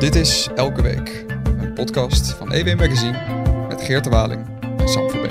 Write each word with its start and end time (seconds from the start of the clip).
Dit 0.00 0.14
is 0.14 0.48
Elke 0.54 0.82
Week, 0.82 1.24
een 1.44 1.74
podcast 1.74 2.30
van 2.30 2.52
EW 2.52 2.78
Magazine 2.78 3.66
met 3.68 3.82
Geert 3.82 4.04
de 4.04 4.10
Waling 4.10 4.60
en 4.78 4.88
Sam 4.88 5.10
Verbeek. 5.10 5.30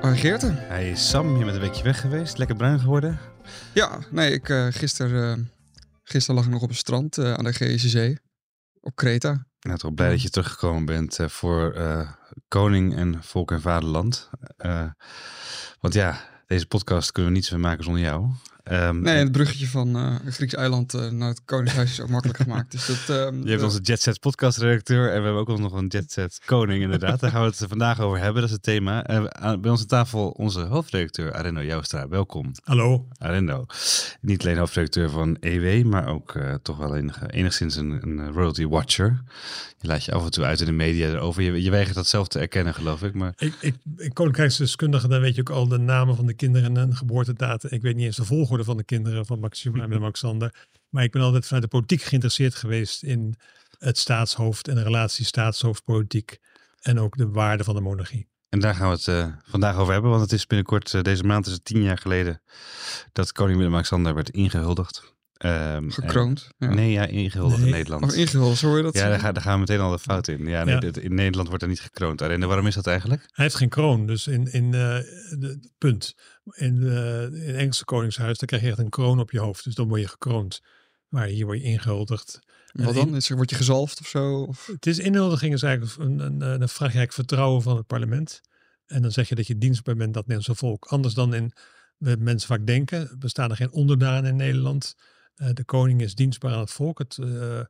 Hoi 0.00 0.16
Geerte. 0.16 0.52
Hey 0.52 0.94
Sam, 0.94 1.36
je 1.38 1.44
bent 1.44 1.56
een 1.56 1.62
weekje 1.62 1.82
weg 1.82 2.00
geweest. 2.00 2.38
Lekker 2.38 2.56
bruin 2.56 2.80
geworden. 2.80 3.18
Ja, 3.74 3.98
nee, 4.10 4.32
ik, 4.32 4.48
uh, 4.48 4.66
gisteren, 4.70 5.38
uh, 5.38 5.44
gister 6.02 6.34
lag 6.34 6.44
ik 6.44 6.50
nog 6.50 6.62
op 6.62 6.68
het 6.68 6.78
strand 6.78 7.18
uh, 7.18 7.34
aan 7.34 7.44
de 7.44 7.78
Zee. 7.78 8.18
Op 8.80 8.96
Kreta. 8.96 9.46
Nou, 9.60 9.78
toch 9.78 9.94
blij 9.94 10.10
dat 10.10 10.22
je 10.22 10.30
teruggekomen 10.30 10.84
bent 10.84 11.18
voor 11.26 11.74
koning 12.48 12.96
en 12.96 13.22
volk 13.22 13.50
en 13.50 13.60
vaderland. 13.60 14.30
Want 15.84 15.96
ja, 15.96 16.20
deze 16.46 16.66
podcast 16.66 17.12
kunnen 17.12 17.32
we 17.32 17.36
niet 17.36 17.46
zo 17.46 17.58
maken 17.58 17.84
zonder 17.84 18.02
jou. 18.02 18.26
Um, 18.72 19.00
nee, 19.00 19.16
het 19.16 19.32
bruggetje 19.32 19.66
van 19.68 19.96
uh, 19.96 20.14
een 20.24 20.32
Grieks 20.32 20.54
eiland 20.54 20.94
uh, 20.94 21.10
naar 21.10 21.28
het 21.28 21.44
Koningshuis 21.44 21.90
is 21.90 22.00
ook 22.00 22.08
makkelijk 22.08 22.38
gemaakt. 22.38 22.72
Dus 22.72 22.86
dat, 22.86 23.16
um, 23.16 23.42
je 23.44 23.50
hebt 23.50 23.62
onze 23.62 23.80
Jetset 23.80 24.20
podcast 24.20 24.58
redacteur 24.58 25.08
en 25.08 25.18
we 25.18 25.24
hebben 25.24 25.40
ook 25.40 25.58
nog 25.58 25.72
een 25.72 25.86
Jetset 25.86 26.40
koning 26.44 26.82
inderdaad. 26.82 27.20
Daar 27.20 27.30
gaan 27.30 27.40
we 27.40 27.46
het 27.46 27.64
vandaag 27.68 28.00
over 28.00 28.18
hebben, 28.18 28.40
dat 28.40 28.44
is 28.44 28.56
het 28.56 28.62
thema. 28.62 29.10
Uh, 29.10 29.24
bij 29.60 29.70
aan 29.70 29.86
tafel 29.86 30.28
onze 30.28 30.60
hoofdredacteur 30.60 31.32
Arendo 31.32 31.62
Joustra. 31.62 32.08
Welkom. 32.08 32.52
Hallo. 32.62 33.06
Arendo. 33.18 33.66
Niet 34.20 34.42
alleen 34.42 34.58
hoofdredacteur 34.58 35.10
van 35.10 35.36
EW, 35.40 35.84
maar 35.84 36.06
ook 36.06 36.38
toch 36.62 36.76
wel 36.76 36.96
enige, 36.96 37.30
enigszins 37.30 37.76
een, 37.76 37.98
een, 38.02 38.32
royalty 38.32 38.66
watcher. 38.66 39.22
Je 39.78 39.88
laat 39.88 40.04
je 40.04 40.12
af 40.12 40.24
en 40.24 40.30
toe 40.30 40.44
uit 40.44 40.60
in 40.60 40.66
de 40.66 40.72
media 40.72 41.08
erover. 41.08 41.42
Je, 41.42 41.62
je 41.62 41.70
weigert 41.70 41.94
dat 41.94 42.06
zelf 42.06 42.28
te 42.28 42.38
erkennen, 42.38 42.74
geloof 42.74 43.02
ik. 43.02 43.14
Maar... 43.14 43.32
Ik, 43.36 43.54
ik, 43.60 43.74
ik 43.96 44.14
Koninkrijksdeskundige, 44.14 45.08
dan 45.08 45.20
weet 45.20 45.34
je 45.34 45.40
ook 45.40 45.50
al 45.50 45.68
de 45.68 45.78
namen 45.78 46.16
van 46.16 46.26
de 46.26 46.34
kinderen 46.34 46.76
en 46.76 46.96
geboortedata. 46.96 47.68
Ik 47.70 47.82
weet 47.82 47.96
niet 47.96 48.04
eens 48.04 48.16
de 48.16 48.24
volgorde 48.24 48.53
van 48.62 48.76
de 48.76 48.84
kinderen 48.84 49.26
van 49.26 49.40
Maxima 49.40 49.82
en 49.82 49.88
Willem-Alexander. 49.88 50.66
Maar 50.88 51.04
ik 51.04 51.12
ben 51.12 51.22
altijd 51.22 51.44
vanuit 51.44 51.62
de 51.62 51.70
politiek 51.70 52.02
geïnteresseerd 52.02 52.54
geweest 52.54 53.02
in 53.02 53.34
het 53.78 53.98
staatshoofd 53.98 54.68
en 54.68 54.74
de 54.74 54.82
relatie 54.82 55.24
staatshoofdpolitiek 55.24 56.38
en 56.80 56.98
ook 57.00 57.16
de 57.16 57.28
waarde 57.28 57.64
van 57.64 57.74
de 57.74 57.80
monarchie. 57.80 58.28
En 58.48 58.60
daar 58.60 58.74
gaan 58.74 58.88
we 58.88 58.94
het 58.94 59.06
uh, 59.06 59.26
vandaag 59.44 59.76
over 59.76 59.92
hebben, 59.92 60.10
want 60.10 60.22
het 60.22 60.32
is 60.32 60.46
binnenkort, 60.46 60.92
uh, 60.92 61.02
deze 61.02 61.24
maand 61.24 61.46
is 61.46 61.52
het 61.52 61.64
tien 61.64 61.82
jaar 61.82 61.98
geleden 61.98 62.42
dat 63.12 63.32
koning 63.32 63.58
Willem-Alexander 63.58 64.14
werd 64.14 64.30
ingehuldigd. 64.30 65.13
Um, 65.38 65.90
Gekroond? 65.90 66.48
ja. 66.58 66.74
Nee, 66.74 66.90
ja, 66.90 67.06
ingehuldigd 67.06 67.58
nee. 67.58 67.68
in 67.68 67.74
Nederland. 67.74 68.04
Of 68.04 68.14
ingehuldigd, 68.14 68.58
zo 68.58 68.66
hoor 68.66 68.76
je 68.76 68.82
dat? 68.82 68.94
Ja, 68.94 69.08
daar, 69.08 69.18
ga, 69.18 69.32
daar, 69.32 69.42
gaan 69.42 69.52
we 69.52 69.58
meteen 69.58 69.80
al 69.80 69.90
de 69.90 69.98
fout 69.98 70.28
in. 70.28 70.46
Ja, 70.46 70.64
nee, 70.64 70.74
ja. 70.80 71.00
in 71.00 71.14
Nederland 71.14 71.48
wordt 71.48 71.62
er 71.62 71.68
niet 71.68 71.80
gekroond. 71.80 72.20
En 72.20 72.46
waarom 72.46 72.66
is 72.66 72.74
dat 72.74 72.86
eigenlijk? 72.86 73.20
Hij 73.20 73.44
heeft 73.44 73.56
geen 73.56 73.68
kroon, 73.68 74.06
dus 74.06 74.26
in, 74.26 74.52
in 74.52 74.64
uh, 74.64 74.72
de, 74.72 75.70
punt. 75.78 76.14
In, 76.44 76.76
uh, 76.76 77.22
in 77.22 77.46
het 77.46 77.56
Engelse 77.56 77.84
koningshuis, 77.84 78.38
dan 78.38 78.48
krijg 78.48 78.62
je 78.62 78.68
echt 78.68 78.78
een 78.78 78.88
kroon 78.88 79.20
op 79.20 79.30
je 79.30 79.40
hoofd. 79.40 79.64
Dus 79.64 79.74
dan 79.74 79.88
word 79.88 80.00
je 80.00 80.08
gekroond. 80.08 80.60
Maar 81.08 81.26
hier 81.26 81.44
word 81.44 81.58
je 81.58 81.64
ingehuldigd. 81.64 82.40
Wat 82.72 82.94
dan? 82.94 83.16
Is 83.16 83.30
er, 83.30 83.36
word 83.36 83.50
je 83.50 83.56
gezalfd 83.56 84.00
of 84.00 84.06
zo? 84.06 84.42
Of? 84.42 84.66
Het 84.66 84.86
is 84.86 84.98
inhuldiging 84.98 85.54
is 85.54 85.62
eigenlijk 85.62 85.98
een, 85.98 86.18
een, 86.18 86.40
een, 86.40 86.60
een 86.60 86.68
vraag 86.68 86.92
je 86.92 87.06
vertrouwen 87.08 87.62
van 87.62 87.76
het 87.76 87.86
parlement. 87.86 88.40
En 88.86 89.02
dan 89.02 89.10
zeg 89.10 89.28
je 89.28 89.34
dat 89.34 89.46
je 89.46 89.58
dienstbaar 89.58 89.94
bent 89.94 90.14
dat 90.14 90.26
Nederlandse 90.26 90.66
volk. 90.66 90.84
Anders 90.84 91.14
dan 91.14 91.34
in, 91.34 91.52
mensen 91.98 92.48
vaak 92.48 92.66
denken, 92.66 93.16
bestaan 93.18 93.50
er 93.50 93.56
geen 93.56 93.72
onderdanen 93.72 94.30
in 94.30 94.36
Nederland. 94.36 94.94
Uh, 95.36 95.48
de 95.52 95.64
koning 95.64 96.00
is 96.00 96.14
dienstbaar 96.14 96.52
aan 96.52 96.60
het 96.60 96.70
volk. 96.70 96.98
Het, 96.98 97.16
uh, 97.16 97.60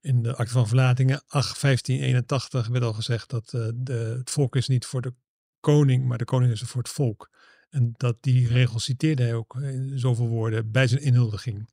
in 0.00 0.22
de 0.22 0.36
akte 0.36 0.52
van 0.52 0.66
verlatingen 0.66 1.22
8, 1.26 1.60
1581 1.60 2.66
werd 2.66 2.84
al 2.84 2.92
gezegd 2.92 3.30
dat 3.30 3.52
uh, 3.52 3.68
de, 3.74 4.14
het 4.18 4.30
volk 4.30 4.56
is 4.56 4.68
niet 4.68 4.86
voor 4.86 5.02
de 5.02 5.14
koning, 5.60 6.04
maar 6.04 6.18
de 6.18 6.24
koning 6.24 6.52
is 6.52 6.60
er 6.60 6.66
voor 6.66 6.82
het 6.82 6.90
volk. 6.90 7.30
En 7.70 7.92
dat 7.96 8.16
die 8.20 8.48
regel 8.48 8.78
citeerde 8.78 9.22
hij 9.22 9.34
ook 9.34 9.54
in 9.54 9.98
zoveel 9.98 10.28
woorden 10.28 10.70
bij 10.70 10.86
zijn 10.86 11.02
inhuldiging. 11.02 11.70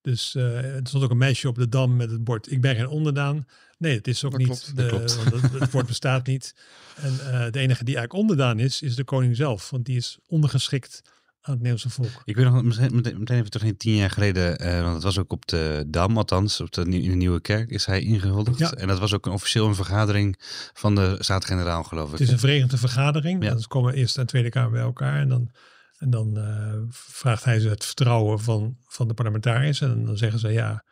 Dus 0.00 0.34
er 0.34 0.80
stond 0.82 1.04
ook 1.04 1.10
een 1.10 1.16
meisje 1.16 1.48
op 1.48 1.54
de 1.54 1.68
dam 1.68 1.96
met 1.96 2.10
het 2.10 2.24
bord: 2.24 2.50
Ik 2.50 2.60
ben 2.60 2.76
geen 2.76 2.88
onderdaan. 2.88 3.46
Nee, 3.78 3.96
het 3.96 4.08
is 4.08 4.24
ook 4.24 4.30
dat 4.30 4.40
niet. 4.40 4.48
Klopt, 4.48 4.76
de, 4.76 4.86
klopt. 4.86 5.16
Want 5.16 5.42
het, 5.42 5.60
het 5.60 5.70
woord 5.70 5.86
bestaat 5.86 6.26
niet. 6.26 6.54
En 6.96 7.12
de 7.50 7.58
enige 7.58 7.84
die 7.84 7.96
eigenlijk 7.96 8.12
onderdaan 8.12 8.58
is, 8.58 8.82
is 8.82 8.94
de 8.94 9.04
koning 9.04 9.36
zelf. 9.36 9.70
Want 9.70 9.84
die 9.84 9.96
is 9.96 10.18
ondergeschikt 10.26 11.02
aan 11.48 11.54
het 11.54 11.62
Nederlandse 11.62 11.90
volk. 11.90 12.22
Ik 12.24 12.36
weet 12.36 12.44
nog 12.44 12.62
meteen, 12.62 12.94
meteen 12.94 13.38
even 13.38 13.50
terug 13.50 13.66
in 13.66 13.76
tien 13.76 13.94
jaar 13.94 14.10
geleden, 14.10 14.66
uh, 14.66 14.80
want 14.82 14.94
het 14.94 15.02
was 15.02 15.18
ook 15.18 15.32
op 15.32 15.46
de 15.46 15.84
Dam, 15.86 16.16
althans 16.16 16.60
op 16.60 16.72
de, 16.72 16.80
in 16.80 16.90
de 17.10 17.16
Nieuwe 17.16 17.40
Kerk 17.40 17.70
is 17.70 17.86
hij 17.86 18.00
ingehuldigd. 18.00 18.58
Ja. 18.58 18.72
En 18.72 18.88
dat 18.88 18.98
was 18.98 19.14
ook 19.14 19.26
een 19.26 19.32
officieel 19.32 19.66
een 19.66 19.74
vergadering 19.74 20.36
van 20.72 20.94
de 20.94 21.16
Staten-Generaal, 21.18 21.82
geloof 21.84 22.06
ik. 22.06 22.12
Het 22.12 22.20
is 22.20 22.30
een 22.30 22.38
verenigde 22.38 22.78
vergadering. 22.78 23.44
Ja. 23.44 23.50
Dan 23.50 23.64
komen 23.68 23.94
eerst 23.94 24.18
en 24.18 24.26
Tweede 24.26 24.48
Kamer 24.48 24.70
bij 24.70 24.80
elkaar 24.80 25.20
en 25.20 25.28
dan, 25.28 25.50
en 25.98 26.10
dan 26.10 26.38
uh, 26.38 26.74
vraagt 26.90 27.44
hij 27.44 27.60
ze 27.60 27.68
het 27.68 27.84
vertrouwen 27.84 28.40
van, 28.40 28.76
van 28.86 29.08
de 29.08 29.14
parlementariërs 29.14 29.80
en 29.80 30.04
dan 30.04 30.16
zeggen 30.16 30.38
ze 30.38 30.48
ja. 30.48 30.84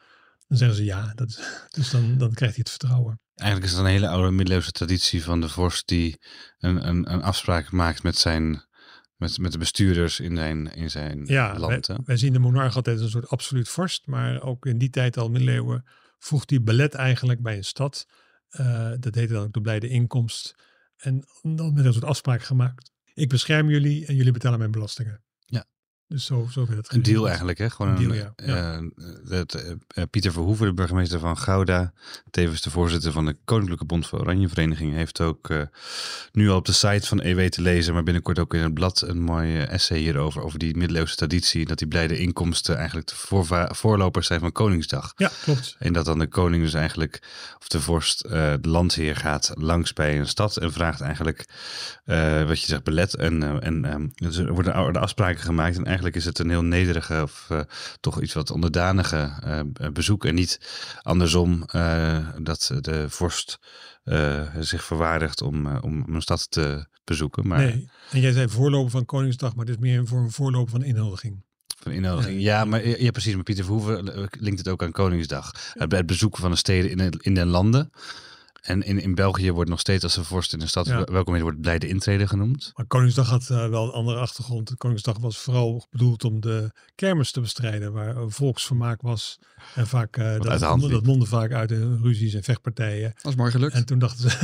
Dan 0.48 0.58
zeggen 0.58 0.76
ze 0.76 0.84
ja, 0.84 1.12
dat 1.14 1.40
dus 1.76 1.90
dan, 1.90 2.18
dan 2.18 2.32
krijgt 2.32 2.54
hij 2.54 2.64
het 2.64 2.70
vertrouwen. 2.70 3.20
Eigenlijk 3.34 3.70
is 3.70 3.76
het 3.76 3.86
een 3.86 3.92
hele 3.92 4.08
oude 4.08 4.30
middeleeuwse 4.30 4.70
traditie 4.70 5.22
van 5.22 5.40
de 5.40 5.48
vorst 5.48 5.88
die 5.88 6.20
een, 6.58 6.88
een, 6.88 7.12
een 7.12 7.22
afspraak 7.22 7.70
maakt 7.70 8.02
met 8.02 8.18
zijn 8.18 8.65
met, 9.16 9.38
met 9.38 9.52
de 9.52 9.58
bestuurders 9.58 10.20
in 10.20 10.36
zijn, 10.36 10.74
in 10.74 10.90
zijn 10.90 11.24
ja, 11.26 11.58
land. 11.58 11.86
Wij, 11.86 11.98
wij 12.04 12.16
zien 12.16 12.32
de 12.32 12.38
monarch 12.38 12.76
altijd 12.76 12.96
als 12.96 13.04
een 13.04 13.10
soort 13.10 13.28
absoluut 13.28 13.68
vorst. 13.68 14.06
Maar 14.06 14.42
ook 14.42 14.66
in 14.66 14.78
die 14.78 14.90
tijd 14.90 15.16
al 15.16 15.30
middeleeuwen 15.30 15.84
voegt 16.18 16.50
hij 16.50 16.62
belet 16.62 16.94
eigenlijk 16.94 17.42
bij 17.42 17.56
een 17.56 17.64
stad. 17.64 18.06
Uh, 18.50 18.92
dat 19.00 19.14
heette 19.14 19.32
dan 19.32 19.44
ook 19.44 19.52
de 19.52 19.60
blijde 19.60 19.88
inkomst. 19.88 20.54
En 20.96 21.24
dan 21.42 21.72
met 21.74 21.84
een 21.84 21.92
soort 21.92 22.04
afspraak 22.04 22.42
gemaakt. 22.42 22.92
Ik 23.14 23.28
bescherm 23.28 23.70
jullie 23.70 24.06
en 24.06 24.14
jullie 24.14 24.32
betalen 24.32 24.58
mijn 24.58 24.70
belastingen. 24.70 25.24
Dus 26.08 26.24
zo, 26.24 26.46
zo 26.50 26.66
werd 26.66 26.78
het 26.78 26.92
Een 26.92 27.02
deal 27.02 27.26
eigenlijk, 27.26 27.58
hè? 27.58 27.70
Gewoon 27.70 27.96
een, 27.96 28.08
deal, 28.08 28.14
ja. 28.14 28.34
Uh, 28.36 28.88
het, 29.28 29.76
uh, 29.96 30.02
Pieter 30.10 30.32
Verhoeven, 30.32 30.66
de 30.66 30.74
burgemeester 30.74 31.18
van 31.18 31.38
Gouda, 31.38 31.92
tevens 32.30 32.62
de 32.62 32.70
voorzitter 32.70 33.12
van 33.12 33.26
de 33.26 33.36
Koninklijke 33.44 33.84
Bond 33.84 34.06
voor 34.06 34.20
Oranje 34.20 34.48
Vereniging, 34.48 34.94
heeft 34.94 35.20
ook 35.20 35.48
uh, 35.50 35.62
nu 36.32 36.48
al 36.48 36.56
op 36.56 36.64
de 36.64 36.72
site 36.72 37.06
van 37.06 37.20
EW 37.20 37.48
te 37.48 37.62
lezen, 37.62 37.94
maar 37.94 38.02
binnenkort 38.02 38.38
ook 38.38 38.54
in 38.54 38.62
het 38.62 38.74
blad 38.74 39.00
een 39.00 39.22
mooi 39.22 39.58
essay 39.58 39.98
hierover, 39.98 40.42
over 40.42 40.58
die 40.58 40.76
middeleeuwse 40.76 41.16
traditie, 41.16 41.66
dat 41.66 41.78
die 41.78 41.88
blijde 41.88 42.18
inkomsten 42.18 42.76
eigenlijk 42.76 43.08
de 43.08 43.68
voorlopers 43.74 44.26
zijn 44.26 44.40
van 44.40 44.52
Koningsdag. 44.52 45.12
Ja, 45.16 45.30
klopt. 45.42 45.76
En 45.78 45.92
dat 45.92 46.04
dan 46.04 46.18
de 46.18 46.26
koning 46.26 46.62
dus 46.62 46.74
eigenlijk, 46.74 47.22
of 47.58 47.68
de 47.68 47.80
vorst, 47.80 48.28
de 48.28 48.58
landheer 48.62 49.16
gaat 49.16 49.52
langs 49.54 49.92
bij 49.92 50.18
een 50.18 50.28
stad 50.28 50.56
en 50.56 50.72
vraagt 50.72 51.00
eigenlijk, 51.00 51.44
wat 52.46 52.60
je 52.60 52.66
zegt, 52.66 52.84
belet. 52.84 53.14
En, 53.14 53.62
en 53.62 53.92
um, 53.92 54.12
dus 54.14 54.36
er 54.36 54.52
worden 54.52 55.00
afspraken 55.00 55.42
gemaakt 55.42 55.76
en 55.76 55.84
eigenlijk 55.96 56.16
is 56.16 56.24
het 56.24 56.38
een 56.38 56.50
heel 56.50 56.62
nederige 56.62 57.22
of 57.22 57.48
uh, 57.52 57.60
toch 58.00 58.22
iets 58.22 58.34
wat 58.34 58.50
onderdanige 58.50 59.30
uh, 59.44 59.60
bezoek. 59.92 60.24
En 60.24 60.34
niet 60.34 60.60
andersom 61.02 61.64
dat 62.42 62.70
de 62.80 63.06
vorst 63.08 63.58
zich 64.60 64.84
verwaardigt 64.84 65.42
om, 65.42 65.76
om 65.76 66.04
een 66.14 66.22
stad 66.22 66.50
te 66.50 66.86
bezoeken. 67.04 67.46
Maar, 67.48 67.58
nee, 67.58 67.90
en 68.10 68.20
jij 68.20 68.32
zei 68.32 68.48
voorlopen 68.48 68.90
van 68.90 69.04
Koningsdag, 69.04 69.54
maar 69.54 69.64
dit 69.64 69.74
is 69.74 69.80
meer 69.80 70.06
voor 70.06 70.18
een 70.18 70.30
voorlopen 70.30 70.70
van 70.70 70.82
inhuldiging. 70.82 71.44
Van 71.78 71.92
innodiging. 71.92 72.40
Ja, 72.40 72.64
maar 72.64 72.86
ja, 72.86 73.10
precies. 73.10 73.34
Maar 73.34 73.42
Pieter 73.42 73.64
Verhoeven 73.64 74.28
linkt 74.30 74.58
het 74.58 74.68
ook 74.68 74.82
aan 74.82 74.92
Koningsdag. 74.92 75.50
Het, 75.72 75.92
het 75.92 76.06
bezoeken 76.06 76.40
van 76.40 76.50
de 76.50 76.56
steden 76.56 76.90
in, 76.90 77.12
in 77.18 77.34
de 77.34 77.46
landen. 77.46 77.90
En 78.66 78.82
in, 78.82 79.00
in 79.00 79.14
België 79.14 79.52
wordt 79.52 79.70
nog 79.70 79.80
steeds 79.80 80.04
als 80.04 80.14
de 80.14 80.24
vorst 80.24 80.52
in 80.52 80.58
de 80.58 80.66
stad 80.66 80.86
ja. 80.86 81.04
welkom 81.04 81.34
heet, 81.34 81.42
wordt 81.42 81.60
blijde 81.60 81.88
intrede 81.88 82.28
genoemd. 82.28 82.70
Maar 82.74 82.86
Koningsdag 82.86 83.28
had 83.28 83.48
uh, 83.50 83.68
wel 83.68 83.84
een 83.84 83.92
andere 83.92 84.18
achtergrond. 84.18 84.76
Koningsdag 84.76 85.18
was 85.18 85.38
vooral 85.38 85.86
bedoeld 85.90 86.24
om 86.24 86.40
de 86.40 86.72
kermis 86.94 87.32
te 87.32 87.40
bestrijden, 87.40 87.92
waar 87.92 88.16
een 88.16 88.30
volksvermaak 88.30 89.00
was. 89.00 89.38
En 89.74 89.86
vaak 89.86 90.16
uh, 90.16 90.40
dat, 90.40 90.60
dat, 90.60 90.80
dat 90.80 91.04
mondde 91.06 91.26
vaak 91.26 91.52
uit 91.52 91.70
in 91.70 91.98
ruzies 92.02 92.34
en 92.34 92.42
vechtpartijen. 92.42 93.12
Dat 93.14 93.32
is 93.32 93.38
mooi 93.38 93.50
gelukt. 93.50 93.74
En 93.74 93.86
toen 93.86 93.98
dachten 93.98 94.30
ze, 94.30 94.38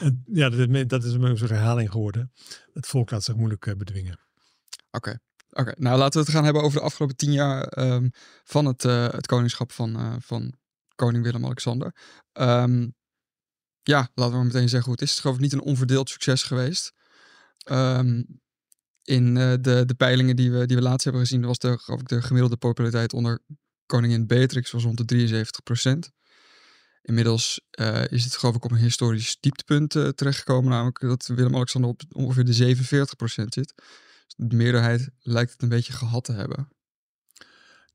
ja, 0.40 0.48
dat, 0.48 0.88
dat 0.88 1.04
is 1.04 1.12
een 1.12 1.38
soort 1.38 1.50
herhaling 1.50 1.90
geworden. 1.90 2.32
Het 2.72 2.86
volk 2.86 3.10
laat 3.10 3.24
zich 3.24 3.36
moeilijk 3.36 3.66
uh, 3.66 3.74
bedwingen. 3.74 4.12
Oké. 4.12 4.96
Okay. 4.96 5.18
Oké, 5.50 5.60
okay. 5.60 5.74
nou 5.78 5.98
laten 5.98 6.20
we 6.20 6.26
het 6.26 6.34
gaan 6.34 6.44
hebben 6.44 6.62
over 6.62 6.78
de 6.78 6.84
afgelopen 6.84 7.16
tien 7.16 7.32
jaar 7.32 7.78
um, 7.78 8.10
van 8.44 8.64
het, 8.64 8.82
het 8.82 9.26
koningschap 9.26 9.72
van, 9.72 10.18
van 10.20 10.54
koning 10.94 11.24
Willem-Alexander. 11.24 11.94
Um, 12.32 12.96
ja, 13.88 14.10
laten 14.14 14.32
we 14.32 14.38
maar 14.38 14.46
meteen 14.46 14.68
zeggen 14.68 14.90
hoe 14.90 14.92
het 14.92 15.02
is. 15.02 15.08
Het 15.08 15.16
is 15.16 15.20
geloof 15.20 15.36
ik 15.36 15.42
niet 15.42 15.52
een 15.52 15.60
onverdeeld 15.60 16.08
succes 16.08 16.42
geweest. 16.42 16.92
Um, 17.70 18.40
in 19.02 19.36
uh, 19.36 19.52
de, 19.60 19.82
de 19.86 19.94
peilingen 19.96 20.36
die 20.36 20.52
we, 20.52 20.66
die 20.66 20.76
we 20.76 20.82
laatst 20.82 21.04
hebben 21.04 21.22
gezien, 21.22 21.46
was 21.46 21.58
de, 21.58 21.78
geloof 21.78 22.00
ik, 22.00 22.08
de 22.08 22.22
gemiddelde 22.22 22.56
populariteit 22.56 23.12
onder 23.12 23.40
koningin 23.86 24.26
Beatrix 24.26 24.70
was 24.70 24.82
rond 24.82 24.96
de 24.96 25.04
73 25.04 25.62
procent. 25.62 26.10
Inmiddels 27.02 27.60
uh, 27.80 28.04
is 28.08 28.24
het 28.24 28.36
geloof 28.36 28.54
ik 28.54 28.64
op 28.64 28.70
een 28.70 28.76
historisch 28.76 29.36
dieptepunt 29.40 29.94
uh, 29.94 30.08
terechtgekomen, 30.08 30.70
namelijk 30.70 31.00
dat 31.00 31.26
Willem-Alexander 31.26 31.90
op 31.90 32.02
ongeveer 32.12 32.44
de 32.44 32.52
47 32.52 33.16
procent 33.16 33.54
zit. 33.54 33.74
Dus 33.76 34.48
de 34.48 34.56
meerderheid 34.56 35.10
lijkt 35.18 35.52
het 35.52 35.62
een 35.62 35.68
beetje 35.68 35.92
gehad 35.92 36.24
te 36.24 36.32
hebben. 36.32 36.68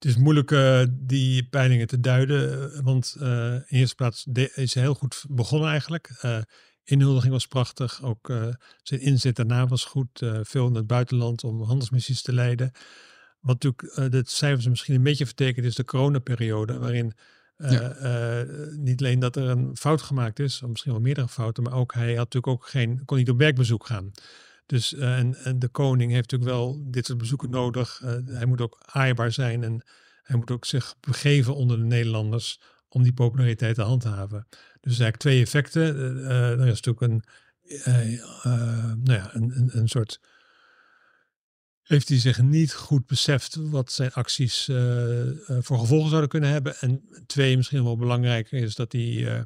Het 0.03 0.11
is 0.11 0.17
moeilijk 0.17 0.51
uh, 0.51 0.83
die 0.91 1.43
peilingen 1.43 1.87
te 1.87 1.99
duiden, 1.99 2.83
want 2.83 3.15
uh, 3.19 3.53
in 3.53 3.63
eerste 3.67 3.95
plaats 3.95 4.25
is 4.53 4.73
heel 4.73 4.93
goed 4.93 5.25
begonnen 5.29 5.69
eigenlijk. 5.69 6.19
Uh, 6.21 6.37
inhuldiging 6.83 7.33
was 7.33 7.47
prachtig. 7.47 8.03
Ook 8.03 8.33
zijn 8.81 8.99
inzet 9.01 9.35
daarna 9.35 9.67
was 9.67 9.85
goed. 9.85 10.25
Veel 10.41 10.67
in 10.67 10.75
het 10.75 10.87
buitenland 10.87 11.43
om 11.43 11.61
handelsmissies 11.61 12.21
te 12.21 12.33
leiden. 12.33 12.71
Wat 13.39 13.63
natuurlijk 13.63 14.11
de 14.11 14.23
cijfers 14.25 14.67
misschien 14.67 14.95
een 14.95 15.03
beetje 15.03 15.25
vertekent 15.25 15.65
is 15.65 15.75
de 15.75 15.85
coronaperiode. 15.85 16.79
Waarin 16.79 17.13
ja. 17.57 18.45
niet 18.77 19.01
alleen 19.01 19.19
dat 19.19 19.35
er 19.35 19.49
een 19.49 19.77
fout 19.77 20.01
gemaakt 20.01 20.39
is. 20.39 20.61
Of 20.61 20.69
misschien 20.69 20.91
wel 20.91 21.01
meerdere 21.01 21.27
fouten. 21.27 21.63
Maar 21.63 21.73
ook 21.73 21.93
hij 21.93 22.07
had 22.07 22.33
natuurlijk 22.33 22.47
ook 22.47 22.67
geen, 22.67 23.05
kon 23.05 23.17
niet 23.17 23.29
op 23.29 23.37
werkbezoek 23.37 23.85
gaan. 23.85 24.11
Dus 24.65 24.93
en, 24.93 25.35
en, 25.35 25.59
de 25.59 25.67
koning 25.67 26.11
heeft 26.11 26.31
natuurlijk 26.31 26.51
wel 26.51 26.83
dit 26.91 27.05
soort 27.05 27.17
bezoeken 27.17 27.49
nodig. 27.49 28.01
hij 28.25 28.45
moet 28.45 28.61
ook 28.61 28.83
aaibaar 28.85 29.31
zijn 29.31 29.63
en 29.63 29.85
hij 30.23 30.35
moet 30.35 30.51
ook 30.51 30.65
zich 30.65 30.95
begeven 30.99 31.55
onder 31.55 31.77
de 31.77 31.83
Nederlanders 31.83 32.59
om 32.87 33.03
die 33.03 33.13
populariteit 33.13 33.75
te 33.75 33.81
handhaven. 33.81 34.47
Dus 34.79 34.99
eigenlijk 34.99 35.17
twee 35.17 35.41
effecten. 35.41 35.95
Uh, 35.95 36.51
er 36.51 36.67
is 36.67 36.81
natuurlijk 36.81 37.01
een, 37.01 37.23
nou 39.03 39.19
ja, 39.19 39.35
een, 39.35 39.57
een, 39.57 39.77
een, 39.77 39.87
soort. 39.87 40.19
Heeft 41.81 42.09
hij 42.09 42.19
zich 42.19 42.41
niet 42.41 42.73
goed 42.73 43.05
beseft 43.05 43.55
wat 43.55 43.91
zijn 43.91 44.13
acties 44.13 44.65
voor 45.45 45.79
gevolgen 45.79 46.09
zouden 46.09 46.29
kunnen 46.29 46.49
hebben? 46.49 46.75
En 46.79 47.03
twee, 47.25 47.57
misschien 47.57 47.83
wel 47.83 47.97
belangrijker, 47.97 48.61
is 48.61 48.75
dat 48.75 48.91
hij. 48.91 49.45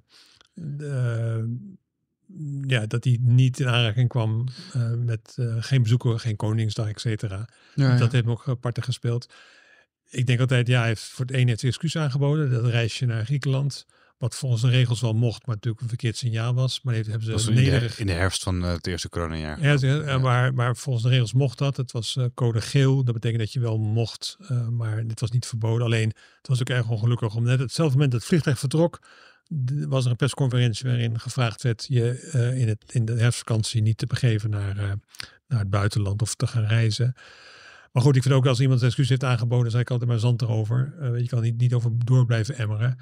Ja, 2.62 2.86
dat 2.86 3.04
hij 3.04 3.18
niet 3.22 3.60
in 3.60 3.68
aanraking 3.68 4.10
kwam 4.10 4.48
met 4.98 5.38
geen 5.60 5.82
bezoeken, 5.82 6.20
geen 6.20 6.36
Koningsdag, 6.36 6.88
et 6.88 7.02
cetera. 7.02 7.50
Ja, 7.76 7.98
dat 7.98 8.12
heeft 8.12 8.28
ook 8.28 8.48
apart 8.48 8.84
gespeeld. 8.84 9.34
Ik 10.10 10.26
denk 10.26 10.40
altijd, 10.40 10.68
ja, 10.68 10.80
hij 10.80 10.88
heeft 10.88 11.04
voor 11.04 11.26
het 11.26 11.36
ene 11.36 11.50
heeft 11.50 11.64
excuus 11.64 11.98
aangeboden. 11.98 12.52
Dat 12.52 12.66
reisje 12.66 13.06
naar 13.06 13.26
Griekenland. 13.26 13.86
Wat 14.18 14.36
volgens 14.36 14.62
de 14.62 14.70
regels 14.70 15.02
wel 15.02 15.14
mocht, 15.14 15.46
maar 15.46 15.56
natuurlijk 15.56 15.84
een 15.84 15.90
verkeerd 15.90 16.18
signaal 16.18 16.54
was. 16.54 16.82
Maar 16.82 16.94
heeft, 16.94 17.08
hebben 17.08 17.40
ze 17.40 17.52
in, 17.52 17.56
de, 17.56 17.90
in 17.98 18.06
de 18.06 18.14
herfst 18.14 18.44
van 18.44 18.64
uh, 18.64 18.72
het 18.72 18.88
eerste 18.88 19.10
coronajaar. 19.10 19.62
Ja, 19.62 19.78
ja. 19.80 20.18
Maar, 20.18 20.54
maar 20.54 20.76
volgens 20.76 21.04
de 21.04 21.10
regels 21.10 21.34
mocht 21.34 21.58
dat. 21.58 21.78
Het 21.78 21.92
was 21.92 22.16
uh, 22.16 22.26
code 22.34 22.62
geel. 22.62 23.04
Dat 23.04 23.14
betekent 23.14 23.40
dat 23.40 23.54
je 23.54 23.60
wel 23.60 23.78
mocht, 23.78 24.38
uh, 24.42 24.68
maar 24.68 25.08
dit 25.08 25.20
was 25.20 25.32
niet 25.32 25.46
verboden. 25.46 25.86
Alleen, 25.86 26.08
het 26.38 26.48
was 26.48 26.60
ook 26.60 26.70
erg 26.70 26.90
ongelukkig. 26.90 27.36
Om 27.36 27.44
net 27.44 27.60
hetzelfde 27.60 27.94
moment 27.94 28.12
dat 28.12 28.20
het 28.20 28.30
vliegtuig 28.30 28.60
vertrok, 28.60 29.00
was 29.88 30.06
er 30.06 30.12
een 30.12 30.18
persconferentie 30.18 30.90
waarin 30.90 31.20
gevraagd 31.20 31.62
werd 31.62 31.86
je 31.90 32.30
in, 32.56 32.68
het, 32.68 32.84
in 32.88 33.06
de 33.06 33.14
herfstvakantie 33.14 33.82
niet 33.82 33.98
te 33.98 34.06
begeven 34.06 34.50
naar, 34.50 34.76
naar 35.48 35.60
het 35.60 35.70
buitenland 35.70 36.22
of 36.22 36.36
te 36.36 36.48
gaan 36.48 36.66
reizen. 36.66 37.16
Maar 37.92 38.04
goed, 38.04 38.16
ik 38.16 38.22
vind 38.22 38.34
ook 38.34 38.46
als 38.46 38.60
iemand 38.60 38.82
een 38.82 38.88
excuus 38.88 39.10
heeft 39.10 39.24
aangeboden, 39.24 39.72
zei 39.72 39.84
ik 39.84 39.92
altijd 39.92 40.10
maar 40.10 40.20
zand 40.20 40.42
erover. 40.42 40.96
Uh, 41.02 41.20
je 41.20 41.28
kan 41.28 41.42
niet, 41.42 41.58
niet 41.58 41.74
over 41.74 41.92
door 42.06 42.26
blijven 42.26 42.58
emmeren. 42.58 42.98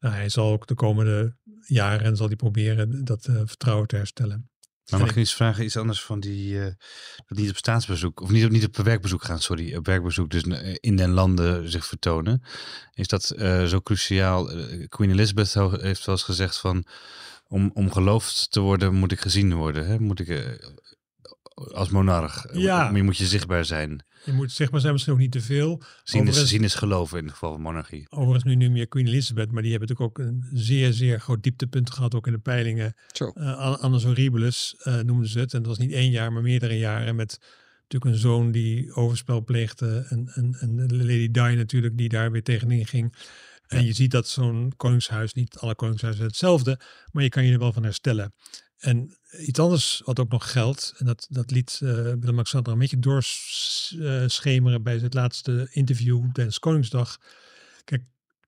Nou, 0.00 0.14
hij 0.14 0.28
zal 0.28 0.52
ook 0.52 0.66
de 0.66 0.74
komende 0.74 1.36
jaren 1.66 2.16
zal 2.16 2.26
hij 2.26 2.36
proberen 2.36 3.04
dat 3.04 3.28
vertrouwen 3.44 3.86
te 3.86 3.96
herstellen. 3.96 4.50
Maar 4.90 5.00
mag 5.00 5.10
ik 5.10 5.16
eens 5.16 5.34
vragen, 5.34 5.64
iets 5.64 5.76
anders 5.76 6.02
van 6.02 6.20
die, 6.20 6.54
uh, 6.54 6.66
niet 7.28 7.50
op 7.50 7.56
staatsbezoek, 7.56 8.20
of 8.20 8.30
niet 8.30 8.44
op, 8.44 8.50
niet 8.50 8.64
op 8.64 8.76
werkbezoek 8.76 9.24
gaan, 9.24 9.40
sorry, 9.40 9.76
op 9.76 9.86
werkbezoek 9.86 10.30
dus 10.30 10.42
in 10.80 10.96
den 10.96 11.10
landen 11.10 11.70
zich 11.70 11.86
vertonen. 11.86 12.42
Is 12.94 13.06
dat 13.06 13.32
uh, 13.36 13.64
zo 13.64 13.80
cruciaal? 13.80 14.50
Queen 14.88 15.10
Elizabeth 15.10 15.52
heeft 15.80 16.04
wel 16.04 16.14
eens 16.14 16.22
gezegd 16.22 16.56
van, 16.56 16.84
om, 17.48 17.70
om 17.74 17.92
geloofd 17.92 18.50
te 18.50 18.60
worden 18.60 18.94
moet 18.94 19.12
ik 19.12 19.20
gezien 19.20 19.54
worden. 19.54 19.86
Hè? 19.86 19.98
Moet 19.98 20.20
ik 20.20 20.58
als 21.54 21.88
monarch. 21.88 22.46
Ja. 22.52 22.90
Je 22.94 23.02
moet 23.02 23.16
je 23.16 23.26
zichtbaar 23.26 23.64
zijn. 23.64 24.06
Je 24.24 24.32
moet 24.32 24.52
zichtbaar 24.52 24.80
zijn, 24.80 24.92
misschien 24.92 25.14
ook 25.14 25.20
niet 25.20 25.32
te 25.32 25.40
veel. 25.40 25.82
Zien 26.04 26.26
is, 26.26 26.48
zien 26.48 26.64
is 26.64 26.74
geloven 26.74 27.18
in 27.18 27.24
het 27.24 27.32
geval 27.32 27.52
van 27.52 27.60
monarchie. 27.60 28.06
Overigens 28.08 28.44
nu 28.44 28.54
noem 28.54 28.76
je 28.76 28.86
Queen 28.86 29.06
Elizabeth, 29.06 29.52
maar 29.52 29.62
die 29.62 29.70
hebben 29.70 29.88
natuurlijk 29.88 30.18
ook 30.18 30.26
een 30.26 30.44
zeer, 30.52 30.92
zeer 30.92 31.20
groot 31.20 31.42
dieptepunt 31.42 31.90
gehad, 31.90 32.14
ook 32.14 32.26
in 32.26 32.32
de 32.32 32.38
peilingen. 32.38 32.94
Uh, 33.34 33.76
Annus 33.80 34.04
Horribilis 34.04 34.74
uh, 34.78 35.00
noemden 35.00 35.28
ze 35.28 35.38
het. 35.38 35.52
En 35.54 35.58
dat 35.58 35.68
was 35.68 35.78
niet 35.78 35.92
één 35.92 36.10
jaar, 36.10 36.32
maar 36.32 36.42
meerdere 36.42 36.78
jaren 36.78 37.16
met 37.16 37.38
natuurlijk 37.88 38.12
een 38.12 38.20
zoon 38.20 38.50
die 38.50 38.94
overspel 38.94 39.44
pleegde. 39.44 40.06
En, 40.08 40.28
en, 40.34 40.56
en 40.60 40.96
Lady 40.96 41.30
Di 41.30 41.54
natuurlijk, 41.56 41.98
die 41.98 42.08
daar 42.08 42.30
weer 42.30 42.42
tegenin 42.42 42.86
ging. 42.86 43.14
En 43.66 43.84
je 43.84 43.92
ziet 43.92 44.10
dat 44.10 44.28
zo'n 44.28 44.72
koningshuis, 44.76 45.32
niet 45.32 45.56
alle 45.58 45.74
koningshuizen 45.74 46.24
hetzelfde, 46.24 46.80
maar 47.12 47.22
je 47.22 47.28
kan 47.28 47.44
je 47.44 47.52
er 47.52 47.58
wel 47.58 47.72
van 47.72 47.82
herstellen. 47.82 48.34
En 48.78 49.18
iets 49.38 49.58
anders 49.58 50.02
wat 50.04 50.18
ook 50.18 50.30
nog 50.30 50.52
geldt, 50.52 50.94
en 50.98 51.06
dat, 51.06 51.26
dat 51.30 51.50
liet 51.50 51.80
uh, 51.82 51.90
Willem-Alexander 51.90 52.72
een 52.72 52.78
beetje 52.78 52.98
doorschemeren 52.98 54.82
bij 54.82 54.96
het 54.96 55.14
laatste 55.14 55.68
interview 55.70 56.32
tijdens 56.32 56.58
Koningsdag. 56.58 57.18
Kijk, 57.84 58.02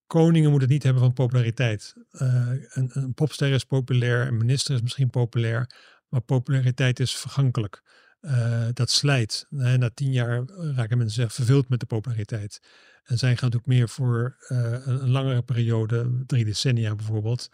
koningen 0.07 0.51
moeten 0.51 0.69
het 0.69 0.71
niet 0.71 0.83
hebben 0.83 1.03
van 1.03 1.13
populariteit. 1.13 1.95
Uh, 2.13 2.49
een, 2.69 2.91
een 2.93 3.15
popster 3.15 3.53
is 3.53 3.65
populair, 3.65 4.27
een 4.27 4.37
minister 4.37 4.75
is 4.75 4.83
misschien 4.83 5.11
populair, 5.11 5.71
maar 6.09 6.21
populariteit 6.21 7.01
is 7.01 7.17
vergankelijk. 7.17 7.83
Uh, 8.21 8.67
dat 8.73 8.91
slijt. 8.91 9.47
na 9.49 9.91
tien 9.95 10.13
jaar 10.13 10.45
raken 10.47 10.99
mensen 10.99 11.31
verveeld 11.31 11.69
met 11.69 11.81
de 11.81 11.87
populariteit. 11.87 12.61
En 13.05 13.19
zij 13.19 13.37
gaan 13.37 13.55
ook 13.55 13.67
meer 13.67 13.89
voor 13.89 14.37
een 14.85 15.11
langere 15.11 15.43
periode, 15.43 16.23
drie 16.27 16.45
decennia 16.45 16.95
bijvoorbeeld, 16.95 17.49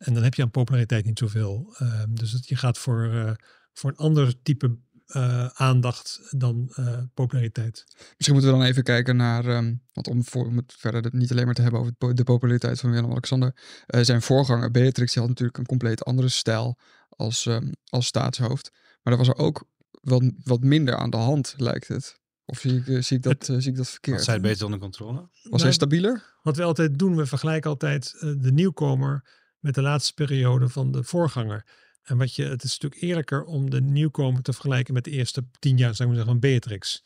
en 0.00 0.14
dan 0.14 0.22
heb 0.22 0.34
je 0.34 0.42
aan 0.42 0.50
populariteit 0.50 1.04
niet 1.04 1.18
zoveel. 1.18 1.76
Uh, 1.82 2.02
dus 2.08 2.32
het, 2.32 2.48
je 2.48 2.56
gaat 2.56 2.78
voor, 2.78 3.04
uh, 3.04 3.30
voor 3.72 3.90
een 3.90 3.96
ander 3.96 4.42
type 4.42 4.78
uh, 5.06 5.46
aandacht 5.46 6.20
dan 6.30 6.72
uh, 6.78 6.98
populariteit. 7.14 7.84
Misschien 8.16 8.32
moeten 8.32 8.52
we 8.52 8.58
dan 8.58 8.66
even 8.66 8.82
kijken 8.82 9.16
naar, 9.16 9.46
um, 9.46 9.82
want 9.92 10.08
om, 10.08 10.24
voor, 10.24 10.46
om 10.46 10.56
het 10.56 10.74
verder 10.78 11.08
niet 11.12 11.30
alleen 11.30 11.44
maar 11.44 11.54
te 11.54 11.62
hebben 11.62 11.80
over 11.80 12.14
de 12.14 12.24
populariteit 12.24 12.80
van 12.80 12.90
Willem-Alexander. 12.90 13.54
zijn 13.86 14.22
voorganger 14.22 14.70
Beatrix 14.70 15.12
die 15.12 15.20
had 15.22 15.30
natuurlijk 15.30 15.58
een 15.58 15.66
compleet 15.66 16.04
andere 16.04 16.28
stijl 16.28 16.78
als, 17.08 17.46
um, 17.46 17.72
als 17.84 18.06
staatshoofd. 18.06 18.70
Maar 19.02 19.12
er 19.12 19.18
was 19.18 19.28
er 19.28 19.36
ook 19.36 19.68
wat, 19.90 20.30
wat 20.44 20.60
minder 20.60 20.96
aan 20.96 21.10
de 21.10 21.16
hand, 21.16 21.54
lijkt 21.56 21.88
het. 21.88 22.18
Of 22.44 22.58
zie 22.58 22.82
ik, 22.84 23.04
zie 23.04 23.16
ik, 23.16 23.22
dat, 23.22 23.44
zie 23.44 23.70
ik 23.70 23.76
dat 23.76 23.88
verkeerd? 23.88 24.16
Was 24.16 24.26
zij 24.26 24.40
beter 24.40 24.64
onder 24.64 24.80
controle? 24.80 25.28
Was 25.42 25.62
hij 25.62 25.72
stabieler? 25.72 26.38
Wat 26.42 26.56
we 26.56 26.62
altijd 26.62 26.98
doen, 26.98 27.16
we 27.16 27.26
vergelijken 27.26 27.70
altijd 27.70 28.16
de 28.20 28.52
nieuwkomer 28.52 29.39
met 29.60 29.74
de 29.74 29.82
laatste 29.82 30.14
periode 30.14 30.68
van 30.68 30.92
de 30.92 31.04
voorganger. 31.04 31.64
En 32.02 32.16
wat 32.16 32.34
je, 32.34 32.44
het 32.44 32.62
is 32.62 32.78
natuurlijk 32.78 33.02
eerlijker 33.02 33.44
om 33.44 33.70
de 33.70 33.80
nieuwkomer 33.80 34.42
te 34.42 34.52
vergelijken 34.52 34.94
met 34.94 35.04
de 35.04 35.10
eerste 35.10 35.44
tien 35.58 35.76
jaar, 35.76 35.94
zou 35.94 36.08
ik 36.08 36.14
maar 36.14 36.24
zeggen, 36.24 36.40
van 36.40 36.50
Beatrix. 36.50 37.02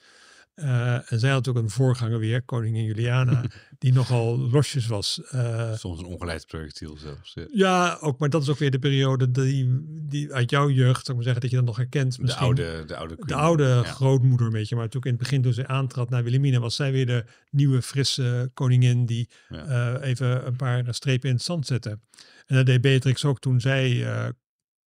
Uh, 0.56 1.12
en 1.12 1.18
zij 1.20 1.30
had 1.30 1.48
ook 1.48 1.56
een 1.56 1.70
voorganger 1.70 2.18
weer, 2.18 2.42
koningin 2.42 2.84
Juliana, 2.84 3.44
die 3.78 3.92
nogal 3.92 4.38
losjes 4.38 4.86
was. 4.86 5.20
Uh, 5.34 5.72
Soms 5.74 5.98
een 5.98 6.04
ongeleid 6.04 6.46
projectiel 6.46 6.96
zelfs. 6.96 7.32
Ja. 7.34 7.46
ja. 7.52 7.98
ook, 8.00 8.18
maar 8.18 8.30
dat 8.30 8.42
is 8.42 8.48
ook 8.48 8.58
weer 8.58 8.70
de 8.70 8.78
periode 8.78 9.30
die, 9.30 9.84
die 9.88 10.32
uit 10.32 10.50
jouw 10.50 10.70
jeugd, 10.70 11.06
zou 11.06 11.08
ik 11.08 11.14
maar 11.14 11.22
zeggen, 11.22 11.40
dat 11.40 11.50
je 11.50 11.56
dan 11.56 11.64
nog 11.64 11.76
herkent. 11.76 12.26
De 12.26 12.34
oude, 12.34 12.84
de 12.86 12.96
oude, 12.96 13.16
de 13.26 13.34
oude 13.34 13.84
grootmoeder, 13.84 14.50
weet 14.50 14.68
je. 14.68 14.74
Maar 14.74 14.84
natuurlijk 14.84 15.12
in 15.12 15.18
het 15.18 15.28
begin 15.30 15.42
toen 15.42 15.52
ze 15.52 15.66
aantrad 15.66 16.10
naar 16.10 16.22
Wilhelmina, 16.22 16.58
was 16.58 16.76
zij 16.76 16.92
weer 16.92 17.06
de 17.06 17.24
nieuwe, 17.50 17.82
frisse 17.82 18.50
koningin 18.54 19.06
die 19.06 19.28
ja. 19.48 19.96
uh, 19.96 20.08
even 20.08 20.46
een 20.46 20.56
paar 20.56 20.94
strepen 20.94 21.28
in 21.28 21.34
het 21.34 21.44
zand 21.44 21.66
zette. 21.66 21.98
En 22.46 22.56
dat 22.56 22.66
deed 22.66 22.80
Beatrix 22.80 23.24
ook 23.24 23.40
toen 23.40 23.60
zij 23.60 24.06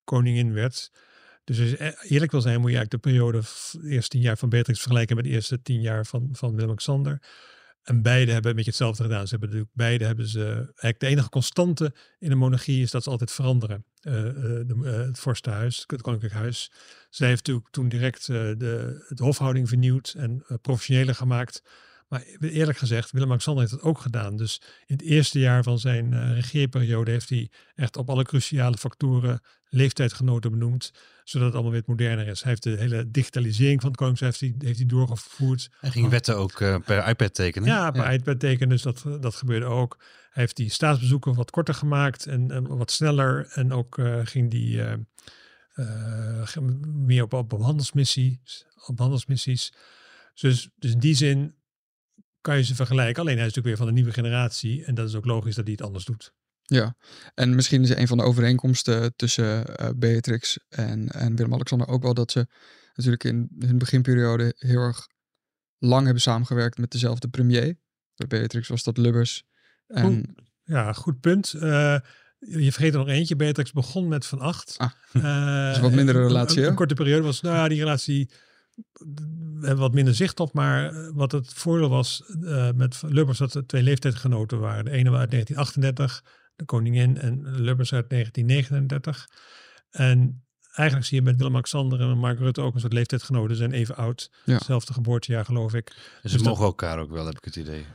koningin 0.04 0.54
werd. 0.54 0.92
Dus 1.44 1.60
als 1.60 1.70
je 1.70 1.98
eerlijk 2.08 2.32
wil 2.32 2.42
zijn, 2.42 2.60
moet 2.60 2.72
je 2.72 2.78
eigenlijk 2.78 3.04
de 3.04 3.10
periode, 3.10 3.42
de 3.72 3.90
eerste 3.90 4.10
tien 4.10 4.22
jaar 4.22 4.38
van 4.38 4.50
Beatrix 4.50 4.80
vergelijken 4.80 5.16
met 5.16 5.26
de 5.26 5.32
eerste 5.32 5.62
tien 5.62 5.82
jaar 5.82 6.06
van, 6.06 6.30
van 6.32 6.52
Willem-Alexander. 6.52 7.22
En 7.84 8.02
beide 8.02 8.32
hebben 8.32 8.50
een 8.50 8.56
beetje 8.56 8.72
hetzelfde 8.72 9.04
gedaan. 9.04 9.24
Ze 9.24 9.30
hebben 9.30 9.50
natuurlijk, 9.50 9.76
beide 9.76 10.06
hebben 10.06 10.28
ze, 10.28 10.44
eigenlijk 10.56 11.00
de 11.00 11.08
enige 11.08 11.30
constante 11.30 11.94
in 12.20 12.30
de 12.30 12.36
monarchie 12.36 12.82
is 12.82 12.92
dat 12.92 13.04
ze 13.04 13.10
altijd 13.10 13.32
veranderen. 13.32 13.86
Uh, 14.02 14.14
de, 14.14 15.04
het 15.08 15.20
vorstenhuis, 15.20 15.84
het 15.88 16.02
koninklijk 16.02 16.34
huis. 16.34 16.72
Zij 17.10 17.28
heeft 17.28 17.46
natuurlijk 17.46 17.74
toen 17.74 17.90
direct 17.90 18.26
de, 18.26 18.56
de 19.08 19.24
hofhouding 19.24 19.68
vernieuwd 19.68 20.14
en 20.18 20.46
professioneler 20.62 21.16
gemaakt. 21.16 21.64
Maar 22.08 22.22
eerlijk 22.40 22.78
gezegd, 22.78 23.12
Willem-Alexander 23.12 23.62
heeft 23.64 23.76
het 23.76 23.86
ook 23.86 24.00
gedaan. 24.00 24.36
Dus 24.38 24.62
in 24.86 24.96
het 24.96 25.06
eerste 25.06 25.40
jaar 25.40 25.64
van 25.64 25.80
zijn 25.80 26.12
uh, 26.12 26.34
regeerperiode 26.34 27.12
heeft 27.12 27.30
hij 27.30 27.50
echt 27.76 27.98
op 27.98 28.10
alle 28.10 28.24
cruciale 28.24 28.78
factoren 28.78 29.42
leeftijdgenoten 29.70 30.52
benoemd, 30.52 30.92
zodat 31.24 31.46
het 31.46 31.56
allemaal 31.56 31.72
weer 31.72 31.84
moderner 31.86 32.28
is. 32.28 32.42
Hij 32.42 32.50
heeft 32.50 32.64
de 32.64 32.78
hele 32.78 33.12
digitalisering 33.12 33.82
van 33.82 33.90
het 33.90 34.00
Koningshuis 34.00 34.40
heeft 34.40 34.56
hij, 34.58 34.68
heeft 34.68 34.80
hij 34.80 34.88
doorgevoerd. 34.88 35.70
Hij 35.80 35.92
ging 35.92 36.10
wetten 36.10 36.38
ook 36.38 36.60
uh, 36.60 36.76
per 36.86 37.08
iPad 37.08 37.34
tekenen. 37.34 37.70
Ja, 37.70 37.92
per 37.92 38.12
iPad 38.12 38.40
tekenen, 38.40 38.70
dus 38.70 38.82
dat, 38.82 39.04
dat 39.22 39.36
gebeurde 39.36 39.66
ook. 39.66 39.96
Hij 40.30 40.44
heeft 40.44 40.56
die 40.56 40.70
staatsbezoeken 40.70 41.36
wat 41.36 41.52
korter 41.52 41.74
gemaakt 41.74 42.26
en, 42.26 42.52
en 42.52 42.78
wat 42.78 42.92
sneller. 42.92 43.48
En 43.54 43.72
ook 43.72 43.98
uh, 43.98 44.20
ging 44.24 44.52
die 44.52 44.82
meer 46.84 47.24
op, 47.24 47.34
op, 47.34 47.52
handelsmissies. 47.52 48.66
Op 48.86 49.00
handelsmissies. 49.00 49.74
Dus, 50.34 50.70
dus 50.80 50.92
in 50.92 51.00
die 51.00 51.16
zin 51.16 51.56
kan 52.48 52.58
je 52.58 52.64
ze 52.64 52.76
vergelijken. 52.76 53.22
Alleen 53.22 53.38
hij 53.38 53.46
is 53.48 53.54
natuurlijk 53.54 53.68
weer 53.68 53.86
van 53.86 53.96
de 53.96 54.02
nieuwe 54.02 54.12
generatie. 54.22 54.86
En 54.86 54.96
dat 54.96 55.08
is 55.08 55.16
ook 55.16 55.26
logisch 55.26 55.56
dat 55.56 55.64
hij 55.64 55.74
het 55.74 55.86
anders 55.86 56.06
doet. 56.06 56.34
Ja, 56.62 56.96
en 57.34 57.56
misschien 57.56 57.84
is 57.84 57.90
een 57.90 58.08
van 58.08 58.18
de 58.18 58.24
overeenkomsten 58.24 59.16
tussen 59.16 59.64
uh, 59.82 59.90
Beatrix 59.96 60.60
en, 60.70 61.08
en 61.10 61.36
Willem-Alexander 61.36 61.88
ook 61.88 62.04
wel 62.04 62.14
dat 62.14 62.32
ze 62.32 62.48
natuurlijk 62.94 63.24
in 63.24 63.50
hun 63.60 63.78
beginperiode 63.78 64.54
heel 64.58 64.80
erg 64.80 65.08
lang 65.78 66.04
hebben 66.04 66.22
samengewerkt 66.22 66.78
met 66.78 66.92
dezelfde 66.92 67.28
premier. 67.28 67.78
Bij 68.16 68.28
Beatrix 68.28 68.68
was 68.68 68.84
dat 68.84 68.98
Lubbers. 68.98 69.44
En... 69.88 70.36
ja, 70.64 70.94
goed 70.94 71.20
punt. 71.20 71.54
Uh, 71.56 71.62
je 72.40 72.72
vergeet 72.72 72.94
er 72.94 73.00
nog 73.00 73.08
eentje. 73.08 73.36
Beatrix 73.36 73.72
begon 73.72 74.08
met 74.08 74.26
Van 74.26 74.40
Acht. 74.40 74.76
Ah, 74.78 74.92
Uh, 75.14 75.72
is 75.72 75.80
wat 75.80 75.92
mindere 75.92 76.20
een- 76.20 76.28
relatie, 76.28 76.62
Een, 76.62 76.68
een 76.68 76.76
korte 76.76 76.94
periode 76.94 77.24
was, 77.24 77.42
nou 77.42 77.56
ja, 77.56 77.68
die 77.68 77.80
relatie 77.80 78.30
hebben 79.62 79.78
wat 79.78 79.94
minder 79.94 80.16
zicht 80.16 80.40
op. 80.40 80.54
Maar 80.54 80.90
eh, 80.94 81.10
wat 81.14 81.32
het 81.32 81.54
voordeel 81.54 81.90
was 81.90 82.24
eh, 82.44 82.70
met 82.76 83.02
Lubbers 83.06 83.38
dat 83.38 83.54
er 83.54 83.66
twee 83.66 83.84
leeftijdsgenoten 83.84 84.60
waren. 84.60 84.86
De 84.86 84.92
ene 84.92 85.10
was 85.10 85.20
uit 85.20 85.32
1938, 85.32 86.24
de 86.56 86.66
koningin, 86.66 87.18
en 87.18 87.62
Lubbers 87.62 87.94
uit 87.94 88.10
1939. 88.10 89.30
En 89.90 90.46
eigenlijk 90.74 91.08
zie 91.08 91.18
je 91.18 91.24
met 91.24 91.36
Willem-Alexander 91.38 92.00
en 92.02 92.18
Mark 92.18 92.40
Rutte 92.40 92.62
ook 92.62 92.74
een 92.74 92.80
soort 92.80 92.94
leeftijdsgenoten. 92.94 93.50
Ze 93.50 93.56
zijn 93.56 93.72
even 93.72 93.96
oud. 93.96 94.32
Ja. 94.46 94.54
Hetzelfde 94.54 94.94
geboortejaar, 94.94 95.46
geloof 95.46 95.74
ik. 95.74 95.86
Dus 95.86 95.96
Dus 96.22 96.32
ze 96.32 96.38
dat- 96.38 96.48
mogen 96.48 96.66
elkaar 96.66 97.00
ook 97.00 97.12
wel, 97.12 97.26
heb 97.26 97.38
ik 97.38 97.46
het 97.46 97.56
idee. 97.56 97.86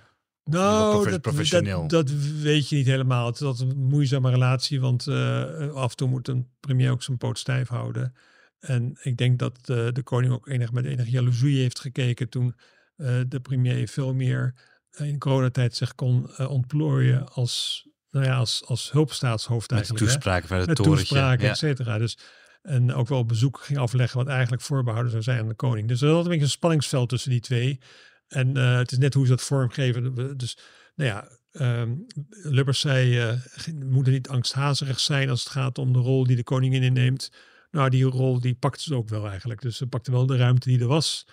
Nou, 0.44 1.10
dat, 1.10 1.20
professioneel. 1.20 1.88
Dat, 1.88 2.06
dat 2.08 2.16
weet 2.42 2.68
je 2.68 2.76
niet 2.76 2.86
helemaal. 2.86 3.26
Het 3.26 3.34
is 3.34 3.42
altijd 3.42 3.70
een 3.70 3.76
moeizame 3.84 4.30
relatie, 4.30 4.80
want 4.80 5.06
eh, 5.06 5.70
af 5.72 5.90
en 5.90 5.96
toe 5.96 6.08
moet 6.08 6.28
een 6.28 6.48
premier 6.60 6.90
ook 6.90 7.02
zijn 7.02 7.16
poot 7.18 7.38
stijf 7.38 7.68
houden. 7.68 8.14
En 8.62 8.98
ik 9.02 9.16
denk 9.16 9.38
dat 9.38 9.58
eh, 9.64 9.88
de 9.92 10.02
koning 10.02 10.32
ook 10.32 10.48
enig, 10.48 10.72
met 10.72 10.84
enige 10.84 11.10
jaloezie 11.10 11.58
heeft 11.60 11.80
gekeken 11.80 12.28
toen 12.28 12.54
eh, 12.96 13.20
de 13.28 13.40
premier 13.40 13.88
veel 13.88 14.14
meer 14.14 14.54
eh, 14.90 15.06
in 15.08 15.18
coronatijd 15.18 15.74
zich 15.76 15.94
kon 15.94 16.38
ontplooien 16.38 17.28
als, 17.28 17.86
nou 18.10 18.24
ja, 18.26 18.36
als, 18.36 18.62
als 18.66 18.92
hulpstaatshoofd 18.92 19.70
Met 19.70 19.78
eigenlijk. 19.78 20.10
toespraken 20.10 20.48
van 20.48 20.58
het 20.58 20.66
met 20.66 20.76
torentje. 20.76 21.06
toespraken, 21.06 21.44
Ja. 21.44 21.50
et 21.50 21.56
cetera. 21.58 21.98
Dus, 21.98 22.18
en 22.62 22.94
ook 22.94 23.08
wel 23.08 23.24
bezoek 23.26 23.60
ging 23.60 23.78
afleggen 23.78 24.18
wat 24.18 24.28
eigenlijk 24.28 24.62
voorbehouden 24.62 25.10
zou 25.10 25.22
zijn 25.22 25.38
aan 25.40 25.48
de 25.48 25.54
koning. 25.54 25.88
Dus 25.88 26.00
er 26.00 26.06
altijd 26.08 26.24
een 26.24 26.30
beetje 26.30 26.44
een 26.46 26.50
spanningsveld 26.50 27.08
tussen 27.08 27.30
die 27.30 27.40
twee. 27.40 27.80
En 28.28 28.56
het 28.56 28.92
is 28.92 28.98
net 28.98 29.14
hoe 29.14 29.24
ze 29.24 29.30
dat 29.30 29.42
vormgeven. 29.42 30.36
Dus 30.36 30.58
nou 30.94 31.10
ja, 31.10 31.28
ehm, 31.52 31.94
Lubbers 32.28 32.80
zei, 32.80 33.14
ge- 33.42 33.78
we 33.78 33.84
moeten 33.90 34.12
niet 34.12 34.28
angsthazerig 34.28 35.00
zijn 35.00 35.30
als 35.30 35.40
het 35.44 35.52
gaat 35.52 35.78
om 35.78 35.92
de 35.92 35.98
rol 35.98 36.24
die 36.26 36.36
de 36.36 36.42
koningin 36.44 36.82
inneemt. 36.82 37.30
Nou, 37.72 37.88
die 37.90 38.04
rol 38.04 38.40
die 38.40 38.54
pakte 38.54 38.82
ze 38.82 38.94
ook 38.94 39.08
wel 39.08 39.28
eigenlijk. 39.28 39.60
Dus 39.60 39.76
ze 39.76 39.86
pakte 39.86 40.10
wel 40.10 40.26
de 40.26 40.36
ruimte 40.36 40.68
die 40.68 40.80
er 40.80 40.86
was. 40.86 41.26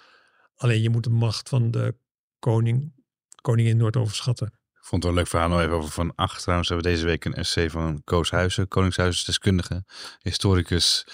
Alleen 0.55 0.81
je 0.81 0.89
moet 0.89 1.03
de 1.03 1.10
macht 1.10 1.50
van 1.50 1.72
de 1.72 1.96
koning, 2.39 2.93
koningin 3.41 3.77
nooit 3.77 3.98
overschatten. 3.98 4.59
Vond 4.89 5.03
het 5.03 5.12
wel 5.12 5.22
een 5.22 5.25
leuk 5.25 5.27
verhaal 5.27 5.50
nog 5.50 5.60
even 5.62 5.75
over 5.75 5.91
Van 5.91 6.12
Acht. 6.15 6.41
Trouwens 6.41 6.69
hebben 6.69 6.86
we 6.86 6.91
deze 6.91 7.05
week 7.05 7.25
een 7.25 7.34
essay 7.34 7.69
van 7.69 8.01
Koos 8.03 8.31
Huizen, 8.31 8.67
Koningshuisdeskundige, 8.67 9.84
historicus, 10.22 11.05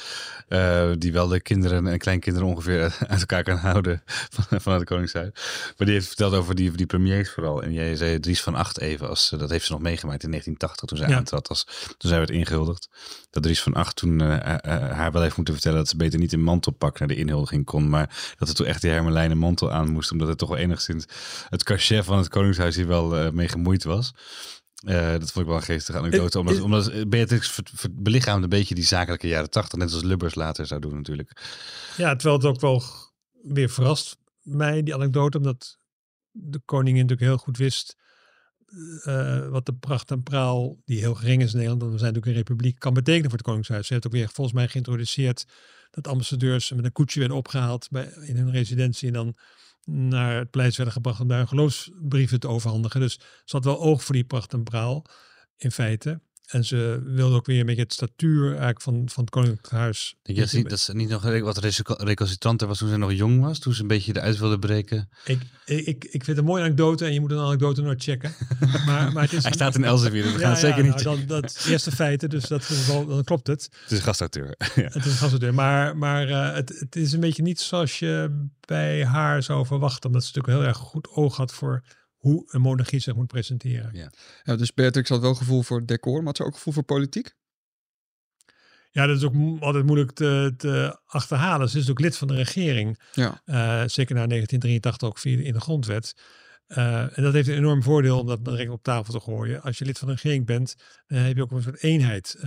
eh, 0.48 0.92
die 0.98 1.12
wel 1.12 1.28
de 1.28 1.42
kinderen 1.42 1.88
en 1.88 1.98
kleinkinderen 1.98 2.48
ongeveer 2.48 2.82
uit 3.08 3.20
elkaar 3.20 3.44
kan 3.44 3.58
houden 3.58 4.04
van, 4.06 4.62
vanuit 4.62 4.80
het 4.80 4.90
Koningshuis. 4.90 5.30
Maar 5.78 5.88
die 5.88 5.92
heeft 5.96 6.08
verteld 6.08 6.34
over 6.34 6.56
die, 6.56 6.72
die 6.72 6.86
premiers 6.86 7.32
vooral. 7.32 7.64
En 7.64 7.74
jij 7.74 7.96
zei 7.96 8.20
Dries 8.20 8.42
van 8.42 8.56
Acht 8.56 8.80
even, 8.80 9.10
als, 9.10 9.32
eh, 9.32 9.40
dat 9.40 9.50
heeft 9.50 9.66
ze 9.66 9.72
nog 9.72 9.82
meegemaakt 9.82 10.24
in 10.24 10.30
1980 10.30 10.88
toen 10.88 10.98
zij 10.98 11.08
Ja. 11.10 11.16
aantrad, 11.16 11.48
als, 11.48 11.64
toen 11.98 12.10
zij 12.10 12.18
werd 12.18 12.30
ingehuldigd. 12.30 12.90
Dat 13.30 13.44
Dries 13.44 13.62
van 13.62 13.74
Acht 13.74 13.96
toen 13.96 14.22
eh, 14.22 14.72
haar 14.92 15.12
wel 15.12 15.22
heeft 15.22 15.36
moeten 15.36 15.54
vertellen 15.54 15.78
dat 15.78 15.88
ze 15.88 15.98
beter 15.98 16.20
niet 16.20 16.34
in 16.34 16.44
mantelpak 16.44 17.00
naar 17.00 17.08
de 17.08 17.16
inhuldiging 17.16 17.66
kon, 17.66 17.90
maar 17.90 18.34
dat 18.38 18.50
er 18.50 18.56
toen 18.56 18.66
echt 18.66 18.82
die 18.82 18.92
hermelijnen 18.92 19.38
mantel 19.38 19.72
aan 19.72 19.92
moest, 19.92 20.12
omdat 20.12 20.28
het 20.28 20.38
toch 20.38 20.50
wel 20.50 20.58
enigszins 20.58 21.06
het 21.50 21.64
cachet 21.64 22.06
van 22.06 22.18
het 22.18 22.30
Koningshuis 22.30 22.76
hier 22.76 22.88
wel 22.88 23.18
eh, 23.18 23.32
mee 23.32 23.48
gemoeid 23.66 23.84
was. 23.84 24.14
Eh, 24.76 25.12
dat 25.12 25.32
vond 25.32 25.38
ik 25.38 25.46
wel 25.46 25.56
een 25.56 25.62
geestige 25.62 25.98
anekdote. 25.98 26.40
Omdat, 26.40 26.62
omdat 26.62 27.10
Beatrix 27.10 27.62
belichaamt 27.92 28.44
een 28.44 28.50
beetje 28.50 28.76
die 28.76 28.84
zakelijke 28.84 29.28
jaren 29.28 29.50
tachtig. 29.50 29.80
Net 29.80 29.94
als 29.94 30.04
Lubbers 30.04 30.36
later 30.36 30.66
zou 30.66 30.82
doen 30.82 30.96
natuurlijk. 30.96 31.42
Ja, 31.98 32.16
terwijl 32.16 32.38
het 32.38 32.46
ook 32.46 32.60
wel 32.60 32.84
weer 33.42 33.70
verrast 33.70 34.18
mij, 34.42 34.84
die 34.84 34.94
anekdote, 34.94 35.38
omdat 35.38 35.78
de 36.32 36.62
koningin 36.66 37.02
natuurlijk 37.02 37.30
heel 37.30 37.38
goed 37.38 37.58
wist 37.58 37.96
eh, 39.04 39.48
wat 39.48 39.66
de 39.66 39.74
pracht 39.74 40.12
en 40.12 40.24
praal, 40.24 40.78
die 40.86 41.00
heel 41.00 41.14
gering 41.14 41.42
is 41.42 41.52
in 41.52 41.56
Nederland, 41.56 41.82
want 41.82 41.94
we 41.94 42.00
zijn 42.00 42.14
natuurlijk 42.14 42.38
een 42.38 42.46
republiek, 42.48 42.80
kan 42.80 42.94
betekenen 42.94 43.30
voor 43.30 43.38
het 43.38 43.48
Koningshuis. 43.48 43.88
Ze 43.88 43.94
heeft 43.94 44.06
ook 44.06 44.12
weer 44.12 44.30
volgens 44.30 44.56
mij 44.56 44.68
geïntroduceerd 44.68 45.46
dat 45.92 46.08
ambassadeurs 46.08 46.72
met 46.72 46.86
een 46.86 46.92
koetsje 46.92 47.20
werden 47.20 47.38
opgehaald 47.38 47.88
bij, 47.90 48.14
in 48.22 48.36
hun 48.38 48.52
residentie 48.52 49.08
en 49.08 49.14
dan 49.14 49.36
naar 49.86 50.38
het 50.38 50.52
paleis 50.52 50.76
werden 50.76 50.94
gebracht 50.94 51.20
om 51.20 51.28
daar 51.28 51.38
hun 51.38 51.48
geloofsbrieven 51.48 52.40
te 52.40 52.48
overhandigen. 52.48 53.00
Dus 53.00 53.20
ze 53.46 53.56
had 53.56 53.66
wel 53.66 53.80
oog 53.80 54.04
voor 54.04 54.16
die 54.16 54.24
pracht 54.24 54.54
en 54.54 54.64
praal, 54.64 55.06
in 55.58 55.72
feite. 55.72 56.20
En 56.46 56.66
ze 56.66 57.02
wilde 57.06 57.36
ook 57.36 57.46
weer 57.46 57.60
een 57.60 57.66
beetje 57.66 57.82
het 57.82 57.94
statuur 57.94 58.48
eigenlijk 58.50 58.82
van, 58.82 59.10
van 59.10 59.24
het 59.24 59.34
Koninklijk 59.34 59.70
Huis. 59.70 60.16
Je 60.24 60.34
dat, 60.34 60.50
ze 60.50 60.58
niet- 60.58 60.70
dat 60.70 60.80
ze 60.80 60.96
niet 60.96 61.10
nog 61.10 61.24
wat 61.42 61.58
recalcitranter 61.98 62.68
was 62.68 62.78
toen 62.78 62.90
ze 62.90 62.98
nog 62.98 63.14
jong 63.14 63.42
was? 63.42 63.60
Toen 63.60 63.74
ze 63.74 63.82
een 63.82 63.88
beetje 63.88 64.16
eruit 64.16 64.38
wilde 64.38 64.60
breken? 64.60 65.10
Ik, 65.26 65.42
ik, 65.66 65.86
ik 65.86 66.10
vind 66.12 66.26
het 66.28 66.38
een 66.38 66.44
mooie 66.44 66.64
anekdote 66.64 67.06
en 67.06 67.14
je 67.14 67.20
moet 67.20 67.32
een 67.32 67.40
anekdote 67.40 67.82
nooit 67.82 68.04
checken. 68.04 68.34
Maar, 68.86 69.12
maar 69.14 69.24
het 69.24 69.34
is 69.34 69.44
Hij 69.44 69.52
staat 69.52 69.76
in 69.76 69.84
Elsevier, 69.84 70.24
dus 70.24 70.32
we 70.32 70.38
gaan 70.40 70.48
Ja, 70.48 70.50
het 70.50 70.60
zeker 70.60 70.86
ja, 70.86 70.94
niet 70.94 71.04
nou, 71.04 71.18
dan, 71.18 71.28
dat 71.42 71.56
is 71.56 71.66
eerste 71.66 71.92
feiten, 71.92 72.30
dus 72.30 72.48
dat 72.48 72.62
is 72.62 72.88
wel, 72.88 73.06
dan 73.06 73.24
klopt 73.24 73.48
het. 73.48 73.70
Het 73.82 73.92
is 73.92 73.98
een 73.98 74.04
gastauteur. 74.04 74.56
ja. 74.76 74.82
Het 74.82 74.96
is 74.96 75.06
een 75.06 75.12
gastauteur. 75.18 75.54
Maar, 75.54 75.98
maar 75.98 76.28
eh, 76.28 76.54
het, 76.56 76.80
het 76.80 76.96
is 76.96 77.12
een 77.14 77.20
beetje 77.20 77.42
niet 77.44 77.60
zoals 77.60 78.00
je 78.00 78.46
bij 78.60 79.06
haar 79.06 79.44
zou 79.44 79.66
verwachten. 79.66 80.10
Omdat 80.10 80.24
ze 80.24 80.32
natuurlijk 80.34 80.60
heel 80.60 80.68
erg 80.74 80.78
goed 80.78 81.08
oog 81.10 81.36
had 81.38 81.54
voor 81.54 81.84
hoe 82.26 82.44
een 82.48 82.62
monarchie 82.62 83.00
zich 83.00 83.16
moet 83.16 83.28
presenteren. 83.28 83.90
Ja. 83.94 84.12
Ja, 84.44 84.56
dus 84.56 84.74
Beatrix 84.74 85.10
had 85.10 85.22
wel 85.22 85.36
gevoel 85.36 85.62
voor 85.62 85.86
decor, 85.86 86.18
maar 86.18 86.26
had 86.26 86.38
ze 86.38 86.44
ook 86.44 86.54
gevoel 86.54 86.74
voor 86.74 86.84
politiek? 86.84 87.36
Ja, 88.92 89.06
dat 89.06 89.18
is 89.18 89.24
ook 89.24 89.60
altijd 89.60 89.86
moeilijk 89.86 90.12
te, 90.12 90.54
te 90.58 91.00
achterhalen. 91.06 91.70
Ze 91.70 91.80
is 91.80 91.90
ook 91.90 92.00
lid 92.00 92.18
van 92.18 92.28
de 92.28 92.36
regering. 92.36 93.00
Ja. 93.12 93.42
Eh, 93.46 93.84
zeker 93.86 94.16
na 94.16 94.28
1983 94.28 95.08
ook 95.08 95.18
via 95.18 95.38
de, 95.38 95.44
in 95.44 95.54
de 95.54 95.60
grondwet. 95.60 96.16
Eh, 96.68 97.18
en 97.18 97.24
dat 97.24 97.34
heeft 97.34 97.48
een 97.48 97.58
enorm 97.58 97.84
voordeel 97.84 98.20
om 98.20 98.28
dat 98.28 98.46
direct 98.46 98.70
op 98.70 98.84
tafel 98.84 99.14
te 99.14 99.20
gooien. 99.20 99.62
Als 99.62 99.78
je 99.78 99.86
lid 99.86 99.98
van 99.98 100.08
de 100.08 100.14
regering 100.14 100.46
bent, 100.46 100.76
dan 101.08 101.18
heb 101.18 101.36
je 101.36 101.42
ook 101.42 101.52
een 101.52 101.62
soort 101.62 101.84
eenheid. 101.84 102.38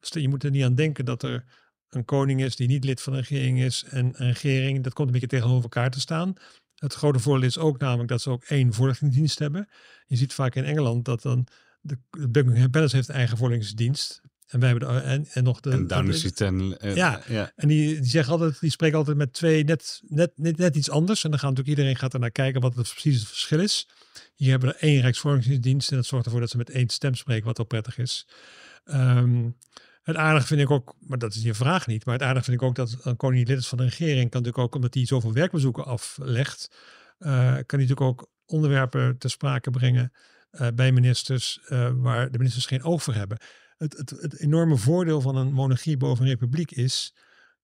Dus 0.00 0.22
je 0.22 0.28
moet 0.28 0.44
er 0.44 0.50
niet 0.50 0.64
aan 0.64 0.74
denken 0.74 1.04
dat 1.04 1.22
er 1.22 1.44
een 1.88 2.04
koning 2.04 2.42
is 2.42 2.56
die 2.56 2.68
niet 2.68 2.84
lid 2.84 3.02
van 3.02 3.12
de 3.12 3.18
regering 3.18 3.60
is. 3.60 3.84
En 3.90 4.06
een 4.16 4.32
regering, 4.32 4.82
dat 4.82 4.92
komt 4.92 5.06
een 5.06 5.12
beetje 5.12 5.36
tegenover 5.36 5.62
elkaar 5.62 5.90
te 5.90 6.00
staan. 6.00 6.34
Het 6.82 6.94
grote 6.94 7.18
voordeel 7.18 7.46
is 7.48 7.58
ook 7.58 7.78
namelijk 7.78 8.08
dat 8.08 8.22
ze 8.22 8.30
ook 8.30 8.44
één 8.44 8.72
voorlichtingsdienst 8.72 9.38
hebben. 9.38 9.68
Je 10.06 10.16
ziet 10.16 10.32
vaak 10.32 10.54
in 10.54 10.64
Engeland 10.64 11.04
dat 11.04 11.22
dan 11.22 11.46
de, 11.80 11.98
de 12.10 12.28
Buckingham 12.28 12.70
Palace 12.70 12.96
heeft 12.96 13.08
een 13.08 13.14
eigen 13.14 13.36
voorlichtingsdienst. 13.36 14.20
En 14.46 14.60
wij 14.60 14.68
hebben 14.68 14.88
de, 14.88 14.94
en, 15.00 15.26
en 15.32 15.44
nog 15.44 15.60
de. 15.60 15.70
En 15.70 15.86
Downing 15.86 16.12
de- 16.12 16.18
Street 16.18 16.40
en... 16.40 16.78
en- 16.80 16.94
Ja. 16.94 17.22
ja. 17.28 17.52
en 17.56 17.68
die, 17.68 17.94
die 18.00 18.10
zeggen 18.10 18.32
altijd, 18.32 18.60
die 18.60 18.70
spreken 18.70 18.98
altijd 18.98 19.16
met 19.16 19.32
twee 19.32 19.64
net, 19.64 20.00
net, 20.06 20.32
net, 20.36 20.56
net 20.56 20.76
iets 20.76 20.90
anders. 20.90 21.24
En 21.24 21.30
dan 21.30 21.38
gaat 21.38 21.48
natuurlijk 21.48 21.76
iedereen 21.76 21.98
gaat 21.98 22.14
er 22.14 22.20
naar 22.20 22.30
kijken 22.30 22.60
wat 22.60 22.74
het 22.76 22.88
precies 22.90 23.18
het 23.20 23.28
verschil 23.28 23.60
is. 23.60 23.88
Hier 24.34 24.50
hebben 24.50 24.68
we 24.68 24.74
één 24.76 25.00
Rijksvormingsdienst 25.00 25.90
en 25.90 25.96
dat 25.96 26.06
zorgt 26.06 26.24
ervoor 26.24 26.40
dat 26.40 26.50
ze 26.50 26.56
met 26.56 26.70
één 26.70 26.88
stem 26.88 27.14
spreken, 27.14 27.44
wat 27.44 27.56
wel 27.56 27.66
prettig 27.66 27.98
is. 27.98 28.26
Ehm, 28.84 29.48
het 30.02 30.16
aardige 30.16 30.46
vind 30.46 30.60
ik 30.60 30.70
ook, 30.70 30.94
maar 31.00 31.18
dat 31.18 31.34
is 31.34 31.42
je 31.42 31.54
vraag 31.54 31.86
niet, 31.86 32.04
maar 32.04 32.14
het 32.14 32.22
aardige 32.22 32.44
vind 32.44 32.60
ik 32.60 32.62
ook 32.62 32.74
dat 32.74 32.98
een 33.02 33.16
koning 33.16 33.48
lid 33.48 33.58
is 33.58 33.68
van 33.68 33.78
de 33.78 33.84
regering 33.84 34.30
kan 34.30 34.42
natuurlijk 34.42 34.58
ook, 34.58 34.74
omdat 34.74 34.94
hij 34.94 35.06
zoveel 35.06 35.32
werkbezoeken 35.32 35.84
aflegt, 35.84 36.76
eh, 37.18 37.30
kan 37.42 37.78
hij 37.78 37.78
natuurlijk 37.78 38.00
ook 38.00 38.30
onderwerpen 38.46 39.18
ter 39.18 39.30
sprake 39.30 39.70
brengen 39.70 40.12
eh, 40.50 40.68
bij 40.74 40.92
ministers 40.92 41.60
eh, 41.66 41.90
waar 41.94 42.30
de 42.30 42.38
ministers 42.38 42.66
geen 42.66 42.82
oog 42.82 43.02
voor 43.02 43.14
hebben. 43.14 43.38
Het, 43.76 43.96
het, 43.96 44.10
het 44.10 44.38
enorme 44.38 44.76
voordeel 44.76 45.20
van 45.20 45.36
een 45.36 45.52
monarchie 45.52 45.96
boven 45.96 46.24
een 46.24 46.30
republiek 46.30 46.70
is 46.70 47.14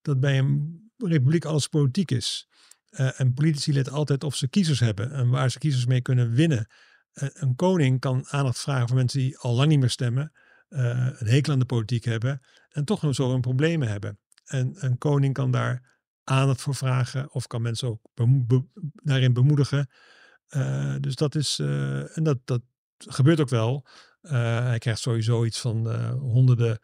dat 0.01 0.19
bij 0.19 0.37
een 0.37 0.91
republiek 0.97 1.45
alles 1.45 1.67
politiek 1.67 2.11
is. 2.11 2.47
En 2.89 3.33
politici 3.33 3.73
letten 3.73 3.93
altijd 3.93 4.23
of 4.23 4.35
ze 4.35 4.47
kiezers 4.47 4.79
hebben 4.79 5.11
en 5.11 5.29
waar 5.29 5.51
ze 5.51 5.59
kiezers 5.59 5.85
mee 5.85 6.01
kunnen 6.01 6.31
winnen. 6.31 6.67
Een 7.13 7.55
koning 7.55 7.99
kan 7.99 8.27
aandacht 8.27 8.59
vragen 8.59 8.87
voor 8.87 8.97
mensen 8.97 9.19
die 9.19 9.37
al 9.37 9.55
lang 9.55 9.69
niet 9.69 9.79
meer 9.79 9.89
stemmen, 9.89 10.31
een 10.69 11.27
hekel 11.27 11.53
aan 11.53 11.59
de 11.59 11.65
politiek 11.65 12.03
hebben 12.03 12.41
en 12.69 12.85
toch 12.85 13.01
nog 13.01 13.15
zo 13.15 13.31
hun 13.31 13.41
problemen 13.41 13.87
hebben. 13.87 14.19
En 14.45 14.85
een 14.85 14.97
koning 14.97 15.33
kan 15.33 15.51
daar 15.51 15.97
aandacht 16.23 16.61
voor 16.61 16.75
vragen 16.75 17.33
of 17.33 17.47
kan 17.47 17.61
mensen 17.61 17.87
ook 17.87 17.99
daarin 18.93 19.33
bemoedigen. 19.33 19.89
Eh, 20.47 20.95
dus 20.99 21.15
dat 21.15 21.35
is, 21.35 21.59
eh, 21.59 22.17
en 22.17 22.23
dat, 22.23 22.37
dat 22.45 22.61
gebeurt 22.97 23.39
ook 23.39 23.49
wel. 23.49 23.87
Eh, 24.21 24.63
hij 24.63 24.77
krijgt 24.77 24.99
sowieso 25.01 25.45
iets 25.45 25.59
van 25.59 25.91
eh, 25.91 26.11
honderden 26.11 26.79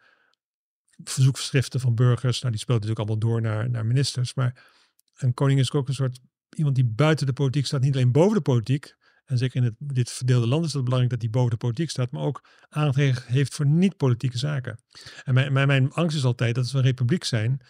verzoekschriften 1.04 1.80
van 1.80 1.94
burgers. 1.94 2.40
Nou, 2.40 2.52
die 2.52 2.60
speelt 2.60 2.80
natuurlijk 2.80 3.08
allemaal 3.08 3.28
door 3.28 3.40
naar, 3.40 3.70
naar 3.70 3.86
ministers. 3.86 4.34
Maar 4.34 4.64
een 5.16 5.34
koning 5.34 5.60
is 5.60 5.72
ook 5.72 5.88
een 5.88 5.94
soort 5.94 6.20
iemand 6.56 6.74
die 6.74 6.84
buiten 6.84 7.26
de 7.26 7.32
politiek 7.32 7.66
staat, 7.66 7.80
niet 7.80 7.94
alleen 7.94 8.12
boven 8.12 8.34
de 8.34 8.42
politiek. 8.42 8.96
En 9.26 9.38
zeker 9.38 9.62
in 9.62 9.76
dit 9.78 10.10
verdeelde 10.10 10.46
land 10.46 10.64
is 10.64 10.72
het 10.72 10.84
belangrijk 10.84 11.12
dat 11.12 11.22
hij 11.22 11.30
boven 11.30 11.50
de 11.50 11.56
politiek 11.56 11.90
staat, 11.90 12.10
maar 12.10 12.22
ook 12.22 12.44
aandacht 12.68 12.96
he- 12.96 13.12
heeft 13.26 13.54
voor 13.54 13.66
niet-politieke 13.66 14.38
zaken. 14.38 14.78
En 15.24 15.34
mijn, 15.34 15.52
mijn, 15.52 15.66
mijn 15.66 15.92
angst 15.92 16.16
is 16.16 16.24
altijd 16.24 16.54
dat 16.54 16.64
als 16.64 16.72
we 16.72 16.78
een 16.78 16.84
republiek 16.84 17.24
zijn, 17.24 17.60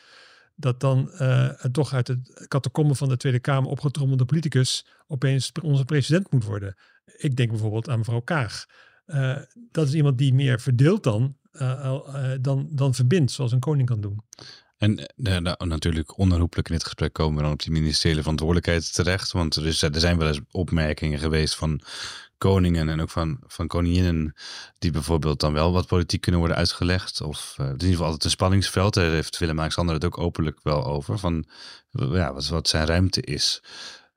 dat 0.54 0.80
dan 0.80 1.10
een 1.12 1.72
toch 1.72 1.92
uit 1.92 2.08
het 2.08 2.46
catacombe 2.48 2.94
van 2.94 3.08
de 3.08 3.16
Tweede 3.16 3.40
Kamer 3.40 3.70
opgetrommelde 3.70 4.24
politicus 4.24 4.86
opeens 5.06 5.52
onze 5.62 5.84
president 5.84 6.32
moet 6.32 6.44
worden. 6.44 6.76
Ik 7.16 7.36
denk 7.36 7.50
bijvoorbeeld 7.50 7.88
aan 7.88 7.98
mevrouw 7.98 8.20
Kaag. 8.20 8.66
Eh, 9.04 9.36
dat 9.70 9.88
is 9.88 9.94
iemand 9.94 10.18
die 10.18 10.34
meer 10.34 10.60
verdeelt 10.60 11.02
dan, 11.02 11.36
eh, 11.50 12.32
dan, 12.40 12.68
dan 12.72 12.94
verbindt, 12.94 13.32
zoals 13.32 13.52
een 13.52 13.58
koning 13.58 13.88
kan 13.88 14.00
doen. 14.00 14.20
En 14.78 15.06
eh, 15.06 15.52
natuurlijk 15.58 16.18
onherroepelijk 16.18 16.68
in 16.68 16.74
dit 16.74 16.84
gesprek 16.84 17.12
komen 17.12 17.36
we 17.36 17.42
dan 17.42 17.52
op 17.52 17.62
die 17.62 17.72
ministeriële 17.72 18.20
verantwoordelijkheid 18.20 18.94
terecht. 18.94 19.32
Want 19.32 19.56
er, 19.56 19.66
is, 19.66 19.82
er 19.82 20.00
zijn 20.00 20.18
wel 20.18 20.28
eens 20.28 20.40
opmerkingen 20.50 21.18
geweest 21.18 21.54
van 21.54 21.80
koningen 22.38 22.88
en 22.88 23.00
ook 23.00 23.10
van, 23.10 23.38
van 23.46 23.66
koninginnen 23.66 24.34
die 24.78 24.90
bijvoorbeeld 24.90 25.40
dan 25.40 25.52
wel 25.52 25.72
wat 25.72 25.86
politiek 25.86 26.20
kunnen 26.20 26.40
worden 26.40 26.58
uitgelegd. 26.58 27.20
Of 27.20 27.56
uh, 27.60 27.66
in 27.66 27.72
ieder 27.72 27.88
geval 27.88 28.04
altijd 28.04 28.24
een 28.24 28.30
spanningsveld. 28.30 28.94
Daar 28.94 29.10
heeft 29.10 29.38
Willem-Alexander 29.38 29.94
het 29.94 30.04
ook 30.04 30.18
openlijk 30.18 30.58
wel 30.62 30.84
over. 30.84 31.18
Van 31.18 31.44
ja, 31.90 32.32
wat, 32.32 32.48
wat 32.48 32.68
zijn 32.68 32.86
ruimte 32.86 33.20
is. 33.20 33.62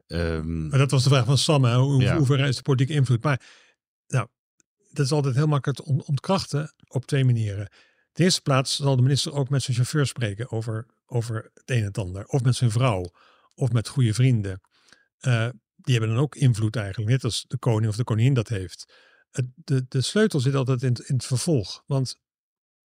Um, 0.07 0.67
maar 0.67 0.79
dat 0.79 0.91
was 0.91 1.03
de 1.03 1.09
vraag 1.09 1.25
van 1.25 1.37
Sam, 1.37 1.63
hè? 1.63 1.75
Hoe, 1.75 2.01
ja. 2.01 2.17
hoe 2.17 2.37
is 2.37 2.55
de 2.55 2.61
politieke 2.61 2.93
invloed? 2.93 3.23
Maar 3.23 3.41
nou, 4.07 4.27
dat 4.91 5.05
is 5.05 5.11
altijd 5.11 5.35
heel 5.35 5.47
makkelijk 5.47 5.79
te 5.79 6.03
ontkrachten 6.05 6.73
op 6.87 7.05
twee 7.05 7.25
manieren. 7.25 7.69
De 8.19 8.25
eerste 8.25 8.41
plaats 8.41 8.75
zal 8.75 8.95
de 8.95 9.01
minister 9.01 9.33
ook 9.33 9.49
met 9.49 9.63
zijn 9.63 9.75
chauffeur 9.75 10.05
spreken 10.05 10.51
over, 10.51 10.85
over 11.05 11.49
het 11.53 11.69
een 11.69 11.77
en 11.77 11.83
het 11.83 11.97
ander. 11.97 12.25
Of 12.25 12.43
met 12.43 12.55
zijn 12.55 12.71
vrouw, 12.71 13.11
of 13.55 13.71
met 13.71 13.87
goede 13.87 14.13
vrienden. 14.13 14.61
Uh, 15.21 15.49
die 15.75 15.95
hebben 15.95 16.15
dan 16.15 16.23
ook 16.23 16.35
invloed 16.35 16.75
eigenlijk, 16.75 17.09
net 17.09 17.23
als 17.23 17.45
de 17.47 17.57
koning 17.57 17.87
of 17.87 17.95
de 17.95 18.03
koningin 18.03 18.33
dat 18.33 18.47
heeft. 18.47 18.93
De, 19.55 19.85
de 19.87 20.01
sleutel 20.01 20.39
zit 20.39 20.55
altijd 20.55 20.83
in 20.83 20.89
het, 20.89 20.99
in 20.99 21.15
het 21.15 21.25
vervolg. 21.25 21.83
Want 21.85 22.19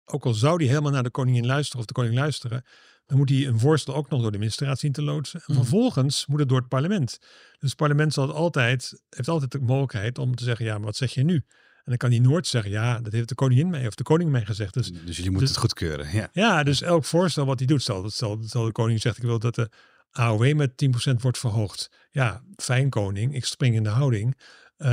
ook 0.04 0.24
al 0.24 0.34
zou 0.34 0.58
die 0.58 0.68
helemaal 0.68 0.92
naar 0.92 1.02
de 1.02 1.10
koningin 1.10 1.46
luisteren 1.46 1.80
of 1.80 1.86
de 1.86 1.94
koning 1.94 2.14
luisteren, 2.14 2.64
dan 3.06 3.18
moet 3.18 3.28
hij 3.28 3.46
een 3.46 3.58
voorstel 3.58 3.94
ook 3.94 4.08
nog 4.08 4.22
door 4.22 4.32
de 4.32 4.38
ministerraad 4.38 4.78
zien 4.78 4.92
te 4.92 5.02
loodsen. 5.02 5.40
En 5.40 5.54
mhm. 5.54 5.62
vervolgens 5.62 6.26
moet 6.26 6.38
het 6.38 6.48
door 6.48 6.58
het 6.58 6.68
parlement. 6.68 7.18
Dus 7.58 7.70
het 7.70 7.76
parlement 7.76 8.12
zal 8.12 8.26
het 8.26 8.36
altijd, 8.36 9.02
heeft 9.08 9.28
altijd 9.28 9.52
de 9.52 9.60
mogelijkheid 9.60 10.18
om 10.18 10.34
te 10.34 10.44
zeggen, 10.44 10.64
ja, 10.64 10.76
maar 10.76 10.86
wat 10.86 10.96
zeg 10.96 11.14
je 11.14 11.24
nu? 11.24 11.44
En 11.84 11.90
dan 11.90 11.96
kan 11.96 12.10
hij 12.10 12.18
nooit 12.18 12.46
zeggen, 12.46 12.70
ja, 12.70 13.00
dat 13.00 13.12
heeft 13.12 13.28
de 13.28 13.34
koningin 13.34 13.70
mij 13.70 13.86
of 13.86 13.94
de 13.94 14.02
koning 14.02 14.30
mij 14.30 14.44
gezegd. 14.44 14.74
Dus, 14.74 14.92
dus 14.92 15.16
jullie 15.16 15.30
moeten 15.30 15.40
dus, 15.40 15.48
het 15.48 15.58
goedkeuren. 15.58 16.08
Ja. 16.12 16.28
ja, 16.32 16.62
dus 16.62 16.82
elk 16.82 17.04
voorstel 17.04 17.46
wat 17.46 17.58
hij 17.58 17.66
doet, 17.66 17.82
stel, 17.82 18.10
stel, 18.10 18.38
stel 18.44 18.64
de 18.64 18.72
koning 18.72 19.00
zegt, 19.00 19.16
ik 19.16 19.22
wil 19.22 19.38
dat 19.38 19.54
de 19.54 19.70
AOW 20.10 20.54
met 20.54 20.70
10% 21.10 21.20
wordt 21.20 21.38
verhoogd. 21.38 21.90
Ja, 22.10 22.42
fijn 22.56 22.90
koning, 22.90 23.34
ik 23.34 23.44
spring 23.44 23.74
in 23.74 23.82
de 23.82 23.88
houding. 23.88 24.36
Uh, 24.78 24.88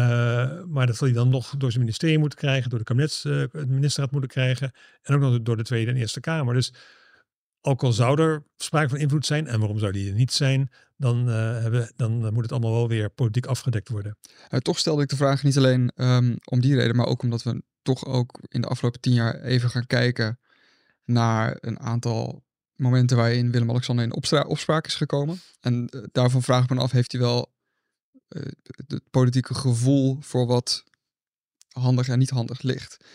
maar 0.67 0.88
dat 0.88 0.95
zal 0.95 1.07
hij 1.07 1.15
dan 1.15 1.29
nog 1.29 1.53
door 1.57 1.71
zijn 1.71 1.83
ministerie 1.83 2.17
moeten 2.17 2.39
krijgen, 2.39 2.69
door 2.69 2.79
de 2.79 2.86
kabinets, 2.86 3.25
uh, 3.25 3.43
ministerraad 3.67 4.12
moeten 4.12 4.29
krijgen. 4.29 4.71
En 5.01 5.15
ook 5.15 5.21
nog 5.21 5.41
door 5.41 5.57
de 5.57 5.63
Tweede 5.63 5.91
en 5.91 5.98
Eerste 5.98 6.19
Kamer. 6.19 6.53
Dus 6.53 6.74
ook 7.62 7.83
al 7.83 7.91
zou 7.91 8.21
er 8.21 8.43
sprake 8.57 8.89
van 8.89 8.98
invloed 8.98 9.25
zijn, 9.25 9.48
en 9.48 9.60
waarom 9.60 9.79
zou 9.79 9.91
die 9.91 10.10
er 10.10 10.15
niet 10.15 10.31
zijn, 10.31 10.69
dan, 11.01 11.29
uh, 11.29 11.34
hebben, 11.62 11.91
dan 11.96 12.34
moet 12.34 12.43
het 12.43 12.51
allemaal 12.51 12.72
wel 12.72 12.88
weer 12.88 13.10
politiek 13.10 13.46
afgedekt 13.46 13.89
worden. 13.89 14.17
toch 14.60 14.79
stelde 14.79 15.01
ik 15.01 15.10
de 15.10 15.15
vraag 15.15 15.43
niet 15.43 15.58
alleen 15.58 15.91
um, 15.96 16.38
om 16.43 16.62
die 16.62 16.75
reden, 16.75 16.96
maar 16.96 17.05
ook 17.05 17.24
omdat 17.24 17.43
we 17.43 17.63
toch 17.81 18.05
ook 18.05 18.39
in 18.48 18.62
de 18.62 18.67
afgelopen 18.67 19.00
tien 19.00 19.13
jaar 19.13 19.41
even 19.41 19.70
gaan 19.70 19.88
kijken 19.88 20.39
naar 21.05 21.58
een 21.60 21.79
aantal 21.79 22.43
momenten 22.75 23.17
waarin 23.17 23.51
Willem-Alexander 23.51 24.05
in 24.05 24.46
opspraak 24.46 24.86
is 24.86 24.96
gekomen. 24.96 25.41
En 25.60 25.89
uh, 25.96 26.03
daarvan 26.12 26.43
vraag 26.43 26.63
ik 26.63 26.70
me 26.70 26.79
af, 26.79 26.91
heeft 26.91 27.12
hij 27.12 27.22
wel 27.22 27.53
het 28.27 29.10
politieke 29.10 29.53
gevoel 29.53 30.17
voor 30.20 30.48
wat 30.48 30.84
handig 31.70 32.08
en 32.08 32.20
niet 32.20 32.29
handig 32.29 32.62
ligt? 32.62 33.05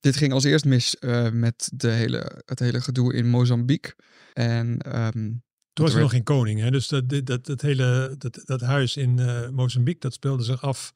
Dit 0.00 0.16
ging 0.16 0.32
als 0.32 0.44
eerst 0.44 0.64
mis 0.64 0.96
met 1.32 1.70
de 1.74 1.90
hele, 1.90 2.42
het 2.44 2.58
hele 2.58 2.80
gedoe 2.80 3.14
in 3.14 3.28
Mozambique. 3.28 3.94
En 4.32 4.96
um, 5.16 5.44
toen 5.76 5.84
was 5.84 5.94
hij 5.94 6.02
nog 6.02 6.10
geen 6.10 6.22
koning, 6.22 6.60
hè? 6.60 6.70
dus 6.70 6.88
dat, 6.88 7.08
dat, 7.24 7.46
dat, 7.46 7.60
hele 7.60 8.14
dat, 8.18 8.42
dat 8.44 8.60
huis 8.60 8.96
in 8.96 9.14
Mozambique, 9.54 10.00
dat 10.00 10.12
speelde 10.12 10.44
zich 10.44 10.62
af 10.62 10.92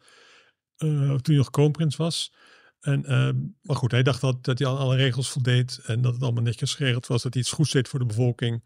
toen 0.77 1.21
hij 1.23 1.35
nog 1.35 1.51
kroonprins 1.51 1.97
was. 1.97 2.33
En, 2.81 3.03
uh, 3.03 3.31
maar 3.63 3.77
goed, 3.77 3.91
hij 3.91 4.03
dacht 4.03 4.21
dat, 4.21 4.45
dat 4.45 4.59
hij 4.59 4.69
aan 4.69 4.79
alle 4.79 4.97
regels 4.97 5.31
voldeed 5.31 5.81
en 5.85 6.03
dat 6.03 6.13
het 6.13 6.23
allemaal 6.23 6.43
netjes 6.43 6.75
geregeld 6.75 7.07
was, 7.07 7.23
dat 7.23 7.33
hij 7.33 7.43
iets 7.43 7.53
goeds 7.53 7.71
deed 7.71 7.89
voor 7.89 7.99
de 7.99 8.07
bevolking. 8.07 8.63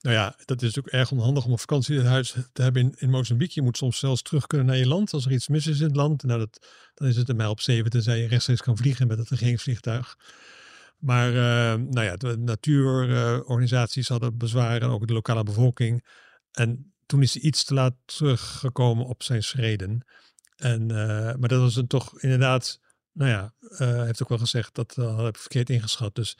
Nou 0.00 0.16
ja, 0.16 0.34
dat 0.44 0.62
is 0.62 0.74
natuurlijk 0.74 0.94
erg 0.94 1.10
onhandig 1.10 1.44
om 1.44 1.52
een 1.52 1.58
vakantie 1.58 1.94
in 1.94 2.00
het 2.00 2.08
huis 2.08 2.34
te 2.52 2.62
hebben 2.62 2.82
in, 2.82 2.94
in 2.98 3.10
Mozambique. 3.10 3.54
Je 3.54 3.62
moet 3.62 3.76
soms 3.76 3.98
zelfs 3.98 4.22
terug 4.22 4.46
kunnen 4.46 4.66
naar 4.66 4.76
je 4.76 4.86
land 4.86 5.12
als 5.12 5.26
er 5.26 5.32
iets 5.32 5.48
mis 5.48 5.66
is 5.66 5.80
in 5.80 5.86
het 5.86 5.96
land. 5.96 6.22
Nou, 6.22 6.38
dat, 6.38 6.66
dan 6.94 7.08
is 7.08 7.16
het 7.16 7.28
een 7.28 7.36
mijl 7.36 7.50
op 7.50 7.60
zeven, 7.60 7.90
tenzij 7.90 8.18
je 8.18 8.28
rechtstreeks 8.28 8.62
kan 8.62 8.76
vliegen 8.76 9.06
met 9.06 9.18
het 9.18 9.28
regeringsvliegtuig. 9.28 10.16
Maar 11.00 11.28
uh, 11.28 11.84
nou 11.88 12.02
ja, 12.02 12.16
de 12.16 12.36
natuurorganisaties 12.36 14.08
hadden 14.08 14.36
bezwaren, 14.36 14.88
ook 14.88 15.06
de 15.06 15.12
lokale 15.12 15.42
bevolking. 15.42 16.06
En 16.50 16.92
toen 17.06 17.22
is 17.22 17.34
hij 17.34 17.42
iets 17.42 17.64
te 17.64 17.74
laat 17.74 17.94
teruggekomen 18.04 19.06
op 19.06 19.22
zijn 19.22 19.42
schreden. 19.42 20.06
En, 20.56 20.82
uh, 20.82 21.34
maar 21.34 21.48
dat 21.48 21.60
was 21.60 21.76
een 21.76 21.86
toch 21.86 22.20
inderdaad 22.20 22.80
nou 23.12 23.30
ja, 23.30 23.54
uh, 23.60 24.02
heeft 24.04 24.22
ook 24.22 24.28
wel 24.28 24.38
gezegd 24.38 24.74
dat 24.74 24.94
heb 24.94 25.26
ik 25.26 25.36
verkeerd 25.36 25.70
ingeschat. 25.70 26.14
Dus 26.14 26.38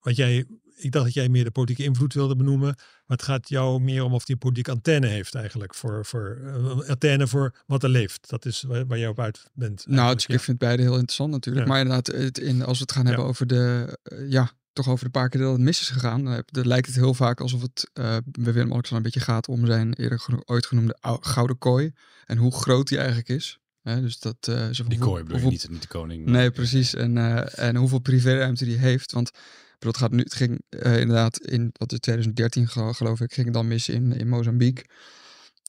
wat 0.00 0.16
jij, 0.16 0.46
ik 0.78 0.92
dacht 0.92 1.04
dat 1.04 1.14
jij 1.14 1.28
meer 1.28 1.44
de 1.44 1.50
politieke 1.50 1.84
invloed 1.84 2.14
wilde 2.14 2.36
benoemen, 2.36 2.74
maar 2.76 3.16
het 3.16 3.22
gaat 3.22 3.48
jou 3.48 3.80
meer 3.80 4.04
om 4.04 4.12
of 4.12 4.24
die 4.24 4.36
politieke 4.36 4.70
antenne 4.70 5.06
heeft 5.06 5.34
eigenlijk 5.34 5.74
voor, 5.74 6.04
voor 6.04 6.38
uh, 6.42 6.88
antenne 6.88 7.26
voor 7.26 7.54
wat 7.66 7.82
er 7.82 7.88
leeft. 7.88 8.28
Dat 8.28 8.44
is 8.44 8.62
waar, 8.62 8.86
waar 8.86 8.98
jij 8.98 9.08
op 9.08 9.20
uit 9.20 9.50
bent. 9.52 9.84
Nou, 9.86 10.12
ik 10.12 10.20
ja. 10.20 10.38
vind 10.38 10.58
beide 10.58 10.82
heel 10.82 10.92
interessant 10.92 11.30
natuurlijk. 11.30 11.66
Maar 11.66 11.80
inderdaad, 11.80 12.06
het, 12.06 12.38
in, 12.38 12.64
als 12.64 12.78
we 12.78 12.82
het 12.82 12.92
gaan 12.92 13.06
hebben 13.06 13.24
over 13.24 13.46
de, 13.46 13.98
ja, 14.28 14.50
toch 14.72 14.88
over 14.88 15.04
de 15.04 15.10
paar 15.10 15.28
keer 15.28 15.40
dat 15.40 15.52
het 15.52 15.60
mis 15.60 15.80
is 15.80 15.90
gegaan, 15.90 16.24
dan, 16.24 16.42
dan 16.46 16.66
lijkt 16.66 16.86
het 16.86 16.96
heel 16.96 17.14
vaak 17.14 17.40
alsof 17.40 17.62
het 17.62 17.90
uh, 17.94 18.16
bij 18.24 18.52
Willem-Alexander 18.52 18.96
een 18.96 19.02
beetje 19.02 19.32
gaat 19.32 19.48
om 19.48 19.66
zijn 19.66 19.94
eerder 19.94 20.20
geno 20.20 20.40
ooit 20.44 20.66
genoemde 20.66 20.96
gouden 21.20 21.58
kooi 21.58 21.92
en 22.24 22.36
hoe 22.36 22.52
groot 22.52 22.88
die 22.88 22.98
eigenlijk 22.98 23.28
is 23.28 23.58
dus 23.96 24.18
dat, 24.18 24.46
uh, 24.48 24.68
zo 24.70 24.84
die 24.84 24.98
kooi 24.98 25.24
bedoel 25.24 25.50
niet, 25.50 25.70
niet 25.70 25.82
de 25.82 25.88
koning. 25.88 26.26
Nee, 26.26 26.50
precies. 26.50 26.94
En, 26.94 27.16
uh, 27.16 27.58
en 27.58 27.76
hoeveel 27.76 27.98
privéruimte 27.98 28.64
die 28.64 28.76
heeft. 28.76 29.12
Want 29.12 29.30
het, 29.78 29.96
gaat 29.96 30.10
nu, 30.10 30.22
het 30.22 30.34
ging 30.34 30.62
uh, 30.70 31.00
inderdaad 31.00 31.38
in 31.38 31.70
wat 31.72 31.92
is 31.92 31.98
2013 31.98 32.68
geloof 32.94 33.20
ik, 33.20 33.32
ging 33.32 33.52
dan 33.52 33.68
mis 33.68 33.88
in, 33.88 34.12
in 34.12 34.28
Mozambique. 34.28 34.84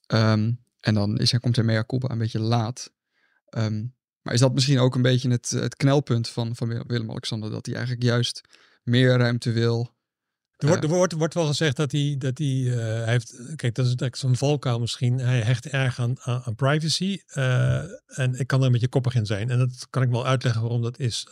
Um, 0.07 0.63
en 0.79 0.93
dan 0.93 1.17
is 1.17 1.31
hij, 1.31 1.39
komt 1.39 1.55
hij 1.55 1.65
mea 1.65 1.83
culpa 1.83 2.09
een 2.09 2.17
beetje 2.17 2.39
laat. 2.39 2.91
Um, 3.57 3.95
maar 4.21 4.33
is 4.33 4.39
dat 4.39 4.53
misschien 4.53 4.79
ook 4.79 4.95
een 4.95 5.01
beetje 5.01 5.29
het, 5.29 5.49
het 5.49 5.75
knelpunt 5.75 6.29
van, 6.29 6.55
van 6.55 6.83
Willem-Alexander? 6.87 7.49
Dat 7.49 7.65
hij 7.65 7.75
eigenlijk 7.75 8.05
juist 8.05 8.41
meer 8.83 9.17
ruimte 9.17 9.51
wil 9.51 9.97
er 10.59 10.67
wordt, 10.67 10.83
er 10.83 10.89
wordt, 10.89 11.13
wordt 11.13 11.33
wel 11.33 11.45
gezegd 11.45 11.75
dat 11.75 11.91
hij, 11.91 12.15
dat 12.17 12.37
hij, 12.37 12.47
uh, 12.47 12.75
hij 12.75 13.11
heeft, 13.11 13.55
kijk, 13.55 13.75
dat 13.75 13.85
is 13.85 14.19
zo'n 14.19 14.35
valkuil 14.35 14.79
misschien. 14.79 15.19
Hij 15.19 15.41
hecht 15.41 15.67
erg 15.67 15.99
aan, 15.99 16.19
aan, 16.19 16.55
privacy. 16.55 17.21
Uh, 17.33 17.83
en 18.19 18.39
ik 18.39 18.47
kan 18.47 18.59
er 18.59 18.65
een 18.65 18.71
beetje 18.71 18.87
koppig 18.87 19.15
in 19.15 19.25
zijn. 19.25 19.49
En 19.49 19.57
dat 19.57 19.87
kan 19.89 20.03
ik 20.03 20.09
wel 20.09 20.25
uitleggen 20.25 20.61
waarom 20.61 20.81
dat 20.81 20.99
is. 20.99 21.27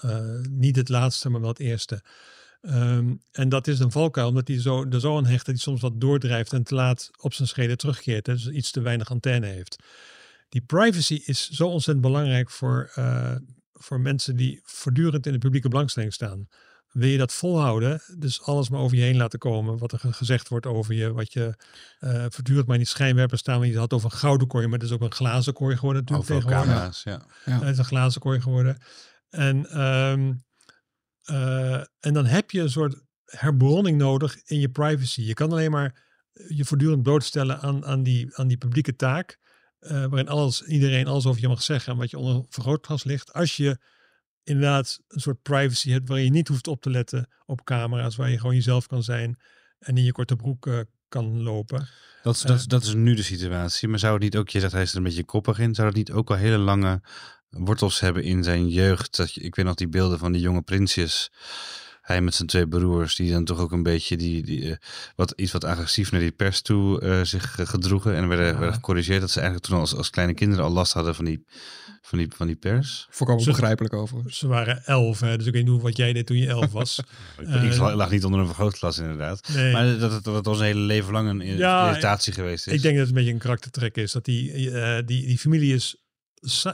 Niet 0.50 0.76
het 0.76 0.90
laatste, 0.90 1.30
maar 1.30 1.42
wel 1.42 1.50
het 1.50 1.60
eerste. 1.60 2.02
Um, 2.62 3.22
en 3.32 3.50
dat 3.50 3.68
is 3.68 3.80
een 3.80 3.92
valkuil, 3.92 4.28
omdat 4.28 4.48
hij 4.48 4.62
zo, 4.62 4.86
er 4.90 5.00
zo 5.00 5.18
aan 5.18 5.26
hecht 5.26 5.46
dat 5.46 5.56
hij 5.56 5.64
soms 5.64 5.82
wat 5.82 6.02
doordrijft 6.02 6.54
en 6.54 6.64
te 6.64 6.76
laat 6.76 7.10
op 7.22 7.34
zijn 7.34 7.48
schreden 7.48 7.78
terugkeert. 7.78 8.26
Dus 8.26 8.48
iets 8.48 8.72
te 8.72 8.82
weinig 8.82 9.10
antenne 9.10 9.48
heeft. 9.48 9.84
Die 10.50 10.62
privacy 10.62 11.22
is 11.26 11.50
zo 11.50 11.68
ontzettend 11.68 12.06
belangrijk 12.06 12.50
voor, 12.50 12.92
voor 13.74 14.00
mensen 14.00 14.36
die 14.36 14.62
voortdurend 14.64 15.26
in 15.26 15.32
de 15.32 15.38
publieke 15.38 15.70
belangstelling 15.70 16.14
staan 16.14 16.48
wil 16.98 17.10
je 17.10 17.18
dat 17.18 17.34
volhouden, 17.34 18.02
dus 18.18 18.42
alles 18.42 18.70
maar 18.70 18.80
over 18.80 18.98
je 18.98 19.04
heen 19.04 19.18
laten 19.18 19.40
komen, 19.40 19.78
wat 19.78 19.92
er 19.92 20.00
gezegd 20.00 20.50
wordt 20.50 20.66
over 20.66 20.94
je, 20.94 21.14
wat 21.14 21.34
je 21.34 21.56
uh, 22.00 22.26
voortdurend 22.30 22.68
maar 22.68 22.78
niet 22.78 22.88
schijnwerpers 22.88 23.40
staan, 23.40 23.60
want 23.60 23.72
je 23.72 23.78
had 23.78 23.94
over 23.94 24.12
een 24.12 24.18
gouden 24.18 24.48
kooi, 24.48 24.68
maar 24.68 24.80
het 24.80 24.88
is 24.88 24.94
ook 24.94 25.02
een 25.02 25.14
glazen 25.14 25.54
kooi 25.54 25.76
geworden 25.76 26.04
natuurlijk 26.04 26.30
tegenwoordig. 26.30 26.72
Camera's, 26.72 27.04
ja. 27.04 27.22
ja. 27.46 27.60
Het 27.60 27.70
is 27.70 27.78
een 27.78 27.86
glazen 27.86 28.22
kooi 28.22 28.42
geworden. 28.42 28.78
En, 29.30 29.82
um, 29.82 30.46
uh, 31.32 31.76
en 31.76 32.14
dan 32.14 32.26
heb 32.26 32.52
je 32.52 32.62
een 32.62 32.70
soort 32.70 33.02
herbronning 33.26 33.98
nodig 33.98 34.38
in 34.46 34.60
je 34.60 34.70
privacy. 34.70 35.22
Je 35.22 35.34
kan 35.34 35.52
alleen 35.52 35.72
maar 35.72 36.06
je 36.48 36.66
voortdurend 36.66 37.04
blootstellen 37.04 37.60
aan, 37.60 37.86
aan, 37.86 38.04
die, 38.04 38.36
aan 38.36 38.48
die 38.48 38.58
publieke 38.58 38.96
taak, 38.96 39.40
uh, 39.80 39.90
waarin 39.90 40.28
alles, 40.28 40.62
iedereen 40.62 41.08
alles 41.08 41.26
over 41.26 41.42
je 41.42 41.48
mag 41.48 41.62
zeggen 41.62 41.94
en 41.94 42.00
wat 42.00 42.10
je 42.10 42.18
onder 42.18 42.46
vergrootglas 42.50 43.04
ligt. 43.04 43.34
Als 43.34 43.56
je 43.56 43.78
inderdaad 44.44 45.00
een 45.08 45.20
soort 45.20 45.42
privacy 45.42 45.92
hebt 45.92 46.08
waar 46.08 46.20
je 46.20 46.30
niet 46.30 46.48
hoeft 46.48 46.68
op 46.68 46.82
te 46.82 46.90
letten 46.90 47.30
op 47.46 47.64
camera's, 47.64 48.16
waar 48.16 48.30
je 48.30 48.40
gewoon 48.40 48.56
jezelf 48.56 48.88
kan 48.88 49.04
zijn 49.04 49.40
en 49.80 49.98
in 49.98 50.04
je 50.04 50.12
korte 50.12 50.36
broek 50.36 50.66
uh, 50.66 50.80
kan 51.08 51.42
lopen. 51.42 51.88
Dat, 52.24 52.36
is, 52.36 52.42
dat, 52.42 52.60
uh, 52.60 52.66
dat 52.68 52.84
is 52.84 52.94
nu 52.94 53.16
de 53.16 53.24
situatie. 53.24 53.88
Maar 53.88 54.00
zou 54.00 54.14
het 54.14 54.24
niet 54.24 54.38
ook, 54.38 54.50
je 54.50 54.60
zegt 54.60 54.74
hij 54.74 54.82
is 54.82 54.92
er 54.92 54.98
een 54.98 55.04
beetje 55.04 55.26
koppig 55.26 55.60
in, 55.60 55.76
zou 55.76 55.88
het 55.88 55.98
niet 55.98 56.12
ook 56.12 56.28
wel 56.28 56.38
hele 56.38 56.58
lange 56.58 57.02
wortels 57.58 58.00
hebben 58.00 58.24
in 58.24 58.44
zijn 58.44 58.68
jeugd? 58.70 59.18
Dat 59.18 59.34
je, 59.34 59.42
ik 59.42 59.56
weet 59.56 59.66
nog 59.66 59.76
die 59.76 59.88
beelden 59.88 60.20
van 60.20 60.32
die 60.32 60.42
jonge 60.42 60.62
prinsjes 60.62 61.30
hij 62.08 62.22
met 62.22 62.36
zijn 62.36 62.48
twee 62.48 62.68
broers, 62.68 63.16
die 63.16 63.32
dan 63.32 63.46
toch 63.46 63.60
ook 63.60 63.72
een 63.72 63.84
beetje 63.84 64.18
die, 64.18 64.44
die 64.44 64.62
uh, 64.62 64.76
wat, 65.16 65.34
iets 65.36 65.52
wat 65.52 65.64
agressief 65.64 66.12
naar 66.12 66.22
die 66.22 66.32
pers 66.32 66.62
toe 66.62 67.02
uh, 67.02 67.24
zich 67.24 67.56
gedroegen. 67.64 68.16
En 68.16 68.28
werden, 68.28 68.46
ja. 68.46 68.58
werden 68.58 68.74
gecorrigeerd 68.74 69.22
dat 69.22 69.30
ze 69.30 69.40
eigenlijk 69.40 69.70
toen 69.70 69.80
als, 69.80 69.96
als 69.96 70.10
kleine 70.10 70.34
kinderen 70.34 70.66
al 70.66 70.72
last 70.72 70.94
hadden 70.94 71.16
van 71.16 71.26
die, 71.26 71.46
van 72.02 72.18
die, 72.18 72.28
van 72.36 72.48
die 72.48 72.56
pers. 72.56 73.08
Voorkomen 73.10 73.46
begrijpelijk 73.46 73.94
over. 73.94 74.24
Ze 74.28 74.48
waren 74.48 74.86
elf, 74.86 75.20
hè, 75.20 75.38
dus 75.38 75.46
ik 75.46 75.54
weet 75.54 75.66
niet 75.66 75.82
wat 75.82 75.98
jij 75.98 76.14
deed 76.14 76.26
toen 76.26 76.38
je 76.38 76.48
elf 76.48 76.72
was. 76.72 77.00
ik 77.64 77.78
lag 77.78 78.12
niet 78.12 78.26
onder 78.26 78.40
een 78.40 78.46
vergrootglas 78.46 78.98
inderdaad. 78.98 79.48
Nee. 79.54 79.74
Maar 79.74 79.98
dat, 79.98 80.12
dat, 80.12 80.24
dat 80.24 80.46
was 80.46 80.60
een 80.60 80.66
hele 80.66 80.80
leven 80.80 81.14
lang 81.14 81.30
een 81.30 81.58
ja, 81.58 81.88
irritatie 81.88 82.34
geweest 82.34 82.68
is. 82.68 82.74
Ik 82.74 82.82
denk 82.82 82.98
dat 82.98 83.08
het 83.08 83.10
een 83.10 83.20
beetje 83.20 83.34
een 83.34 83.40
karaktertrek 83.40 83.96
is. 83.96 84.12
Dat 84.12 84.26
die, 84.26 84.52
die, 85.06 85.26
die 85.26 85.38
familie 85.38 85.74
is, 85.74 85.96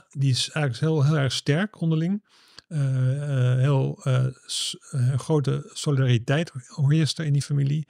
die 0.10 0.30
is 0.30 0.50
eigenlijk 0.50 0.80
heel, 0.80 1.04
heel 1.06 1.18
erg 1.18 1.34
sterk 1.34 1.82
onderling. 1.82 2.24
eh, 2.68 3.56
heel 3.56 4.00
eh, 4.04 4.26
s- 4.46 4.78
eh, 4.92 5.20
grote 5.20 5.70
solidariteit 5.74 6.52
heerst 6.88 7.20
er 7.20 7.26
in 7.26 7.34
die 7.34 7.42
familie. 7.42 7.88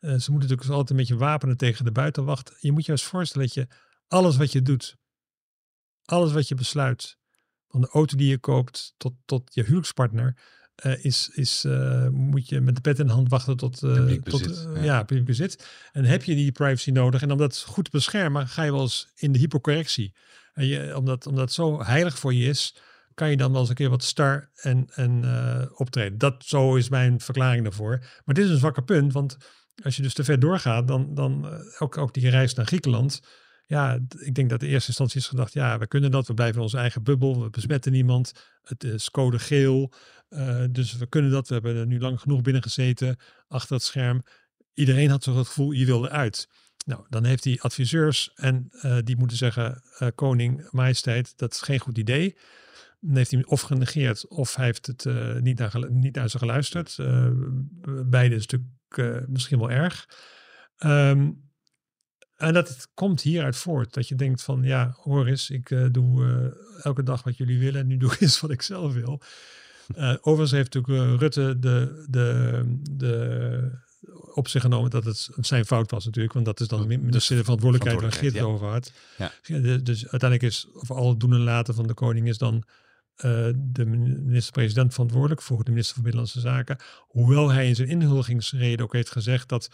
Ze 0.00 0.08
moeten 0.08 0.32
natuurlijk 0.32 0.68
altijd 0.70 0.90
een 0.90 0.96
beetje 0.96 1.16
wapenen 1.16 1.56
tegen 1.56 1.84
de 1.84 1.92
buitenwacht. 1.92 2.52
Je 2.60 2.72
moet 2.72 2.84
je 2.86 2.92
eens 2.92 3.02
voorstellen 3.04 3.46
dat 3.46 3.54
je 3.56 3.66
alles 4.08 4.36
wat 4.36 4.52
je 4.52 4.62
doet, 4.62 4.96
alles 6.04 6.32
wat 6.32 6.48
je 6.48 6.54
besluit, 6.54 7.16
van 7.68 7.80
de 7.80 7.88
auto 7.88 8.16
die 8.16 8.28
je 8.28 8.38
koopt 8.38 8.94
tot, 8.96 9.12
tot 9.24 9.54
je 9.54 9.62
huwelijkspartner, 9.62 10.36
is, 11.00 11.28
is, 11.34 11.64
moet 12.10 12.48
je 12.48 12.60
met 12.60 12.74
de 12.74 12.80
pet 12.80 12.98
in 12.98 13.06
de 13.06 13.12
hand 13.12 13.28
wachten 13.28 13.56
tot, 13.56 13.80
Publiek 13.80 14.24
tot 14.24 14.40
bezit, 14.42 14.68
ja. 14.74 14.82
ja. 14.82 15.02
publiek 15.02 15.24
bezit. 15.26 15.66
En 15.92 16.04
heb 16.04 16.24
je 16.24 16.34
die 16.34 16.52
privacy 16.52 16.90
nodig? 16.90 17.22
En 17.22 17.30
om 17.30 17.38
dat 17.38 17.58
goed 17.58 17.84
te 17.84 17.90
beschermen, 17.90 18.48
ga 18.48 18.62
je 18.62 18.72
wel 18.72 18.80
eens 18.82 19.08
in 19.14 19.32
de 19.32 19.38
hypocorrectie. 19.38 20.14
Omdat, 20.94 21.26
omdat 21.26 21.44
het 21.44 21.52
zo 21.52 21.82
heilig 21.82 22.18
voor 22.18 22.34
je 22.34 22.48
is, 22.48 22.76
kan 23.14 23.30
je 23.30 23.36
dan 23.36 23.50
wel 23.50 23.60
eens 23.60 23.68
een 23.68 23.74
keer 23.74 23.90
wat 23.90 24.02
star 24.02 24.50
en, 24.54 24.86
en 24.94 25.24
eh, 25.24 25.80
optreden. 25.80 26.18
Dat 26.18 26.44
zo 26.44 26.76
is 26.76 26.88
mijn 26.88 27.20
verklaring 27.20 27.62
daarvoor. 27.62 27.98
Maar 28.24 28.34
dit 28.34 28.44
is 28.44 28.50
een 28.50 28.58
zwakke 28.58 28.82
punt, 28.82 29.12
want 29.12 29.36
als 29.82 29.96
je 29.96 30.02
dus 30.02 30.14
te 30.14 30.24
ver 30.24 30.38
doorgaat, 30.38 30.88
dan, 30.88 31.14
dan 31.14 31.48
eh, 31.48 31.58
ook, 31.78 31.98
ook 31.98 32.14
die 32.14 32.30
reis 32.30 32.54
naar 32.54 32.66
Griekenland. 32.66 33.20
Ja, 33.66 33.98
ik 34.18 34.34
denk 34.34 34.50
dat 34.50 34.60
de 34.60 34.66
eerste 34.66 34.88
instantie 34.88 35.20
is 35.20 35.26
gedacht, 35.26 35.52
ja, 35.52 35.78
we 35.78 35.86
kunnen 35.86 36.10
dat. 36.10 36.26
We 36.26 36.34
blijven 36.34 36.56
in 36.56 36.62
onze 36.62 36.76
eigen 36.76 37.02
bubbel. 37.02 37.42
We 37.42 37.50
besmetten 37.50 37.92
niemand. 37.92 38.32
Het 38.62 38.84
is 38.84 39.10
code 39.10 39.38
geel. 39.38 39.92
eh, 40.28 40.64
dus 40.70 40.96
we 40.96 41.06
kunnen 41.06 41.30
dat. 41.30 41.48
We 41.48 41.54
hebben 41.54 41.76
er 41.76 41.86
nu 41.86 42.00
lang 42.00 42.20
genoeg 42.20 42.40
binnen 42.40 42.62
gezeten 42.62 43.16
achter 43.48 43.74
het 43.74 43.84
scherm. 43.84 44.22
Iedereen 44.74 45.10
had 45.10 45.22
zo 45.22 45.36
het 45.36 45.46
gevoel, 45.46 45.70
je 45.70 45.86
wilde 45.86 46.10
uit. 46.10 46.48
Nou, 46.84 47.04
dan 47.08 47.24
heeft 47.24 47.44
hij 47.44 47.58
adviseurs 47.60 48.32
en 48.34 48.68
eh, 48.70 48.98
die 49.04 49.16
moeten 49.16 49.36
zeggen, 49.36 49.82
eh, 49.98 50.08
koning, 50.14 50.68
majesteit, 50.70 51.38
dat 51.38 51.52
is 51.52 51.60
geen 51.60 51.78
goed 51.78 51.98
idee. 51.98 52.36
Dan 53.00 53.16
heeft 53.16 53.30
hij 53.30 53.44
of 53.44 53.60
genegeerd 53.60 54.28
of 54.28 54.54
hij 54.54 54.64
heeft 54.64 54.86
het 54.86 55.06
eh, 55.06 55.34
niet, 55.34 55.58
naar, 55.58 55.90
niet 55.90 56.14
naar 56.14 56.30
ze 56.30 56.38
geluisterd. 56.38 56.96
Beide 58.06 58.34
is 58.34 58.46
natuurlijk 58.46 59.28
misschien 59.28 59.58
wel 59.58 59.70
erg. 59.70 60.08
Ehm, 60.76 61.30
en 62.36 62.52
dat 62.52 62.68
het 62.68 62.88
komt 62.94 63.20
hieruit 63.20 63.56
voort. 63.56 63.94
Dat 63.94 64.08
je 64.08 64.14
denkt 64.14 64.42
van, 64.42 64.62
ja, 64.62 64.94
hoor 64.96 65.26
eens, 65.26 65.50
ik 65.50 65.92
doe 65.92 66.56
elke 66.82 67.02
dag 67.02 67.22
wat 67.22 67.36
jullie 67.36 67.58
willen. 67.58 67.80
En 67.80 67.86
nu 67.86 67.96
doe 68.02 68.12
ik 68.12 68.20
eens 68.20 68.40
wat 68.40 68.50
ik 68.50 68.62
zelf 68.62 68.92
wil. 68.92 69.22
Overigens 70.20 70.50
heeft 70.50 70.74
natuurlijk 70.74 71.20
Rutte 71.20 71.58
de, 71.58 72.06
de, 72.08 72.62
de, 72.90 73.82
op 74.34 74.48
zich 74.48 74.62
genomen 74.62 74.90
dat 74.90 75.04
het 75.04 75.28
zijn 75.40 75.64
fout 75.64 75.90
was 75.90 76.04
natuurlijk. 76.04 76.34
Want 76.34 76.46
dat 76.46 76.60
is 76.60 76.68
dan 76.68 76.88
Dus 76.88 76.98
minister 76.98 77.36
de 77.36 77.42
verantwoordelijkheid 77.42 78.00
waar 78.00 78.12
Geert. 78.12 78.92
Ja. 79.18 79.78
Dus 79.78 80.08
uiteindelijk 80.08 80.42
is, 80.42 80.66
of 80.72 80.90
al 80.90 81.08
het 81.08 81.20
doen 81.20 81.32
en 81.32 81.40
laten 81.40 81.74
van 81.74 81.86
de 81.86 81.94
koning 81.94 82.28
is 82.28 82.38
dan 82.38 82.64
eh, 83.14 83.48
de 83.54 83.84
minister-president 83.86 84.92
verantwoordelijk 84.92 85.42
voor 85.42 85.64
de 85.64 85.70
minister 85.70 85.94
van 85.94 86.02
Binnenlandse 86.02 86.40
Zaken. 86.40 86.76
Hoewel 87.06 87.50
hij 87.50 87.68
in 87.68 87.74
zijn 87.74 87.88
inhuldigingsrede 87.88 88.82
ook 88.82 88.92
heeft 88.92 89.10
gezegd 89.10 89.48
dat 89.48 89.68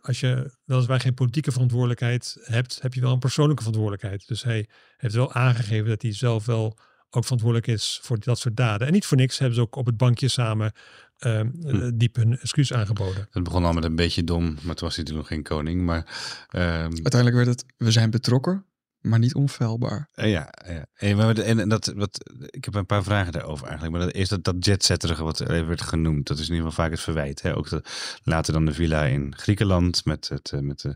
als 0.00 0.20
je 0.20 0.50
weliswaar 0.64 1.00
geen 1.00 1.14
politieke 1.14 1.52
verantwoordelijkheid 1.52 2.36
hebt, 2.42 2.78
heb 2.82 2.94
je 2.94 3.00
wel 3.00 3.12
een 3.12 3.18
persoonlijke 3.18 3.62
verantwoordelijkheid. 3.62 4.28
Dus 4.28 4.42
hij 4.42 4.68
heeft 4.96 5.14
wel 5.14 5.32
aangegeven 5.32 5.88
dat 5.88 6.02
hij 6.02 6.12
zelf 6.12 6.46
wel 6.46 6.78
ook 7.10 7.22
verantwoordelijk 7.22 7.66
is 7.66 7.98
voor 8.02 8.18
dat 8.20 8.38
soort 8.38 8.56
daden. 8.56 8.86
En 8.86 8.92
niet 8.92 9.06
voor 9.06 9.16
niks 9.16 9.38
hebben 9.38 9.56
ze 9.56 9.62
ook 9.62 9.76
op 9.76 9.86
het 9.86 9.96
bankje 9.96 10.28
samen 10.28 10.72
ehm, 11.18 11.50
eh, 11.66 11.88
diep 11.94 12.16
hun 12.16 12.38
excuus 12.38 12.72
aangeboden. 12.72 13.26
Het 13.30 13.42
begon 13.42 13.64
al 13.64 13.72
met 13.72 13.84
een 13.84 13.96
beetje 13.96 14.24
dom, 14.24 14.44
maar 14.62 14.74
toen 14.74 14.86
was 14.86 14.96
hij 14.96 15.04
toen 15.04 15.16
nog 15.16 15.26
geen 15.26 15.42
koning. 15.42 15.82
Maar 15.82 16.06
ehm, 16.48 16.64
Uiteindelijk 16.92 17.34
werd 17.34 17.46
het, 17.48 17.64
we 17.76 17.90
zijn 17.90 18.10
betrokken, 18.10 18.64
maar 19.00 19.18
niet 19.18 19.34
onfeilbaar. 19.34 20.08
Eh, 20.12 20.30
Ja, 20.30 20.52
ja. 20.68 20.86
En, 20.94 21.16
maar, 21.16 21.68
dat, 21.68 21.92
wat, 21.96 22.30
ik 22.46 22.64
heb 22.64 22.74
een 22.74 22.86
paar 22.86 23.02
vragen 23.02 23.32
daarover 23.32 23.66
eigenlijk. 23.66 23.96
Maar 23.96 24.06
dat 24.06 24.14
is 24.14 24.28
dat, 24.28 24.44
dat 24.44 24.64
jetsetterige 24.64 25.22
wat 25.24 25.38
er 25.38 25.50
even 25.50 25.66
werd 25.66 25.82
genoemd. 25.82 26.26
Dat 26.26 26.38
is 26.38 26.48
in 26.48 26.54
ieder 26.54 26.68
geval 26.68 26.84
vaak 26.84 26.92
het 26.94 27.02
verwijt. 27.04 27.42
Hè? 27.42 27.56
Ook 27.56 27.68
de, 27.68 27.82
later 28.22 28.52
dan 28.52 28.64
de 28.64 28.72
villa 28.72 29.04
in 29.04 29.34
Griekenland 29.36 30.04
met, 30.04 30.28
het, 30.28 30.52
eh, 30.52 30.60
met 30.60 30.80
de, 30.80 30.88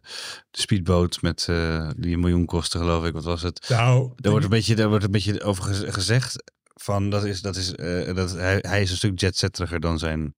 de 0.50 0.61
speedboot 0.61 1.22
met 1.22 1.46
eh, 1.48 1.90
die 1.96 2.14
een 2.14 2.20
miljoen 2.20 2.46
kostte 2.46 2.78
geloof 2.78 3.04
ik. 3.04 3.12
Wat 3.12 3.24
was 3.24 3.42
het? 3.42 3.66
Nou, 3.68 4.12
Daar 4.16 4.30
wordt 4.30 4.44
een 4.46 4.50
beetje, 4.50 4.74
daar 4.76 4.88
wordt 4.88 5.04
een 5.04 5.11
beetje 5.11 5.42
over 5.42 5.64
gez- 5.64 5.94
gezegd 5.94 6.52
van 6.83 7.11
dat 7.11 7.25
is, 7.25 7.40
dat 7.43 7.57
is, 7.57 7.75
eh, 7.75 8.14
dat 8.14 8.33
hij, 8.33 8.59
hij 8.61 8.83
is 8.83 8.90
een 8.90 8.97
stuk 8.97 9.21
jetsetteriger 9.21 9.81
dan 9.81 9.99
zijn 9.99 10.35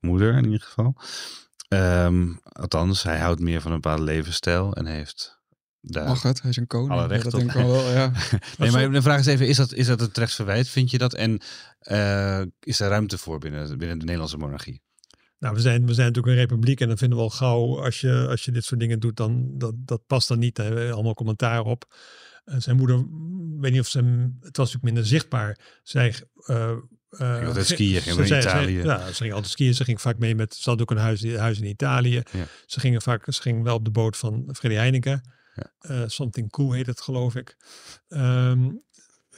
moeder 0.00 0.36
in 0.36 0.44
ieder 0.44 0.60
geval. 0.60 0.96
Ehm, 1.68 2.32
althans, 2.42 3.02
hij 3.02 3.18
houdt 3.18 3.40
meer 3.40 3.60
van 3.60 3.72
een 3.72 3.80
bepaalde 3.80 4.02
levensstijl 4.02 4.74
en 4.74 4.86
heeft 4.86 5.42
daar 5.80 6.06
Mag 6.06 6.22
het? 6.22 6.40
Hij 6.40 6.50
is 6.50 6.56
een 6.56 6.66
koning. 6.66 6.90
Alle 6.90 7.02
Ja, 7.02 7.06
recht 7.06 7.24
dat 7.24 7.34
op. 7.34 7.38
denk 7.38 7.52
ik 7.52 7.56
wel, 7.56 7.70
wel, 7.70 7.90
ja. 7.90 8.12
Nee, 8.58 8.70
maar 8.70 8.90
de 8.90 9.02
vraag 9.02 9.18
is 9.18 9.26
even, 9.26 9.48
is 9.48 9.56
dat, 9.56 9.72
is 9.72 9.86
dat 9.86 10.00
een 10.00 10.10
terecht 10.10 10.34
verwijt, 10.34 10.68
vind 10.68 10.90
je 10.90 10.98
dat? 10.98 11.14
En 11.14 11.40
eh, 11.78 12.42
is 12.60 12.80
er 12.80 12.88
ruimte 12.88 13.18
voor 13.18 13.38
binnen, 13.38 13.78
binnen 13.78 13.98
de 13.98 14.04
Nederlandse 14.04 14.36
monarchie? 14.36 14.82
Nou, 15.38 15.54
we 15.54 15.60
zijn, 15.60 15.86
we 15.86 15.94
zijn 15.94 16.06
natuurlijk 16.06 16.34
een 16.34 16.40
republiek 16.40 16.80
en 16.80 16.88
dan 16.88 16.98
vinden 16.98 17.18
we 17.18 17.24
al 17.24 17.30
gauw, 17.30 17.82
als 17.84 18.00
je, 18.00 18.26
als 18.28 18.44
je 18.44 18.50
dit 18.50 18.64
soort 18.64 18.80
dingen 18.80 19.00
doet, 19.00 19.16
dan 19.16 19.58
dat, 19.58 19.74
dat 19.76 20.06
past 20.06 20.28
dan 20.28 20.38
niet. 20.38 20.56
Daar 20.56 20.66
hebben 20.66 20.86
we 20.86 20.92
allemaal 20.92 21.14
commentaar 21.14 21.60
op. 21.60 21.94
En 22.44 22.62
zijn 22.62 22.76
moeder, 22.76 22.96
weet 23.60 23.72
niet 23.72 23.80
of 23.80 23.88
ze 23.88 23.98
het 24.40 24.56
was 24.56 24.72
natuurlijk 24.72 24.82
minder 24.84 25.06
zichtbaar. 25.06 25.58
Zij, 25.82 26.14
eh 26.46 26.76
eh, 27.18 27.34
Ging 27.34 27.46
altijd 27.46 27.66
skiën, 27.66 28.00
ging 28.00 28.26
ze 28.26 28.38
Italië. 28.38 28.80
Ze, 28.80 28.86
ja, 28.86 29.06
ze 29.06 29.22
ging 29.22 29.32
altijd 29.32 29.52
skiën. 29.52 29.74
Ze 29.74 29.84
ging 29.84 30.00
vaak 30.00 30.18
mee 30.18 30.34
met, 30.34 30.54
ze 30.54 30.70
had 30.70 30.80
ook 30.80 30.90
een 30.90 30.96
huis, 30.96 31.34
huis 31.36 31.58
in 31.58 31.66
Italië. 31.66 32.22
Ja. 32.30 32.46
Ze 32.66 32.80
gingen 32.80 33.02
vaak, 33.02 33.32
ze 33.32 33.42
ging 33.42 33.62
wel 33.62 33.74
op 33.74 33.84
de 33.84 33.90
boot 33.90 34.16
van 34.16 34.48
Freddy 34.52 34.78
Heineken. 34.78 35.32
Ja. 35.54 35.72
Eh, 35.78 36.02
something 36.06 36.50
cool 36.50 36.72
heet 36.72 36.86
het, 36.86 37.00
geloof 37.00 37.34
ik. 37.34 37.56
Ehm, 38.08 38.70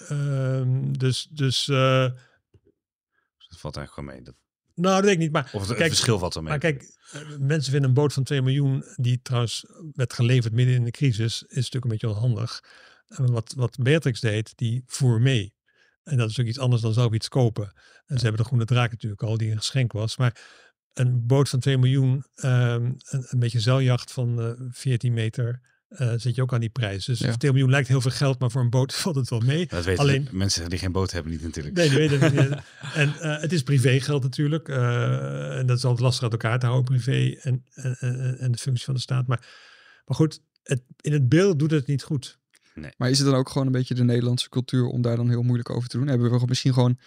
ehm, 0.09 0.93
dus, 0.93 1.29
dus 1.31 1.69
uh, 1.69 2.03
Dat 3.49 3.59
valt 3.59 3.77
eigenlijk 3.77 3.93
gewoon 3.93 4.15
mee. 4.15 4.23
Dat, 4.23 4.35
nou, 4.75 4.95
dat 4.95 5.05
weet 5.05 5.13
ik 5.13 5.19
niet. 5.19 5.33
Maar 5.33 5.51
of 5.53 5.69
het, 5.69 5.77
verschil 5.77 6.19
valt 6.19 6.35
wel 6.35 6.43
mee. 6.43 6.53
maar 6.53 6.61
kijk, 6.61 6.83
eh, 7.13 7.21
mensen 7.39 7.73
vinden 7.73 7.89
een 7.89 7.95
boot 7.95 8.13
van 8.13 8.25
2 8.25 8.43
miljoen, 8.43 8.85
die 8.97 9.21
trouwens 9.23 9.65
werd 9.93 10.13
geleverd 10.13 10.55
midden 10.55 10.75
in 10.75 10.85
de 10.85 10.91
crisis, 10.91 11.43
is 11.43 11.55
natuurlijk 11.55 11.85
een 11.85 11.91
beetje 11.91 12.09
onhandig. 12.09 12.63
Wat, 13.07 13.53
wat 13.57 13.77
Beatrix 13.81 14.21
deed, 14.21 14.53
die 14.57 14.83
voer 14.87 15.21
mee. 15.21 15.55
En 16.03 16.17
dat 16.17 16.31
is 16.31 16.41
ook 16.41 16.47
iets 16.47 16.59
anders 16.59 16.83
dan 16.83 16.93
zelf 16.93 17.13
iets 17.13 17.29
kopen. 17.29 17.73
En 18.07 18.17
ze 18.17 18.23
hebben 18.23 18.41
de 18.43 18.47
Groene 18.47 18.65
Draak 18.65 18.91
natuurlijk 18.91 19.23
al, 19.23 19.37
die 19.37 19.51
een 19.51 19.57
geschenk 19.57 19.93
was. 19.93 20.17
Maar 20.17 20.41
een 20.93 21.27
boot 21.27 21.49
van 21.49 21.61
2 21.61 21.79
miljoen, 21.79 22.25
ehm, 22.35 22.85
een, 22.85 23.27
een 23.29 23.39
beetje 23.39 23.61
zeiljacht 23.61 24.13
van 24.13 24.41
eh 24.41 24.51
14 24.71 25.13
meter, 25.13 25.61
eh, 25.89 26.13
zit 26.17 26.35
je 26.35 26.43
ook 26.43 26.53
aan 26.53 26.61
die 26.61 26.69
prijs. 26.69 27.05
Dus 27.05 27.19
Ja. 27.19 27.37
2 27.37 27.51
miljoen 27.53 27.71
lijkt 27.71 27.89
heel 27.89 28.01
veel 28.01 28.11
geld, 28.11 28.39
maar 28.39 28.51
voor 28.51 28.61
een 28.63 28.71
boot 28.71 28.95
valt 29.03 29.17
het 29.17 29.29
wel 29.31 29.41
mee. 29.41 29.67
dat 29.67 29.85
weten 29.85 30.03
alleen- 30.03 30.25
de 30.25 30.37
mensen 30.37 30.71
die 30.71 30.79
geen 30.79 30.93
boot 30.93 31.11
hebben 31.13 31.33
niet 31.33 31.43
natuurlijk. 31.43 31.77
Nee, 31.77 31.89
die 31.89 31.99
weten 31.99 32.21
het 32.21 32.33
niet. 32.51 32.59
En 32.95 33.15
eh, 33.21 33.41
het 33.41 33.53
is 33.53 33.63
privégeld 33.63 34.23
natuurlijk. 34.23 34.69
en 34.69 35.67
dat 35.67 35.77
is 35.77 35.85
altijd 35.85 36.03
lastig 36.03 36.23
uit 36.23 36.33
elkaar 36.33 36.59
te 36.59 36.67
houden, 36.67 36.85
privé 36.97 37.37
en, 37.41 37.65
en, 37.75 37.97
en, 37.99 38.39
en 38.39 38.53
de 38.53 38.59
functie 38.59 38.85
van 38.85 38.95
de 38.95 39.01
staat. 39.01 39.27
Maar, 39.27 39.39
maar 40.05 40.17
goed, 40.17 40.41
het, 40.63 40.83
in 41.01 41.13
het 41.13 41.29
beeld 41.29 41.59
doet 41.59 41.71
het 41.71 41.87
niet 41.87 42.03
goed. 42.03 42.39
Maar 42.97 43.11
is 43.11 43.19
het 43.19 43.27
dan 43.27 43.37
ook 43.37 43.49
gewoon 43.49 43.67
een 43.67 43.73
beetje 43.73 43.95
de 43.95 44.05
Nederlandse 44.05 44.49
cultuur 44.49 44.87
om 44.87 45.03
daar 45.03 45.17
dan 45.17 45.29
heel 45.29 45.43
moeilijk 45.43 45.71
over 45.71 45.89
te 45.89 45.99
doen? 45.99 46.07
Hebben 46.07 46.31
we 46.31 46.47
misschien 46.47 46.73
gewoon, 46.73 46.99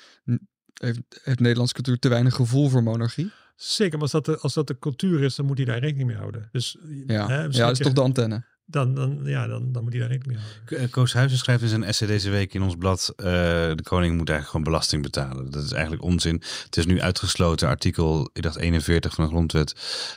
heeft, 0.73 0.99
heeft 1.23 1.39
Nederlandse 1.39 1.73
cultuur 1.73 1.99
te 1.99 2.09
weinig 2.09 2.35
gevoel 2.35 2.69
voor 2.69 2.83
monarchie? 2.83 3.31
Zeker, 3.55 3.93
maar 3.93 4.01
als 4.01 4.11
dat, 4.11 4.25
de, 4.25 4.37
als 4.37 4.53
dat 4.53 4.67
de 4.67 4.79
cultuur 4.79 5.23
is, 5.23 5.35
dan 5.35 5.45
moet 5.45 5.57
hij 5.57 5.65
daar 5.65 5.79
rekening 5.79 6.07
mee 6.07 6.17
houden. 6.17 6.49
Dus 6.51 6.77
Ja, 7.05 7.27
hè, 7.27 7.41
ja 7.41 7.47
dat 7.47 7.71
is 7.71 7.77
toch 7.77 7.93
de 7.93 8.01
antenne. 8.01 8.45
Dan, 8.71 8.93
dan, 8.93 9.19
ja, 9.23 9.47
dan, 9.47 9.71
dan 9.71 9.83
moet 9.83 9.91
hij 9.91 10.01
daar 10.01 10.11
rekening 10.11 10.39
mee 10.39 10.47
houden. 10.51 10.79
Eh, 10.87 10.91
Koos 10.91 11.13
Huizen 11.13 11.37
schrijft 11.37 11.61
in 11.61 11.67
zijn 11.69 11.83
essay 11.83 12.07
deze 12.07 12.29
week 12.29 12.53
in 12.53 12.61
ons 12.61 12.75
blad... 12.75 13.13
eh, 13.15 13.25
de 13.25 13.83
koning 13.83 14.17
moet 14.17 14.29
eigenlijk 14.29 14.49
gewoon 14.49 14.63
belasting 14.63 15.01
betalen. 15.03 15.51
Dat 15.51 15.63
is 15.63 15.71
eigenlijk 15.71 16.03
onzin. 16.03 16.43
Het 16.65 16.77
is 16.77 16.85
nu 16.85 17.01
uitgesloten, 17.01 17.67
artikel 17.67 18.29
ik 18.33 18.41
dacht 18.41 18.57
41 18.57 19.13
van 19.13 19.23
de 19.23 19.29
grondwet... 19.29 19.75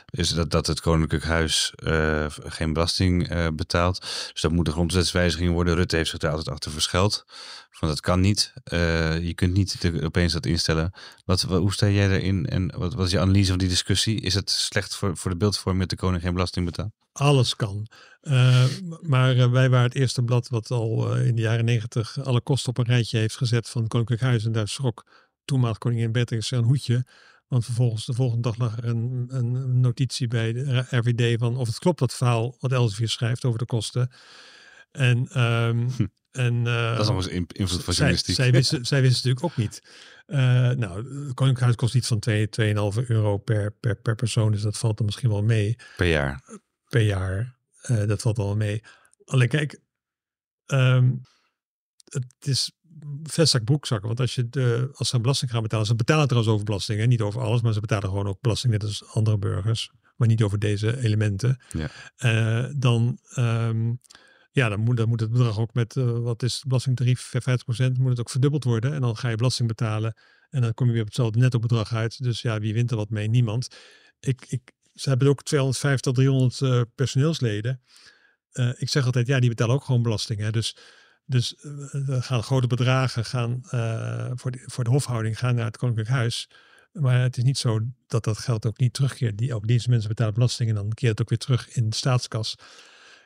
is 0.09 0.29
dat, 0.29 0.51
dat 0.51 0.67
het 0.67 0.81
koninklijk 0.81 1.23
huis 1.23 1.73
eh, 1.75 2.25
geen 2.29 2.73
belasting 2.73 3.27
betaalt. 3.55 3.99
Dus 4.31 4.41
dat 4.41 4.51
moet 4.51 4.65
de 4.65 4.71
grondwetswijziging 4.71 5.51
worden. 5.51 5.75
Rutte 5.75 5.95
heeft 5.95 6.09
zich 6.09 6.19
daar 6.19 6.31
altijd 6.31 6.49
achter 6.49 6.71
verschuild. 6.71 7.25
Van 7.71 7.87
dat 7.87 8.01
kan 8.01 8.19
niet. 8.19 8.53
Je 9.21 9.31
kunt 9.35 9.53
niet 9.53 9.91
opeens 10.03 10.33
dat 10.33 10.45
instellen. 10.45 10.91
Wat, 11.25 11.41
wa- 11.41 11.57
hoe 11.57 11.73
sta 11.73 11.87
jij 11.89 12.07
daarin 12.07 12.45
en 12.45 12.73
wat, 12.77 12.93
wat 12.93 13.05
is 13.05 13.11
je 13.11 13.19
analyse 13.19 13.49
van 13.49 13.57
die 13.57 13.67
discussie? 13.67 14.21
Is 14.21 14.33
het 14.33 14.49
slecht 14.49 14.95
voor, 14.95 15.17
voor 15.17 15.31
de 15.31 15.37
beeldvorming 15.37 15.81
dat 15.81 15.99
de 15.99 16.05
koning 16.05 16.21
geen 16.23 16.33
belasting 16.33 16.65
betaalt? 16.65 16.91
Alles 17.13 17.55
kan. 17.55 17.87
Uh, 18.21 18.65
maar 19.01 19.35
uh, 19.35 19.51
wij 19.51 19.69
waren 19.69 19.87
het 19.87 19.95
eerste 19.95 20.23
blad 20.23 20.49
wat 20.49 20.71
al 20.71 21.17
uh, 21.17 21.27
in 21.27 21.35
de 21.35 21.41
jaren 21.41 21.65
negentig 21.65 22.23
alle 22.23 22.41
kosten 22.41 22.69
op 22.69 22.77
een 22.77 22.85
rijtje 22.85 23.17
heeft 23.17 23.37
gezet 23.37 23.69
van 23.69 23.87
Koninklijk 23.87 24.21
Huis. 24.21 24.45
En 24.45 24.51
daar 24.51 24.67
schrok 24.67 25.05
toenmalig 25.45 25.77
koningin 25.77 26.11
Beatrix 26.11 26.51
een 26.51 26.63
hoedje. 26.63 27.05
Want 27.47 27.65
vervolgens 27.65 28.05
de 28.05 28.13
volgende 28.13 28.41
dag 28.41 28.57
lag 28.57 28.77
er 28.77 28.85
een, 28.85 29.25
een 29.27 29.79
notitie 29.79 30.27
bij 30.27 30.53
de 30.53 30.85
RVD 30.89 31.39
van 31.39 31.57
of 31.57 31.67
het 31.67 31.79
klopt 31.79 31.99
dat 31.99 32.13
verhaal 32.13 32.55
wat 32.59 32.71
Elsevier 32.71 33.09
schrijft 33.09 33.45
over 33.45 33.59
de 33.59 33.65
kosten. 33.65 34.11
En, 34.91 35.41
um, 35.41 35.89
hm. 35.89 36.05
en 36.31 36.55
uh, 36.55 36.89
dat 36.89 36.99
is 36.99 37.07
allemaal 37.07 37.29
invloed 37.47 37.83
van 37.83 37.93
journalistiek. 37.93 38.35
Zij, 38.35 38.45
zij, 38.45 38.53
wisten, 38.53 38.85
zij 38.85 39.01
wisten 39.01 39.29
natuurlijk 39.29 39.45
ook 39.45 39.57
niet. 39.57 39.81
Uh, 40.27 40.37
nou, 40.69 41.03
Koninklijk 41.03 41.59
Huis 41.59 41.75
kost 41.75 41.95
iets 41.95 42.07
van 42.07 42.19
2, 42.19 42.49
2,5 42.61 43.07
euro 43.07 43.37
per, 43.37 43.71
per, 43.71 43.95
per 43.95 44.15
persoon. 44.15 44.51
Dus 44.51 44.61
dat 44.61 44.77
valt 44.77 44.99
er 44.99 45.05
misschien 45.05 45.29
wel 45.29 45.43
mee. 45.43 45.75
Per 45.97 46.07
jaar. 46.07 46.43
Per 46.93 47.01
jaar. 47.01 47.55
Uh, 47.89 48.07
dat 48.07 48.21
valt 48.21 48.37
wel 48.37 48.55
mee. 48.55 48.83
Alleen 49.25 49.47
kijk, 49.47 49.79
um, 50.67 51.21
het 52.05 52.35
is 52.39 52.71
vestzak 53.23 53.63
broekzakken. 53.63 54.07
Want 54.07 54.19
als, 54.19 54.35
je 54.35 54.49
de, 54.49 54.89
als 54.93 55.09
ze 55.09 55.15
een 55.15 55.21
belasting 55.21 55.51
gaan 55.51 55.61
betalen, 55.61 55.85
ze 55.85 55.95
betalen 55.95 56.27
trouwens 56.27 56.53
over 56.53 56.65
belasting. 56.65 56.99
Hè? 56.99 57.05
Niet 57.05 57.21
over 57.21 57.41
alles, 57.41 57.61
maar 57.61 57.73
ze 57.73 57.79
betalen 57.79 58.09
gewoon 58.09 58.27
ook 58.27 58.41
belasting 58.41 58.73
net 58.73 58.83
als 58.83 59.05
andere 59.05 59.37
burgers. 59.37 59.91
Maar 60.15 60.27
niet 60.27 60.43
over 60.43 60.59
deze 60.59 61.01
elementen. 61.01 61.61
Ja. 61.71 61.89
Eh, 62.15 62.71
dan, 62.77 63.19
ehm, 63.29 63.93
ja, 64.51 64.69
dan, 64.69 64.79
moet, 64.79 64.97
dan 64.97 65.07
moet 65.07 65.19
het 65.19 65.31
bedrag 65.31 65.59
ook 65.59 65.73
met, 65.73 65.97
eh, 65.97 66.19
wat 66.19 66.43
is 66.43 66.53
het 66.53 66.63
belastingtarief, 66.67 67.21
50%, 67.21 67.97
moet 67.97 68.09
het 68.09 68.19
ook 68.19 68.29
verdubbeld 68.29 68.63
worden. 68.63 68.93
En 68.93 69.01
dan 69.01 69.17
ga 69.17 69.29
je 69.29 69.35
belasting 69.35 69.67
betalen. 69.67 70.15
En 70.49 70.61
dan 70.61 70.73
kom 70.73 70.87
je 70.87 70.91
weer 70.91 71.01
op 71.01 71.07
hetzelfde 71.07 71.39
netto 71.39 71.59
bedrag 71.59 71.93
uit. 71.93 72.23
Dus 72.23 72.41
ja, 72.41 72.59
wie 72.59 72.73
wint 72.73 72.91
er 72.91 72.97
wat 72.97 73.09
mee? 73.09 73.27
Niemand. 73.27 73.67
Ik, 74.19 74.45
ik, 74.47 74.71
ze 74.93 75.09
hebben 75.09 75.27
ook 75.27 75.43
250 75.43 76.01
tot 76.01 76.15
300 76.15 76.61
eh, 76.61 76.81
personeelsleden. 76.95 77.81
Eh, 78.51 78.69
ik 78.77 78.89
zeg 78.89 79.05
altijd, 79.05 79.27
ja, 79.27 79.39
die 79.39 79.49
betalen 79.49 79.75
ook 79.75 79.83
gewoon 79.83 80.01
belasting. 80.01 80.39
Hè? 80.39 80.51
Dus, 80.51 80.77
dus 81.25 81.55
eh, 81.55 82.09
er 82.09 82.23
gaan 82.23 82.43
grote 82.43 82.67
bedragen 82.67 83.25
gaan, 83.25 83.59
voor, 84.35 84.51
de, 84.51 84.63
voor 84.65 84.83
de 84.83 84.89
hofhouding 84.89 85.39
gaan 85.39 85.55
naar 85.55 85.65
het 85.65 85.77
Koninklijk 85.77 86.09
Huis. 86.09 86.49
Maar 86.91 87.21
het 87.21 87.37
is 87.37 87.43
niet 87.43 87.57
zo 87.57 87.79
dat 88.07 88.23
dat 88.23 88.37
geld 88.37 88.65
ook 88.65 88.77
niet 88.77 88.93
terugkeert. 88.93 89.37
Die, 89.37 89.53
ook 89.53 89.67
deze 89.67 89.89
mensen 89.89 90.09
betalen 90.09 90.33
belasting 90.33 90.69
en 90.69 90.75
dan 90.75 90.89
keert 90.89 91.11
het 91.11 91.21
ook 91.21 91.29
weer 91.29 91.37
terug 91.37 91.69
in 91.69 91.89
de 91.89 91.95
staatskas. 91.95 92.55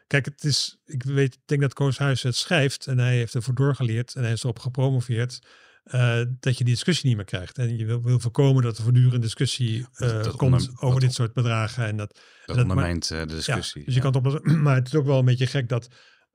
Kijk, 0.08 0.26
het 0.26 0.44
is, 0.44 0.78
ik 0.86 1.04
weet, 1.04 1.34
ik 1.34 1.42
denk 1.46 1.62
dat 1.62 1.74
Koningshuis 1.74 2.24
het 2.24 2.36
schrijft 2.36 2.88
en 2.88 2.98
hij 2.98 3.16
heeft 3.16 3.36
ervoor 3.36 3.56
doorgeleerd 3.56 4.16
en 4.16 4.24
hij 4.24 4.32
is 4.32 4.44
erop 4.44 4.60
gepromoveerd. 4.60 5.40
Eh, 5.88 6.22
dat 6.40 6.58
je 6.58 6.64
die 6.64 6.74
discussie 6.74 7.08
niet 7.08 7.16
meer 7.16 7.26
krijgt. 7.26 7.58
En 7.58 7.78
je 7.78 7.86
wil, 7.86 8.02
wil 8.04 8.20
voorkomen 8.20 8.64
dat 8.64 8.78
er 8.78 8.84
voortdurend 8.84 9.22
discussie 9.22 9.80
eh, 9.94 10.08
Dat- 10.08 10.24
dat 10.24 10.36
komt 10.36 10.54
onder- 10.54 10.72
over 10.76 10.92
dat- 10.92 11.02
dit 11.02 11.14
soort 11.14 11.34
bedragen. 11.34 11.86
En 11.86 11.98
dat, 11.98 12.14
Dat 12.46 12.56
maar- 12.56 12.66
ondermijnt 12.66 13.12
eh, 13.12 13.20
de 13.20 13.26
discussie. 13.26 13.80
ja, 13.80 13.86
dus 13.86 13.96
je 13.96 14.02
kan 14.02 14.14
het 14.14 14.26
oplossen. 14.26 14.62
Maar 14.64 14.76
het 14.76 14.88
is 14.88 14.96
ook 14.96 15.06
wel 15.06 15.20
een 15.20 15.26
beetje 15.26 15.48
gek 15.48 15.70
dat 15.70 15.88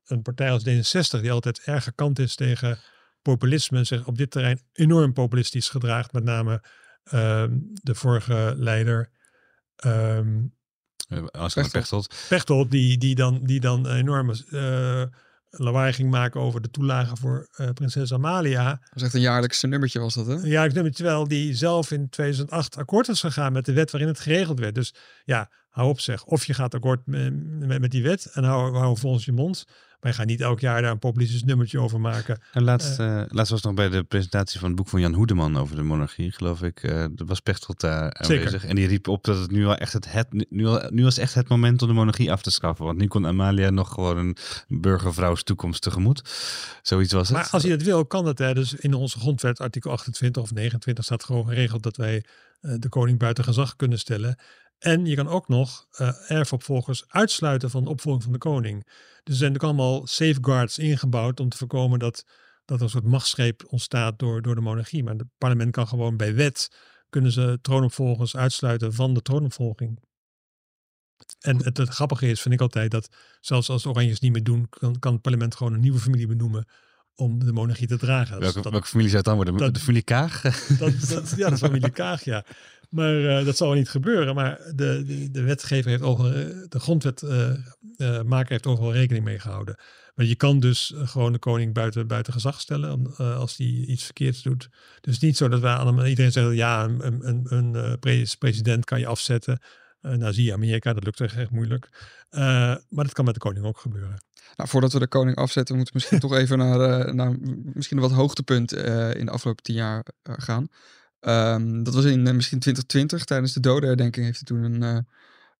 een 0.04 0.22
partij 0.22 0.50
als 0.50 0.62
D66, 0.68 1.20
die 1.20 1.32
altijd 1.32 1.60
erg 1.64 1.84
gekant 1.84 2.18
is 2.18 2.34
tegen 2.34 2.78
populisme, 3.22 3.84
zich 3.84 4.06
op 4.06 4.18
dit 4.18 4.30
terrein 4.30 4.60
enorm 4.72 5.12
populistisch 5.12 5.68
gedraagt. 5.68 6.12
Met 6.12 6.24
name 6.24 6.64
ehm, 7.04 7.50
de 7.72 7.94
vorige 7.94 8.54
leider 8.56 9.10
Als 11.30 11.56
ik 11.56 11.70
Pechtold. 11.70 12.14
Pechtold. 12.28 12.70
Die, 12.70 12.98
die, 12.98 13.14
dan, 13.14 13.40
die 13.44 13.60
dan 13.60 13.86
enorme 13.88 14.34
lawaai 15.58 15.92
ging 15.92 16.10
maken 16.10 16.40
over 16.40 16.60
de 16.60 16.70
toelage 16.70 17.16
voor 17.16 17.48
eh, 17.52 17.70
prinses 17.70 18.12
Amalia. 18.12 18.70
Dat 18.70 18.90
was 18.92 19.02
echt 19.02 19.14
een 19.14 19.20
jaarlijkse 19.20 19.66
nummertje 19.66 20.00
was 20.00 20.14
dat, 20.14 20.26
hè? 20.26 20.34
Ja, 20.34 20.64
ik 20.64 20.72
nummer 20.72 20.92
terwijl 20.92 21.28
die 21.28 21.54
zelf 21.54 21.90
in 21.90 22.08
2008 22.08 22.76
akkoord 22.76 23.08
is 23.08 23.20
gegaan 23.20 23.52
met 23.52 23.64
de 23.64 23.72
wet 23.72 23.90
waarin 23.90 24.10
het 24.10 24.20
geregeld 24.20 24.58
werd. 24.58 24.74
Dus 24.74 24.94
ja, 25.24 25.50
hou 25.68 25.88
op 25.88 26.00
zeg. 26.00 26.24
Of 26.24 26.44
je 26.44 26.54
gaat 26.54 26.74
akkoord 26.74 27.06
met, 27.06 27.32
met, 27.58 27.80
met 27.80 27.90
die 27.90 28.02
wet 28.02 28.26
en 28.32 28.44
hou, 28.44 28.76
hou 28.76 28.98
volgens 28.98 29.24
je 29.24 29.32
mond. 29.32 29.64
Maar 30.02 30.10
je 30.10 30.16
gaat 30.16 30.26
niet 30.26 30.40
elk 30.40 30.60
jaar 30.60 30.82
daar 30.82 30.90
een 30.90 30.98
populistisch 30.98 31.44
nummertje 31.44 31.80
over 31.80 32.00
maken. 32.00 32.40
En 32.52 32.62
laatst, 32.62 32.98
eh, 32.98 33.22
laatst 33.28 33.52
was 33.52 33.62
nog 33.62 33.74
bij 33.74 33.88
de 33.88 34.02
presentatie 34.02 34.58
van 34.60 34.68
het 34.68 34.76
boek 34.76 34.88
van 34.88 35.00
Jan 35.00 35.12
Hoedeman 35.14 35.56
over 35.56 35.76
de 35.76 35.82
monarchie, 35.82 36.32
geloof 36.32 36.62
ik. 36.62 36.82
eh 36.82 37.02
er 37.02 37.26
was 37.26 37.40
Pechtold 37.40 37.80
daar 37.80 38.16
Zeker. 38.20 38.36
aanwezig. 38.46 38.64
En 38.64 38.74
die 38.74 38.86
riep 38.86 39.08
op 39.08 39.24
dat 39.24 39.38
het 39.38 39.50
nu 39.50 39.66
al 39.66 39.76
echt 39.76 39.92
het, 39.92 40.12
het 40.12 40.46
nu, 40.50 40.66
al, 40.66 40.82
nu 40.90 41.02
was 41.02 41.18
echt 41.18 41.34
het 41.34 41.48
moment 41.48 41.82
om 41.82 41.88
de 41.88 41.94
monarchie 41.94 42.32
af 42.32 42.42
te 42.42 42.50
schaffen. 42.50 42.84
Want 42.84 42.98
nu 42.98 43.06
kon 43.06 43.26
Amalia 43.26 43.70
nog 43.70 43.92
gewoon 43.92 44.16
een 44.18 44.36
burgervrouws 44.68 45.42
toekomst 45.42 45.82
tegemoet. 45.82 46.22
Zoiets 46.82 47.12
was 47.12 47.28
het. 47.28 47.36
Maar 47.36 47.48
als 47.50 47.62
je 47.62 47.68
dat 47.68 47.82
wil, 47.82 48.06
kan 48.06 48.24
dat. 48.24 48.38
Hè. 48.38 48.54
Dus 48.54 48.74
in 48.74 48.94
onze 48.94 49.18
grondwet, 49.18 49.60
artikel 49.60 49.90
28 49.90 50.42
of 50.42 50.52
29, 50.52 51.04
staat 51.04 51.24
gewoon 51.24 51.46
geregeld 51.46 51.82
dat 51.82 51.96
wij 51.96 52.24
de 52.60 52.88
koning 52.88 53.18
buiten 53.18 53.44
gezag 53.44 53.76
kunnen 53.76 53.98
stellen. 53.98 54.36
En 54.82 55.06
je 55.06 55.14
kan 55.14 55.28
ook 55.28 55.48
nog 55.48 55.86
eh 55.90 56.30
erfopvolgers 56.30 57.04
uitsluiten 57.08 57.70
van 57.70 57.84
de 57.84 57.90
opvolging 57.90 58.22
van 58.22 58.32
de 58.32 58.38
koning. 58.38 58.84
Dus 59.22 59.34
er 59.34 59.34
zijn 59.34 59.54
ook 59.54 59.62
allemaal 59.62 60.06
safeguards 60.06 60.78
ingebouwd 60.78 61.40
om 61.40 61.48
te 61.48 61.56
voorkomen 61.56 61.98
dat, 61.98 62.24
dat 62.64 62.76
er 62.76 62.84
een 62.84 62.90
soort 62.90 63.04
machtsgreep 63.04 63.64
ontstaat 63.66 64.18
door, 64.18 64.42
door 64.42 64.54
de 64.54 64.60
monarchie. 64.60 65.04
Maar 65.04 65.14
het 65.14 65.26
parlement 65.38 65.72
kan 65.72 65.88
gewoon 65.88 66.16
bij 66.16 66.34
wet, 66.34 66.70
kunnen 67.08 67.32
ze 67.32 67.58
troonopvolgers 67.62 68.36
uitsluiten 68.36 68.92
van 68.92 69.14
de 69.14 69.22
troonopvolging. 69.22 70.00
En 71.40 71.64
het, 71.64 71.76
het 71.76 71.88
grappige 71.88 72.30
is, 72.30 72.40
vind 72.40 72.54
ik 72.54 72.60
altijd, 72.60 72.90
dat 72.90 73.08
zelfs 73.40 73.68
als 73.68 73.82
de 73.82 73.88
Oranjes 73.88 74.20
niet 74.20 74.32
meer 74.32 74.42
doen, 74.42 74.68
kan, 74.68 74.98
kan 74.98 75.12
het 75.12 75.22
parlement 75.22 75.54
gewoon 75.54 75.72
een 75.72 75.80
nieuwe 75.80 75.98
familie 75.98 76.26
benoemen 76.26 76.68
om 77.14 77.44
de 77.44 77.52
monarchie 77.52 77.86
te 77.86 77.98
dragen. 77.98 78.40
Welke, 78.40 78.60
dat, 78.60 78.72
welke 78.72 78.86
familie 78.86 79.10
zou 79.10 79.16
het 79.22 79.26
dan 79.26 79.34
worden? 79.36 79.56
dat- 79.56 79.74
de 79.74 79.80
familie 79.80 80.02
Kaag? 80.02 80.42
dat, 80.78 81.08
dat, 81.08 81.34
ja, 81.36 81.50
is 81.50 81.58
familie 81.58 81.90
Kaag, 81.90 82.24
ja. 82.24 82.44
Maar 82.90 83.24
eh, 83.38 83.44
dat 83.44 83.56
zal 83.56 83.68
wel 83.68 83.76
niet 83.76 83.88
gebeuren. 83.88 84.34
Maar 84.34 84.58
de, 84.74 85.02
de, 85.06 85.30
de 85.30 85.42
wetgever 85.42 85.90
heeft 85.90 86.02
overal, 86.02 86.32
eh, 86.32 86.46
de 86.68 86.80
grondwetmaker 86.80 88.48
heeft 88.50 88.66
overal 88.66 88.92
rekening 88.92 89.24
mee 89.24 89.38
gehouden. 89.38 89.76
Maar 90.14 90.26
je 90.26 90.34
kan 90.34 90.60
dus 90.60 90.92
eh, 90.94 91.08
gewoon 91.08 91.32
de 91.32 91.38
koning 91.38 91.74
buiten, 91.74 92.06
buiten 92.06 92.32
gezag 92.32 92.60
stellen 92.60 93.14
eh, 93.16 93.36
als 93.36 93.56
hij 93.56 93.66
iets 93.66 94.04
verkeerds 94.04 94.42
doet. 94.42 94.68
Dus 95.00 95.18
niet 95.18 95.36
zo 95.36 95.48
dat 95.48 95.60
wij 95.60 95.74
allemaal, 95.74 96.06
iedereen 96.06 96.32
zegt, 96.32 96.52
ja, 96.54 96.84
een, 96.84 97.06
een, 97.06 97.28
een, 97.28 97.46
een 97.48 97.74
eh, 97.76 97.92
pre- 98.00 98.24
president 98.38 98.84
kan 98.84 98.98
je 99.00 99.06
afzetten. 99.06 99.60
Zie 100.02 100.44
je 100.44 100.52
Amerika, 100.52 100.92
dat 100.92 101.04
lukt 101.04 101.20
echt, 101.20 101.36
echt 101.36 101.50
moeilijk. 101.50 101.88
Eh, 102.30 102.40
maar 102.88 103.04
dat 103.04 103.12
kan 103.12 103.24
met 103.24 103.34
de 103.34 103.40
koning 103.40 103.64
ook 103.66 103.78
gebeuren. 103.78 104.22
Nou, 104.56 104.68
voordat 104.68 104.92
we 104.92 104.98
de 104.98 105.06
koning 105.06 105.36
afzetten, 105.36 105.76
moeten 105.76 105.94
we 105.94 105.98
misschien 106.00 106.20
toch 106.28 106.34
even 106.34 106.58
naar, 106.58 106.80
eh, 106.80 107.12
naar 107.12 107.36
misschien 107.74 107.96
een 107.96 108.02
wat 108.02 108.12
hoogtepunt 108.12 108.72
eh, 108.72 109.14
in 109.14 109.24
de 109.26 109.32
afgelopen 109.32 109.62
tien 109.62 109.74
jaar 109.74 110.04
gaan. 110.22 110.68
Ehm, 111.20 111.82
dat 111.82 111.94
was 111.94 112.04
in 112.04 112.22
misschien 112.22 112.58
2020, 112.58 113.24
tijdens 113.24 113.52
de 113.52 113.60
dodenherdenking 113.60 114.24
heeft 114.26 114.48
hij 114.48 114.58
toen 114.58 114.72
een, 114.72 114.82
eh, 114.82 114.98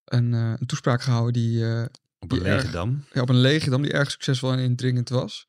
een, 0.05 0.35
eh, 0.35 0.53
een 0.59 0.67
toespraak 0.67 1.03
gehouden 1.03 1.33
die 1.33 1.65
eh, 1.67 1.83
Op 2.19 2.33
een 2.33 2.39
Die 2.39 2.47
lege 2.47 2.57
erg- 2.63 2.71
dam. 2.73 3.05
ja, 3.13 3.21
op 3.21 3.29
een 3.29 3.41
leegdam 3.41 3.83
die 3.83 3.93
erg 3.93 4.11
succesvol 4.11 4.53
en 4.53 4.59
indringend 4.59 5.09
was. 5.09 5.47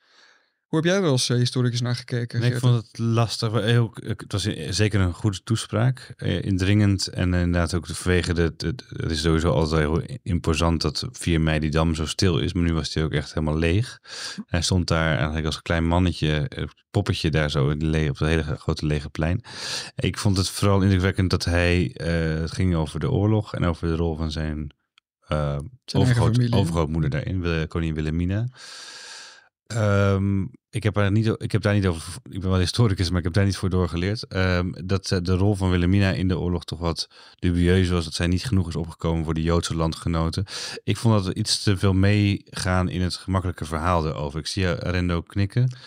Hoe 0.73 0.81
heb 0.81 0.91
jij 0.91 1.01
er 1.01 1.09
als 1.09 1.29
eh, 1.29 1.37
historicus 1.37 1.81
naar 1.81 1.95
gekeken? 1.95 2.39
Nee, 2.39 2.51
ik 2.51 2.59
vond 2.59 2.75
het 2.75 2.97
lastig. 2.97 3.51
het 3.51 4.31
was 4.31 4.43
zeker 4.69 4.99
een 4.99 5.13
goede 5.13 5.43
toespraak. 5.43 6.13
eh, 6.17 6.43
Indringend. 6.43 7.07
En 7.07 7.33
inderdaad 7.33 7.73
ook 7.73 7.87
vanwege 7.87 8.33
de, 8.33 8.53
Het 8.87 9.11
is 9.11 9.21
sowieso 9.21 9.49
altijd 9.51 9.81
heel 9.81 10.01
imposant 10.23 10.81
dat 10.81 11.07
4 11.11 11.41
mei 11.41 11.59
die 11.59 11.69
dam 11.71 11.95
zo 11.95 12.05
stil 12.05 12.37
is. 12.39 12.53
Maar 12.53 12.63
nu 12.63 12.73
was 12.73 12.91
die 12.91 13.03
ook 13.03 13.11
echt 13.11 13.33
helemaal 13.33 13.57
leeg. 13.57 13.99
Hij 14.45 14.61
stond 14.61 14.87
daar 14.87 15.15
eigenlijk 15.15 15.45
als 15.45 15.55
een 15.55 15.61
klein 15.61 15.87
mannetje, 15.87 16.49
poppetje 16.91 17.31
daar 17.31 17.51
zo 17.51 17.69
in 17.69 17.79
de 17.79 17.85
le- 17.85 18.09
op 18.09 18.17
het 18.19 18.27
hele 18.27 18.43
grote 18.57 18.85
lege 18.85 19.09
plein. 19.09 19.43
Ik 19.95 20.17
vond 20.17 20.37
het 20.37 20.49
vooral 20.49 20.81
indrukwekkend 20.81 21.29
dat 21.29 21.45
hij. 21.45 21.91
eh, 21.93 22.41
het 22.41 22.51
ging 22.51 22.75
over 22.75 22.99
de 22.99 23.11
oorlog 23.11 23.55
en 23.55 23.65
over 23.65 23.87
de 23.87 23.95
rol 23.95 24.15
van 24.15 24.31
zijn. 24.31 24.73
overgroot, 25.93 26.33
familie. 26.35 26.55
overgrootmoeder 26.55 27.09
daarin, 27.09 27.67
koningin 27.67 27.95
Wilhelmina. 27.95 28.47
Ehm, 29.73 30.41
ik, 30.69 30.83
heb 30.83 31.09
niet, 31.09 31.35
ik 31.37 31.51
heb 31.51 31.61
daar 31.61 31.73
niet 31.73 31.85
over. 31.87 32.13
Ik 32.29 32.41
ben 32.41 32.49
wel 32.49 32.59
historicus, 32.59 33.09
maar 33.09 33.17
ik 33.17 33.23
heb 33.23 33.33
daar 33.33 33.45
niet 33.45 33.57
voor 33.57 33.69
doorgeleerd. 33.69 34.27
Ehm, 34.27 34.71
dat 34.85 35.11
eh, 35.11 35.19
de 35.21 35.35
rol 35.35 35.55
van 35.55 35.69
Wilhelmina 35.69 36.11
in 36.11 36.27
de 36.27 36.39
oorlog 36.39 36.65
toch 36.65 36.79
wat 36.79 37.09
dubieus 37.39 37.89
was. 37.89 38.03
Dat 38.03 38.13
zij 38.13 38.27
niet 38.27 38.45
genoeg 38.45 38.67
is 38.67 38.75
opgekomen 38.75 39.23
voor 39.23 39.33
de 39.33 39.41
Joodse 39.41 39.75
landgenoten. 39.75 40.45
Ik 40.83 40.97
vond 40.97 41.15
dat 41.15 41.25
we 41.25 41.33
iets 41.33 41.63
te 41.63 41.77
veel 41.77 41.93
meegaan 41.93 42.89
in 42.89 43.01
het 43.01 43.15
gemakkelijke 43.15 43.65
verhaal 43.65 44.07
erover. 44.07 44.39
Ik 44.39 44.47
zie 44.47 44.71
Rendo 44.71 45.21
knikken. 45.21 45.77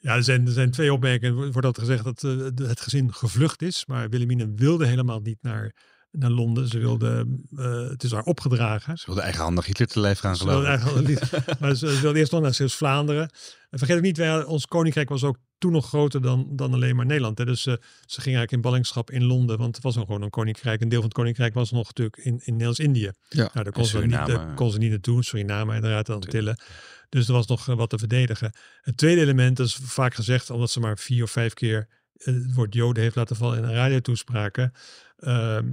Ja, 0.00 0.14
er 0.14 0.24
zijn, 0.24 0.46
er 0.46 0.52
zijn 0.52 0.70
twee 0.70 0.92
opmerkingen. 0.92 1.36
Er 1.38 1.52
wordt 1.52 1.66
altijd 1.66 1.86
gezegd 1.86 2.04
dat 2.04 2.24
eh, 2.24 2.68
het 2.68 2.80
gezin 2.80 3.14
gevlucht 3.14 3.62
is. 3.62 3.86
Maar 3.86 4.08
Wilhelmina 4.08 4.46
wilde 4.54 4.86
helemaal 4.86 5.20
niet 5.20 5.38
naar, 5.40 5.74
naar 6.10 6.30
Londen. 6.30 6.68
Ze 6.68 6.78
wilde, 6.78 7.38
eh, 7.56 7.88
het 7.88 8.02
is 8.02 8.12
haar 8.12 8.22
opgedragen. 8.22 8.98
Ze 8.98 9.06
wilde 9.06 9.20
eigenhandig 9.20 9.66
Hitler 9.66 9.88
te 9.88 10.00
lijf 10.00 10.18
gaan 10.18 10.36
Ze 10.36 10.44
wilde 10.44 10.78
geloven. 10.78 11.04
niet, 11.04 11.30
maar 11.60 11.74
ze, 11.74 11.94
ze 11.94 12.00
wilde 12.00 12.18
eerst 12.18 12.32
nog 12.32 12.40
naar 12.40 12.54
Zeeuws-Vlaanderen. 12.54 13.30
En 13.70 13.78
vergeet 13.78 13.96
ook 13.96 14.02
niet, 14.02 14.16
wij, 14.16 14.44
ons 14.44 14.66
koninkrijk 14.66 15.08
was 15.08 15.24
ook 15.24 15.36
toen 15.58 15.72
nog 15.72 15.86
groter 15.86 16.22
dan, 16.22 16.48
dan 16.50 16.74
alleen 16.74 16.96
maar 16.96 17.06
Nederland. 17.06 17.38
Hè. 17.38 17.44
Dus 17.44 17.66
eh, 17.66 17.74
ze 18.06 18.20
ging 18.20 18.36
eigenlijk 18.36 18.52
in 18.52 18.60
ballingschap 18.60 19.10
in 19.10 19.24
Londen. 19.24 19.58
Want 19.58 19.74
het 19.74 19.84
was 19.84 19.96
nog 19.96 20.06
gewoon 20.06 20.22
een 20.22 20.30
koninkrijk. 20.30 20.80
Een 20.80 20.88
deel 20.88 20.98
van 20.98 21.08
het 21.08 21.18
koninkrijk 21.18 21.54
was 21.54 21.70
nog 21.70 21.86
natuurlijk 21.86 22.16
in, 22.16 22.32
in 22.32 22.52
Nederlands-Indië. 22.52 23.10
Ja. 23.28 23.50
Nou, 23.52 23.64
daar 23.64 23.72
kon 23.72 23.84
ze, 23.84 23.98
niet, 23.98 24.10
daar 24.10 24.54
kon 24.54 24.70
ze 24.70 24.78
niet 24.78 24.90
naartoe. 24.90 25.24
Suriname 25.24 25.74
inderdaad, 25.74 26.06
de 26.06 26.12
Antillen. 26.12 26.60
Dus 27.08 27.26
er 27.26 27.32
was 27.32 27.46
nog 27.46 27.68
eh, 27.68 27.76
wat 27.76 27.90
te 27.90 27.98
verdedigen. 27.98 28.52
Het 28.80 28.96
tweede 28.96 29.20
element 29.20 29.58
is 29.58 29.78
vaak 29.82 30.14
gezegd, 30.14 30.50
omdat 30.50 30.70
ze 30.70 30.80
maar 30.80 30.98
vier 30.98 31.22
of 31.22 31.30
vijf 31.30 31.54
keer 31.54 31.88
het 32.18 32.54
woord 32.54 32.74
Joden 32.74 33.02
heeft 33.02 33.16
laten 33.16 33.36
vallen 33.36 33.58
in 33.58 33.64
een 33.64 33.74
radiotoespraken. 33.74 34.72
Ehm 35.16 35.66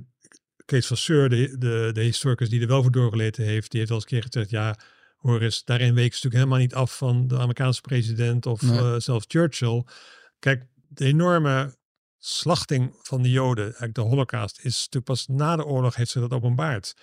Kees 0.65 0.87
van 0.87 0.97
Seur, 0.97 1.29
de, 1.29 1.57
de, 1.57 1.89
de 1.93 2.01
historicus 2.01 2.49
die 2.49 2.61
er 2.61 2.67
wel 2.67 2.81
voor 2.81 2.91
doorgeleten 2.91 3.43
heeft, 3.43 3.71
die 3.71 3.79
heeft 3.79 3.91
wel 3.91 4.01
eens 4.01 4.11
een 4.11 4.19
keer 4.19 4.29
gezegd, 4.31 4.49
ja, 4.49 4.75
hoor 5.17 5.41
eens, 5.41 5.63
daarin 5.63 5.93
week 5.93 6.13
ze 6.13 6.25
natuurlijk 6.25 6.35
helemaal 6.35 6.59
niet 6.59 6.73
af 6.73 6.97
van 6.97 7.27
de 7.27 7.35
Amerikaanse 7.37 7.81
president 7.81 8.45
of 8.45 8.61
Nee. 8.61 8.77
eh, 8.79 8.95
zelfs 8.97 9.25
Churchill. 9.27 9.83
Kijk, 10.39 10.65
de 10.87 11.05
enorme 11.05 11.75
slachting 12.17 12.95
van 13.01 13.21
de 13.21 13.31
Joden, 13.31 13.63
eigenlijk 13.63 13.95
de 13.95 14.01
Holocaust, 14.01 14.57
is 14.57 14.75
natuurlijk 14.77 15.05
pas 15.05 15.27
na 15.27 15.55
de 15.55 15.65
oorlog 15.65 15.95
heeft 15.95 16.11
ze 16.11 16.19
dat 16.19 16.31
openbaard. 16.31 16.93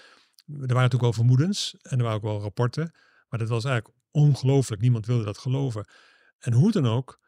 Er 0.47 0.53
waren 0.53 0.67
natuurlijk 0.67 1.03
wel 1.03 1.13
vermoedens 1.13 1.77
en 1.83 1.99
er 1.99 2.05
waren 2.05 2.17
ook 2.17 2.23
wel 2.23 2.41
rapporten, 2.41 2.95
maar 3.29 3.39
dat 3.39 3.49
was 3.49 3.65
eigenlijk 3.65 3.97
ongelooflijk. 4.11 4.81
Niemand 4.81 5.07
wilde 5.07 5.25
dat 5.25 5.39
geloven. 5.39 5.89
En 6.39 6.53
hoe 6.53 6.73
dan 6.73 6.87
ook, 6.87 7.21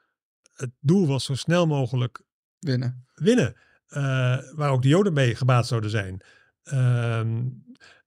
het 0.55 0.71
doel 0.81 1.07
was 1.07 1.25
zo 1.25 1.35
snel 1.35 1.67
mogelijk 1.67 2.23
Winnen. 2.59 3.07
winnen. 3.15 3.57
Eh, 3.95 4.39
waar 4.55 4.71
ook 4.71 4.83
de 4.83 4.89
Joden 4.89 5.13
mee 5.13 5.35
gebaat 5.35 5.67
zouden 5.67 5.91
zijn. 5.91 6.21
Ehm, 6.63 7.49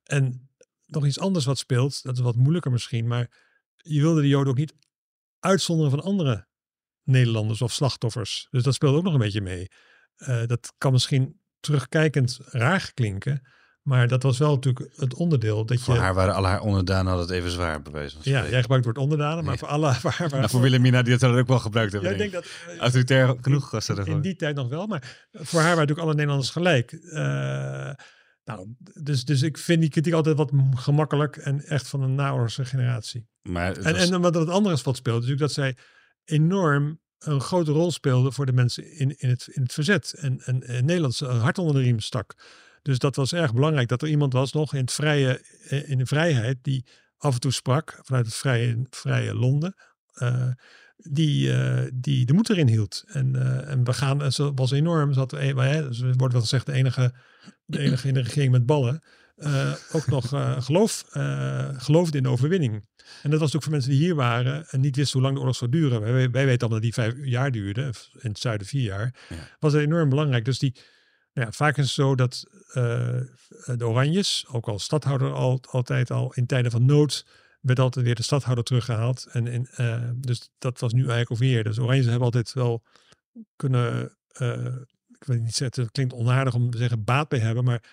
en 0.03 0.49
nog 0.85 1.05
iets 1.05 1.19
anders 1.19 1.45
wat 1.45 1.57
speelt, 1.57 2.03
dat 2.03 2.15
is 2.15 2.21
wat 2.21 2.35
moeilijker 2.35 2.71
misschien, 2.71 3.07
maar 3.07 3.31
je 3.75 4.01
wilde 4.01 4.21
de 4.21 4.27
Joden 4.27 4.51
ook 4.51 4.57
niet 4.57 4.75
uitzonderen 5.39 5.91
van 5.91 6.01
andere 6.01 6.47
Nederlanders 7.03 7.61
of 7.61 7.71
slachtoffers. 7.71 8.47
Dus 8.49 8.63
dat 8.63 8.73
speelt 8.73 8.95
ook 8.95 9.03
nog 9.03 9.13
een 9.13 9.19
beetje 9.19 9.41
mee. 9.41 9.67
Uh, 10.17 10.45
dat 10.45 10.73
kan 10.77 10.91
misschien 10.91 11.41
terugkijkend 11.59 12.39
raar 12.41 12.91
klinken. 12.93 13.47
Maar 13.87 14.07
dat 14.07 14.23
was 14.23 14.37
wel 14.37 14.53
natuurlijk 14.53 14.89
het 14.95 15.13
onderdeel 15.13 15.65
dat 15.65 15.79
voor 15.79 15.93
je... 15.93 15.99
haar 15.99 16.13
waren 16.13 16.33
alle 16.33 16.47
haar 16.47 16.61
onderdanen 16.61 17.11
altijd 17.11 17.29
even 17.29 17.51
zwaar, 17.51 17.81
bewezen. 17.81 18.19
Ja, 18.23 18.47
jij 18.49 18.61
gebruikt 18.61 18.85
het 18.85 18.95
woord 18.95 18.97
onderdanen, 18.97 19.43
maar 19.43 19.57
voor 19.57 19.67
alle... 19.67 19.85
Waar, 20.01 20.15
waar, 20.17 20.29
nou, 20.29 20.49
voor 20.49 20.61
Wilhelmina, 20.61 21.01
die 21.01 21.11
had 21.11 21.21
dat 21.21 21.35
ook 21.35 21.47
wel 21.47 21.59
gebruikt 21.59 21.91
hebben. 21.91 22.09
Ja, 22.09 22.15
ik 22.15 22.31
denk 22.31 22.43
dat... 22.43 22.73
Uh, 22.73 22.79
Autoritair 22.79 23.35
genoeg 23.41 23.71
was 23.71 23.85
dat. 23.85 24.07
In 24.07 24.21
die 24.21 24.35
tijd 24.35 24.55
nog 24.55 24.69
wel, 24.69 24.87
maar 24.87 25.27
voor 25.31 25.59
haar 25.59 25.75
waren 25.75 25.87
natuurlijk 25.87 25.99
alle 25.99 26.13
Nederlanders 26.13 26.49
gelijk. 26.49 26.91
Uh, 26.91 27.19
nou, 28.43 28.75
dus, 29.01 29.25
dus 29.25 29.41
ik 29.41 29.57
vind 29.57 29.81
die 29.81 29.89
kritiek 29.89 30.13
altijd 30.13 30.37
wat 30.37 30.51
gemakkelijk 30.75 31.37
en 31.37 31.65
echt 31.65 31.87
van 31.87 32.01
een 32.01 32.15
naoorlogse 32.15 32.65
generatie. 32.65 33.27
Maar 33.41 33.77
en, 33.77 33.93
was... 33.93 34.09
en 34.09 34.21
wat 34.21 34.35
het 34.35 34.49
andere 34.49 34.75
is 34.75 34.83
wat 34.83 34.97
speelt, 34.97 35.15
natuurlijk 35.15 35.41
dat 35.41 35.53
zij 35.53 35.77
enorm 36.23 36.99
een 37.19 37.41
grote 37.41 37.71
rol 37.71 37.91
speelde 37.91 38.31
voor 38.31 38.45
de 38.45 38.53
mensen 38.53 38.91
in, 38.91 39.15
in, 39.17 39.29
het, 39.29 39.47
in 39.51 39.61
het 39.61 39.73
verzet. 39.73 40.13
En, 40.13 40.41
en, 40.45 40.63
en 40.63 40.85
Nederlands 40.85 41.21
een 41.21 41.39
hart 41.39 41.57
onder 41.57 41.75
de 41.75 41.81
riem 41.81 41.99
stak. 41.99 42.35
Dus 42.87 42.99
dat 42.99 43.15
was 43.15 43.33
erg 43.33 43.53
belangrijk 43.53 43.87
dat 43.87 44.01
er 44.01 44.07
iemand 44.07 44.33
was 44.33 44.51
nog 44.51 44.73
in, 44.73 44.79
het 44.79 44.91
vrije, 44.91 45.41
eh, 45.67 45.89
in 45.89 45.97
de 45.97 46.05
vrijheid 46.05 46.57
die 46.61 46.85
af 47.17 47.33
en 47.33 47.39
toe 47.39 47.51
sprak 47.51 47.99
vanuit 48.01 48.25
het 48.25 48.35
vrije, 48.35 48.85
vrije 48.89 49.35
Londen. 49.35 49.75
Uh, 50.15 50.47
die, 50.95 51.47
uh, 51.47 51.81
die 51.93 52.25
de 52.25 52.33
moed 52.33 52.49
erin 52.49 52.67
hield. 52.67 53.03
En, 53.07 53.35
uh, 53.35 53.69
en 53.69 53.83
we 53.83 53.93
gaan, 53.93 54.31
ze 54.31 54.53
was 54.53 54.71
enorm. 54.71 55.13
Ze 55.13 55.19
had, 55.19 55.31
hè, 55.31 55.87
dus 55.87 55.99
wordt 55.99 56.33
wel 56.33 56.41
gezegd 56.41 56.65
de 56.65 56.71
enige, 56.71 57.13
de 57.65 57.79
enige 57.79 58.07
in 58.07 58.13
de 58.13 58.21
regering 58.21 58.51
met 58.51 58.65
ballen. 58.65 59.03
ook 59.91 60.07
nog 60.07 60.27
geloof, 60.65 61.03
geloofde 61.77 62.17
in 62.17 62.23
de 62.23 62.29
overwinning. 62.29 62.87
En 63.23 63.29
dat 63.29 63.39
was 63.39 63.55
ook 63.55 63.63
voor 63.63 63.71
mensen 63.71 63.91
die 63.91 63.99
hier 63.99 64.15
waren 64.15 64.67
en 64.69 64.79
niet 64.79 64.95
wisten 64.95 65.13
hoe 65.13 65.21
lang 65.21 65.33
de 65.33 65.39
oorlog 65.39 65.55
zou 65.55 65.71
duren. 65.71 66.01
Wij, 66.01 66.11
wij 66.11 66.45
weten 66.45 66.67
allemaal 66.67 66.69
dat 66.69 66.81
die 66.81 66.93
vijf 66.93 67.13
jaar 67.21 67.51
duurde, 67.51 67.93
in 68.19 68.29
het 68.29 68.39
zuiden 68.39 68.67
vier 68.67 68.83
jaar. 68.83 69.15
Ja. 69.29 69.35
Was 69.59 69.73
het 69.73 69.81
enorm 69.81 70.09
belangrijk. 70.09 70.45
Dus 70.45 70.59
die, 70.59 70.75
ja, 71.41 71.51
vaak 71.51 71.77
is 71.77 71.83
het 71.83 71.93
zo 71.93 72.15
dat 72.15 72.43
uh, 72.67 72.73
de 73.65 73.87
Oranjes, 73.87 74.45
ook 74.51 74.67
al 74.67 74.79
stadhouder 74.79 75.33
al, 75.33 75.59
altijd 75.69 76.11
al 76.11 76.33
in 76.33 76.45
tijden 76.45 76.71
van 76.71 76.85
nood, 76.85 77.25
werd 77.61 77.79
altijd 77.79 78.05
weer 78.05 78.15
de 78.15 78.23
stadhouder 78.23 78.63
teruggehaald. 78.63 79.27
En 79.31 79.67
uh, 79.77 80.09
dus 80.15 80.49
dat 80.57 80.79
was 80.79 80.93
nu 80.93 80.99
eigenlijk 80.99 81.31
ook 81.31 81.37
weer. 81.37 81.63
Dus 81.63 81.79
Oranjes 81.79 82.05
hebben 82.05 82.23
altijd 82.23 82.53
wel 82.53 82.83
kunnen, 83.55 84.17
uh, 84.41 84.75
ik 85.07 85.23
weet 85.23 85.41
niet 85.41 85.59
het 85.59 85.91
klinkt 85.91 86.13
onaardig 86.13 86.53
om 86.53 86.69
te 86.69 86.77
zeggen 86.77 87.03
baat 87.03 87.29
bij 87.29 87.39
hebben, 87.39 87.63
maar 87.63 87.83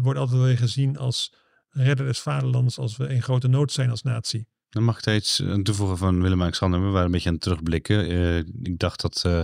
wordt 0.00 0.18
altijd 0.18 0.42
weer 0.42 0.58
gezien 0.58 0.96
als 0.96 1.34
redder 1.70 2.06
des 2.06 2.20
vaderlands 2.20 2.78
als 2.78 2.96
we 2.96 3.08
in 3.08 3.22
grote 3.22 3.48
nood 3.48 3.72
zijn 3.72 3.90
als 3.90 4.02
natie. 4.02 4.48
Dan 4.68 4.84
mag 4.84 4.98
ik 4.98 5.04
daar 5.04 5.14
iets 5.14 5.42
aan 5.42 5.62
toevoegen 5.62 5.98
van 5.98 6.22
Willem-Alexander. 6.22 6.80
We 6.80 6.88
waren 6.88 7.04
een 7.04 7.10
beetje 7.10 7.28
aan 7.28 7.34
het 7.34 7.42
terugblikken. 7.42 8.10
Uh, 8.10 8.36
ik 8.38 8.78
dacht 8.78 9.00
dat, 9.00 9.22
uh, 9.26 9.42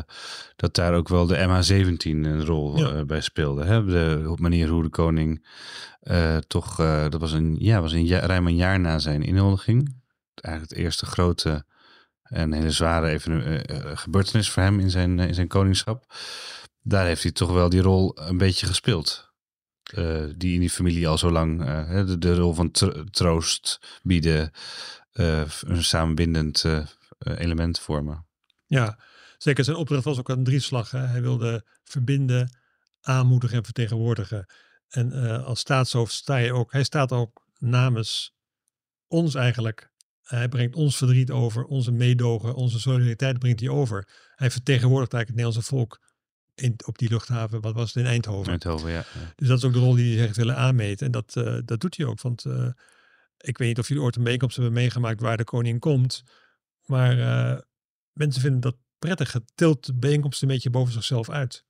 dat 0.57 0.75
daar 0.75 0.95
ook 0.95 1.09
wel 1.09 1.27
de 1.27 1.37
MH17 1.37 2.03
een 2.03 2.45
rol 2.45 2.79
ja. 2.79 2.93
uh, 2.93 3.03
bij 3.03 3.21
speelde. 3.21 3.65
Hè? 3.65 3.85
De 3.85 4.35
manier 4.37 4.69
hoe 4.69 4.83
de 4.83 4.89
koning 4.89 5.47
toch, 6.47 6.77
dat 7.09 7.21
was 7.21 7.33
een, 7.33 7.57
ja, 7.59 7.81
was 7.81 7.93
een 7.93 8.07
ja, 8.07 8.19
ruim 8.19 8.47
een 8.47 8.57
jaar 8.57 8.81
na 8.81 8.99
zijn 8.99 9.23
inhuldiging. 9.23 9.95
Eigenlijk 10.35 10.75
het 10.75 10.85
eerste 10.85 11.07
grote 11.07 11.65
en 12.23 12.53
hele 12.53 12.71
zware 12.71 13.09
even, 13.09 13.63
gebeurtenis 13.99 14.51
voor 14.51 14.63
hem 14.63 14.81
in 14.81 14.91
zijn, 14.91 15.19
in 15.19 15.35
zijn 15.35 15.49
koningschap. 15.49 16.15
Daar 16.83 17.07
heeft 17.07 17.23
hij 17.23 17.33
toch 17.33 17.53
wel 17.53 17.69
die 17.69 17.81
rol 17.81 18.19
een 18.21 18.39
beetje 18.39 18.67
gespeeld. 18.67 19.33
Uh, 19.95 20.25
die 20.37 20.55
in 20.55 20.61
die 20.61 20.71
familie 20.71 21.09
al 21.09 21.19
zo 21.19 21.31
lang 21.31 21.61
uh, 21.61 22.07
de, 22.07 22.19
de, 22.19 22.35
rol 22.35 22.53
van 22.53 22.71
troost 23.11 23.81
bieden, 24.03 24.51
uh, 25.13 25.49
een 25.61 25.85
samenbindend 25.85 26.65
element 27.19 27.81
vormen. 27.81 28.27
Ja, 28.67 28.99
zeker. 29.39 29.65
Zijn 29.65 29.77
opdracht 29.77 30.05
was 30.05 30.19
ook 30.19 30.29
een 30.29 30.45
drieslag. 30.45 30.91
Hè? 30.91 30.99
Hij 30.99 31.23
wilde 31.23 31.67
verbinden, 31.85 32.59
aanmoedigen 33.01 33.57
en 33.57 33.65
vertegenwoordigen. 33.65 34.47
En 34.89 35.13
als 35.45 35.61
staatshoofd 35.61 36.13
sta 36.13 36.37
je 36.37 36.53
ook, 36.53 36.73
hij 36.73 36.83
staat 36.83 37.13
ook 37.13 37.47
namens 37.59 38.35
ons 39.07 39.35
eigenlijk. 39.35 39.91
Hij 40.23 40.49
brengt 40.49 40.77
ons 40.77 40.97
verdriet 40.97 41.31
over, 41.31 41.65
onze 41.65 41.93
meedogen, 41.93 42.55
onze 42.55 42.81
solidariteit 42.81 43.39
brengt 43.39 43.61
hij 43.61 43.69
over. 43.69 44.09
Hij 44.35 44.51
vertegenwoordigt 44.51 45.13
eigenlijk 45.13 45.27
het 45.27 45.37
Nederlandse 45.37 45.75
volk 45.77 46.01
in, 46.55 46.75
op 46.87 46.99
die 46.99 47.09
luchthaven, 47.09 47.61
wat 47.61 47.75
was 47.75 47.95
het 47.95 48.05
in 48.05 48.11
Eindhoven? 48.11 48.51
Eindhoven, 48.51 48.91
ja. 48.91 49.05
Dus 49.37 49.49
dat 49.49 49.59
is 49.59 49.65
ook 49.65 49.73
de 49.73 49.79
rol 49.79 49.95
die 49.95 50.17
hij 50.17 50.25
heeft 50.25 50.37
willen 50.37 50.57
aanmeten. 50.57 51.07
En 51.07 51.13
dat, 51.13 51.33
dat 51.67 51.81
doet 51.81 51.97
hij 51.97 52.07
ook. 52.07 52.21
Want 52.21 52.45
ik 53.43 53.59
weet 53.59 53.69
niet 53.69 53.79
of 53.79 53.89
jullie 53.89 54.03
ooit 54.03 54.17
een 54.17 54.23
bijeenkomst 54.23 54.57
hebben 54.57 54.75
meegemaakt 54.75 55.21
waar 55.21 55.37
de 55.37 55.45
koning 55.45 55.81
komt. 55.81 56.23
Maar 56.85 57.19
uh, 57.19 57.59
mensen 58.13 58.43
vinden 58.43 58.61
dat 58.61 58.77
prettig. 58.99 59.33
Het 59.33 59.53
tilt 59.55 59.87
de 59.87 59.95
bijeenkomst 59.95 60.43
een 60.43 60.49
beetje 60.49 60.71
boven 60.71 60.93
zichzelf 60.93 61.31
uit. 61.31 61.65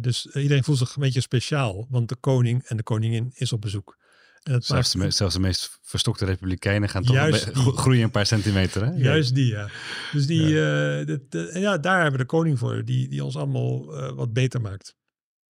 dus 0.00 0.26
iedereen 0.26 0.64
voelt 0.64 0.78
zich 0.78 0.94
een 0.94 1.02
beetje 1.02 1.20
speciaal. 1.20 1.86
Want 1.90 2.08
de 2.08 2.16
koning 2.16 2.62
en 2.64 2.76
de 2.76 2.82
koningin 2.82 3.30
is 3.34 3.52
op 3.52 3.60
bezoek. 3.60 3.98
En 4.42 4.52
dat 4.52 4.64
zelfs, 4.64 4.94
maakt... 4.94 5.10
de, 5.10 5.16
zelfs 5.16 5.34
de 5.34 5.40
meest 5.40 5.78
verstokte 5.82 6.24
republikeinen 6.24 6.88
gaan 6.88 7.04
toch 7.04 7.16
een 7.16 7.76
groeien 7.76 8.02
een 8.02 8.10
paar 8.10 8.26
centimeter. 8.26 8.84
Hè? 8.84 8.92
Juist 9.08 9.34
die, 9.34 9.46
ja. 9.46 9.68
Dus 10.12 10.26
die, 10.26 10.48
ja. 10.48 11.00
Uh, 11.00 11.06
de, 11.06 11.26
de, 11.28 11.50
ja, 11.54 11.78
daar 11.78 11.94
hebben 11.94 12.12
we 12.12 12.26
de 12.26 12.30
koning 12.30 12.58
voor, 12.58 12.84
die, 12.84 13.08
die 13.08 13.24
ons 13.24 13.36
allemaal 13.36 13.96
uh, 13.96 14.12
wat 14.12 14.32
beter 14.32 14.60
maakt. 14.60 14.94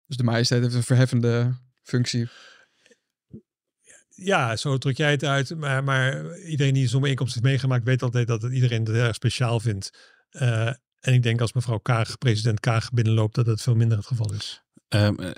Dus 0.06 0.18
de 0.18 0.24
majesteit 0.24 0.62
heeft 0.62 0.76
een 0.76 0.84
verheffende 0.84 1.56
functie. 1.84 2.28
Ja, 4.16 4.56
zo 4.56 4.78
druk 4.78 4.98
jij 4.98 5.12
het 5.12 5.24
uit. 5.24 5.56
Maar, 5.58 5.84
maar 5.84 6.38
iedereen 6.40 6.74
die 6.74 6.88
zo'n 6.88 7.02
bijeenkomst 7.02 7.34
heeft 7.34 7.46
meegemaakt, 7.46 7.84
weet 7.84 8.02
altijd 8.02 8.28
dat 8.28 8.42
het 8.42 8.54
iedereen 8.54 8.86
het 8.86 8.96
erg 8.96 9.16
speciaal 9.16 9.60
vindt. 9.60 10.14
Uh, 10.32 10.68
en 11.00 11.14
ik 11.14 11.24
denk 11.24 11.42
als 11.42 11.54
mevrouw 11.54 11.78
Kaag, 11.78 12.18
president 12.18 12.60
Kaag 12.60 12.92
binnenloopt, 12.92 13.36
dat 13.36 13.46
het 13.46 13.62
veel 13.62 13.76
minder 13.76 13.98
het 13.98 14.08
geval 14.08 14.34
is. 14.34 14.64
Um, 14.90 15.20
uh, 15.20 15.30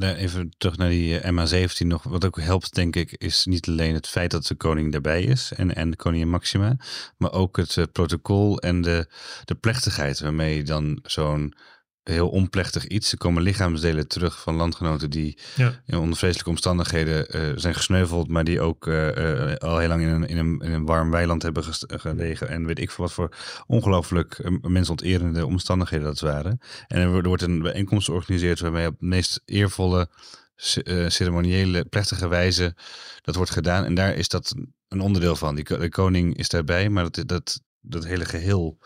uh, 0.00 0.20
even 0.20 0.54
terug 0.58 0.76
naar 0.76 0.88
die 0.88 1.20
MA17 1.20 1.86
nog. 1.86 2.02
Wat 2.02 2.24
ook 2.24 2.40
helpt, 2.40 2.74
denk 2.74 2.96
ik, 2.96 3.12
is 3.12 3.44
niet 3.44 3.68
alleen 3.68 3.94
het 3.94 4.06
feit 4.06 4.30
dat 4.30 4.46
de 4.46 4.54
koning 4.54 4.94
erbij 4.94 5.22
is 5.22 5.52
en, 5.52 5.74
en 5.74 5.90
de 5.90 5.96
koningin 5.96 6.30
Maxima, 6.30 6.76
maar 7.16 7.32
ook 7.32 7.56
het 7.56 7.92
protocol 7.92 8.58
en 8.58 8.80
de, 8.80 9.10
de 9.44 9.54
plechtigheid 9.54 10.20
waarmee 10.20 10.62
dan 10.62 10.98
zo'n 11.02 11.54
heel 12.10 12.28
onplechtig 12.28 12.86
iets. 12.86 13.12
Er 13.12 13.18
komen 13.18 13.42
lichaamsdelen 13.42 14.08
terug 14.08 14.40
van 14.40 14.54
landgenoten 14.54 15.10
die 15.10 15.38
ja. 15.56 15.82
in 15.86 15.98
onder 15.98 16.16
vreselijke 16.16 16.50
omstandigheden 16.50 17.36
uh, 17.36 17.52
zijn 17.56 17.74
gesneuveld, 17.74 18.28
maar 18.28 18.44
die 18.44 18.60
ook 18.60 18.86
uh, 18.86 19.16
uh, 19.16 19.54
al 19.54 19.78
heel 19.78 19.88
lang 19.88 20.02
in 20.02 20.08
een, 20.08 20.26
in, 20.26 20.36
een, 20.36 20.60
in 20.60 20.72
een 20.72 20.84
warm 20.84 21.10
weiland 21.10 21.42
hebben 21.42 21.64
gelegen. 21.86 22.48
En 22.48 22.66
weet 22.66 22.78
ik 22.78 22.90
veel 22.90 23.04
wat 23.04 23.12
voor 23.12 23.36
ongelooflijk 23.66 24.50
mensonterende 24.62 25.46
omstandigheden 25.46 26.06
dat 26.06 26.20
waren. 26.20 26.60
En 26.86 27.00
er 27.00 27.22
wordt 27.22 27.42
een 27.42 27.62
bijeenkomst 27.62 28.06
georganiseerd 28.06 28.60
waarmee 28.60 28.86
op 28.86 28.98
de 28.98 29.06
meest 29.06 29.42
eervolle, 29.44 30.08
ceremoniële, 31.08 31.84
plechtige 31.84 32.28
wijze 32.28 32.74
dat 33.20 33.34
wordt 33.34 33.50
gedaan. 33.50 33.84
En 33.84 33.94
daar 33.94 34.14
is 34.14 34.28
dat 34.28 34.54
een 34.88 35.00
onderdeel 35.00 35.36
van. 35.36 35.54
Die, 35.54 35.64
de 35.64 35.88
koning 35.88 36.36
is 36.36 36.48
daarbij, 36.48 36.88
maar 36.88 37.10
dat, 37.10 37.28
dat, 37.28 37.60
dat 37.80 38.04
hele 38.04 38.24
geheel 38.24 38.78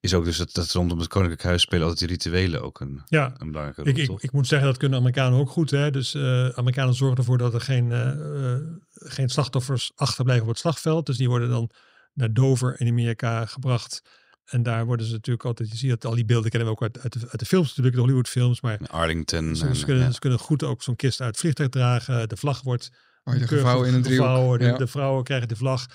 is 0.00 0.14
ook 0.14 0.24
dus 0.24 0.36
dat, 0.36 0.52
dat 0.52 0.72
rondom 0.72 0.98
het 0.98 1.08
Koninklijk 1.08 1.42
Huis 1.42 1.62
spelen 1.62 1.86
altijd 1.86 1.98
die 1.98 2.08
rituelen 2.08 2.62
ook 2.62 2.80
een, 2.80 3.02
ja, 3.06 3.34
een 3.38 3.50
belangrijke 3.50 3.82
rol. 3.82 3.90
Ik, 3.90 3.96
ik, 3.96 4.22
ik, 4.22 4.32
moet 4.32 4.46
zeggen, 4.46 4.68
dat 4.68 4.76
kunnen 4.76 4.98
Amerikanen 4.98 5.38
ook 5.38 5.50
goed. 5.50 5.70
Hè? 5.70 5.90
Dus 5.90 6.14
uh, 6.14 6.48
Amerikanen 6.48 6.94
zorgen 6.94 7.18
ervoor 7.18 7.38
dat 7.38 7.54
er 7.54 7.60
geen, 7.60 7.90
uh, 7.90 8.14
uh, 8.14 8.56
geen 8.92 9.28
slachtoffers 9.28 9.92
achterblijven 9.94 10.44
op 10.44 10.50
het 10.50 10.60
slagveld. 10.60 11.06
Dus 11.06 11.16
die 11.16 11.28
worden 11.28 11.48
dan 11.48 11.70
naar 12.14 12.32
Dover 12.32 12.80
in 12.80 12.88
Amerika 12.88 13.46
gebracht. 13.46 14.02
En 14.44 14.62
daar 14.62 14.86
worden 14.86 15.06
ze 15.06 15.12
natuurlijk 15.12 15.46
altijd, 15.46 15.70
je 15.70 15.76
ziet 15.76 15.90
dat 15.90 16.04
al 16.04 16.14
die 16.14 16.24
beelden 16.24 16.50
kennen 16.50 16.68
we 16.68 16.74
ook 16.74 16.82
uit, 16.82 16.98
uit, 17.00 17.12
de, 17.12 17.28
uit 17.30 17.38
de 17.38 17.46
films 17.46 17.68
natuurlijk, 17.68 17.94
de 17.94 18.00
Hollywood 18.00 18.28
films. 18.28 18.60
Maar 18.60 18.78
Arlington. 18.86 19.56
Ze, 19.56 19.74
ze, 19.74 19.84
kunnen, 19.84 20.04
ja. 20.04 20.10
ze 20.10 20.18
kunnen 20.18 20.38
goed 20.38 20.62
ook 20.62 20.82
zo'n 20.82 20.96
kist 20.96 21.20
uit 21.20 21.30
het 21.30 21.38
vliegtuig 21.38 21.68
dragen. 21.68 22.28
De 22.28 22.36
vlag 22.36 22.62
wordt 22.62 22.90
oh, 23.24 23.34
de 23.34 23.46
gevouwen 23.46 23.88
in 23.88 23.94
een 23.94 24.02
driehoek. 24.02 24.58
De, 24.58 24.64
ja. 24.64 24.76
de 24.76 24.86
vrouwen 24.86 25.24
krijgen 25.24 25.48
de 25.48 25.56
vlag. 25.56 25.86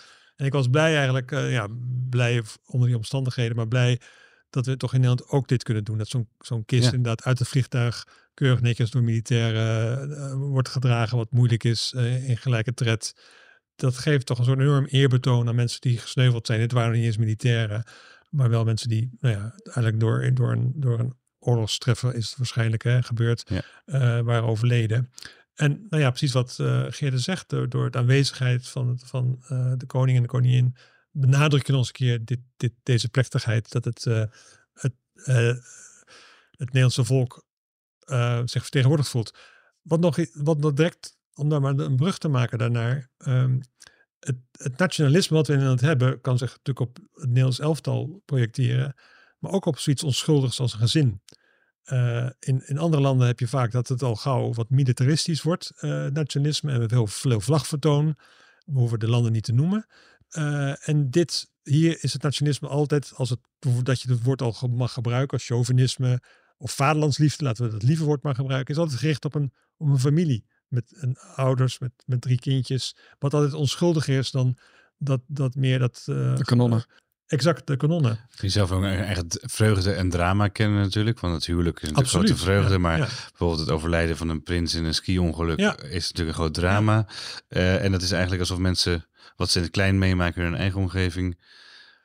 En 0.44 0.50
ik 0.50 0.56
was 0.56 0.68
blij 0.68 0.96
eigenlijk, 0.96 1.32
uh, 1.32 1.52
ja, 1.52 1.68
blij 2.10 2.44
onder 2.66 2.88
die 2.88 2.98
omstandigheden, 2.98 3.56
maar 3.56 3.68
blij 3.68 4.00
dat 4.50 4.66
we 4.66 4.78
toch 4.78 4.94
in 4.94 5.00
Nederland 5.00 5.30
ook 5.30 5.48
dit 5.48 5.64
kunnen 5.64 5.84
doen. 5.84 5.98
Dat 5.98 6.08
zo'n 6.08 6.28
zo'n 6.40 6.66
kist 6.66 6.84
ja. 6.84 6.92
inderdaad 6.92 7.24
uit 7.24 7.40
het 7.40 7.48
vliegtuig 7.48 8.08
keurig 8.34 8.62
netjes 8.62 8.92
door 8.92 9.04
militairen 9.04 10.10
uh, 10.10 10.34
wordt 10.34 10.70
gedragen, 10.70 11.18
wat 11.18 11.32
moeilijk 11.32 11.64
is 11.64 11.94
uh, 11.96 12.30
in 12.30 12.38
gelijke 12.38 12.74
tred. 12.74 13.16
Dat 13.76 13.98
geeft 13.98 14.26
toch 14.26 14.38
een 14.38 14.46
soort 14.46 14.60
enorm 14.60 14.86
eerbetoon 14.86 15.48
aan 15.48 15.56
mensen 15.56 15.82
die 15.82 15.98
gesneuveld 15.98 16.46
zijn. 16.46 16.60
Dit 16.60 16.72
waren 16.72 16.94
niet 16.94 17.06
eens 17.06 17.18
militairen, 17.18 17.84
maar 18.30 18.50
wel 18.50 18.64
mensen 18.64 18.90
die, 18.90 19.10
nou 19.20 19.36
ja, 19.36 19.56
eigenlijk 19.64 20.00
door, 20.00 20.34
door, 20.34 20.52
een, 20.52 20.74
door 20.76 21.00
een 21.00 21.14
oorlogstreffer 21.40 22.16
is 22.16 22.30
het 22.30 22.38
waarschijnlijk 22.38 22.84
hè, 22.84 23.04
gebeurd, 23.04 23.44
ja. 23.50 23.64
uh, 23.86 24.26
waren 24.26 24.44
overleden. 24.44 25.12
En 25.54 25.86
nou 25.90 26.02
ja, 26.02 26.10
precies 26.10 26.32
wat 26.32 26.58
uh, 26.62 26.86
Geerde 26.90 27.20
zegt, 27.20 27.50
door, 27.50 27.70
door 27.70 27.92
de 27.92 27.98
aanwezigheid 27.98 28.70
van, 28.70 29.00
van 29.04 29.44
uh, 29.52 29.74
de 29.78 29.86
koning 29.86 30.18
en 30.18 30.24
de 30.24 30.30
koningin, 30.30 30.76
benadruk 31.12 31.66
je 31.66 31.72
nog 31.72 31.82
eens 31.82 31.88
een 31.88 31.94
keer 31.94 32.26
dit, 32.26 32.40
dit, 32.58 32.74
deze 32.84 33.10
plechtigheid, 33.10 33.72
dat 33.72 33.86
het, 33.86 34.06
uh, 34.06 34.24
het, 34.74 34.94
het 36.52 36.68
Nederlandse 36.68 37.04
volk 37.04 37.46
zich 38.46 38.62
vertegenwoordigd 38.62 39.10
voelt. 39.10 39.38
Wat 39.82 40.00
nog, 40.00 40.18
wat 40.34 40.76
direct, 40.76 41.18
om 41.34 41.50
daar 41.50 41.62
maar 41.62 41.78
een 41.78 41.96
brug 41.96 42.18
te 42.18 42.28
maken 42.28 42.58
daarnaar, 42.58 43.10
um, 43.28 43.62
het, 44.20 44.38
het 44.52 44.78
nationalisme 44.78 45.36
wat 45.36 45.48
we 45.48 45.54
in 45.54 45.60
Nederland 45.60 45.88
hebben, 45.88 46.22
kan 46.22 46.38
zich 46.38 46.50
natuurlijk 46.50 46.80
op 46.80 46.98
het 47.14 47.28
Nederlands 47.28 47.60
elftal 47.60 48.22
projecteren, 48.26 48.96
maar 49.40 49.52
ook 49.52 49.66
op 49.66 49.80
zoiets 49.80 50.04
onschuldigs 50.04 50.60
als 50.60 50.74
een 50.74 50.80
gezin. 50.80 51.22
Uh, 51.92 52.30
in, 52.40 52.68
in 52.68 52.78
andere 52.78 53.02
landen 53.02 53.28
heb 53.28 53.40
je 53.40 53.48
vaak 53.48 53.72
dat 53.72 53.88
het 53.88 54.04
al 54.04 54.16
gauw 54.16 54.54
wat 54.54 54.70
militaristisch 54.70 55.42
wordt, 55.42 55.72
uh, 55.82 56.06
nationalisme, 56.06 56.72
en 56.72 56.80
met 56.80 56.92
heel 56.92 57.08
veel 57.08 57.40
vlagvertoon. 57.40 58.16
We 58.66 58.80
hoeven 58.80 59.00
de 59.00 59.10
landen 59.10 59.32
niet 59.32 59.44
te 59.44 59.52
noemen. 59.52 59.86
Uh, 60.32 60.90
en 60.90 61.10
dit, 61.10 61.50
hier 61.64 62.04
is 62.04 62.14
het 62.14 62.22
nationalisme 62.22 62.68
altijd, 62.68 63.12
als 63.16 63.30
het, 63.30 63.40
dat 63.84 64.02
je 64.02 64.12
het 64.12 64.24
woord 64.24 64.42
al 64.42 64.56
mag 64.72 64.94
gebruiken, 64.94 65.38
als 65.38 65.46
chauvinisme 65.46 66.22
of 66.58 66.72
vaderlandsliefde, 66.72 67.44
laten 67.44 67.66
we 67.66 67.72
dat 67.72 67.84
lieve 67.84 68.04
woord 68.04 68.24
maar 68.24 68.36
gebruiken, 68.36 68.74
is 68.74 68.80
altijd 68.80 69.00
gericht 69.00 69.26
op 69.26 69.36
een, 69.36 69.54
op 69.78 69.88
een 69.88 70.00
familie. 70.00 70.46
Met 70.68 70.94
een, 70.96 71.18
ouders, 71.36 71.80
met, 71.80 71.92
met 72.06 72.22
drie 72.22 72.40
kindjes. 72.40 72.96
Wat 73.20 73.34
altijd 73.34 73.54
onschuldiger 73.54 74.18
is 74.18 74.32
dan 74.32 74.58
dat, 74.98 75.22
dat 75.28 75.56
meer 75.56 75.80
dat... 75.80 76.02
de 76.06 76.42
kanonnen. 76.42 76.86
Exact, 77.34 77.68
de 77.68 77.78
kanonnen. 77.78 78.20
Je 78.36 78.50
zelf 78.50 78.72
ook 78.72 78.84
echt 78.84 79.40
vreugde 79.42 79.92
en 79.92 80.10
drama 80.10 80.48
kennen 80.48 80.82
natuurlijk. 80.82 81.20
Want 81.20 81.34
het 81.34 81.46
huwelijk 81.46 81.76
is 81.76 81.82
natuurlijk 81.82 82.08
Absoluut, 82.08 82.30
grote 82.30 82.44
vreugde. 82.44 82.78
maar 82.78 82.98
bijvoorbeeld 82.98 83.60
het 83.60 83.70
overlijden 83.70 84.18
van 84.18 84.30
een 84.30 84.44
prins 84.44 84.76
in 84.76 84.86
een 84.86 84.94
ski-ongeluk 84.94 85.60
is 85.60 86.08
natuurlijk 86.08 86.28
een 86.28 86.44
groot 86.44 86.54
drama. 86.54 87.08
Uh, 87.50 87.84
en 87.84 87.92
dat 87.92 88.02
is 88.02 88.12
eigenlijk 88.12 88.42
alsof 88.42 88.58
mensen 88.58 89.06
wat 89.36 89.50
ze 89.50 89.58
in 89.58 89.64
het 89.64 89.74
klein 89.74 89.98
meemaken 89.98 90.42
in 90.42 90.48
hun 90.52 90.60
eigen 90.60 90.80
omgeving... 90.80 91.42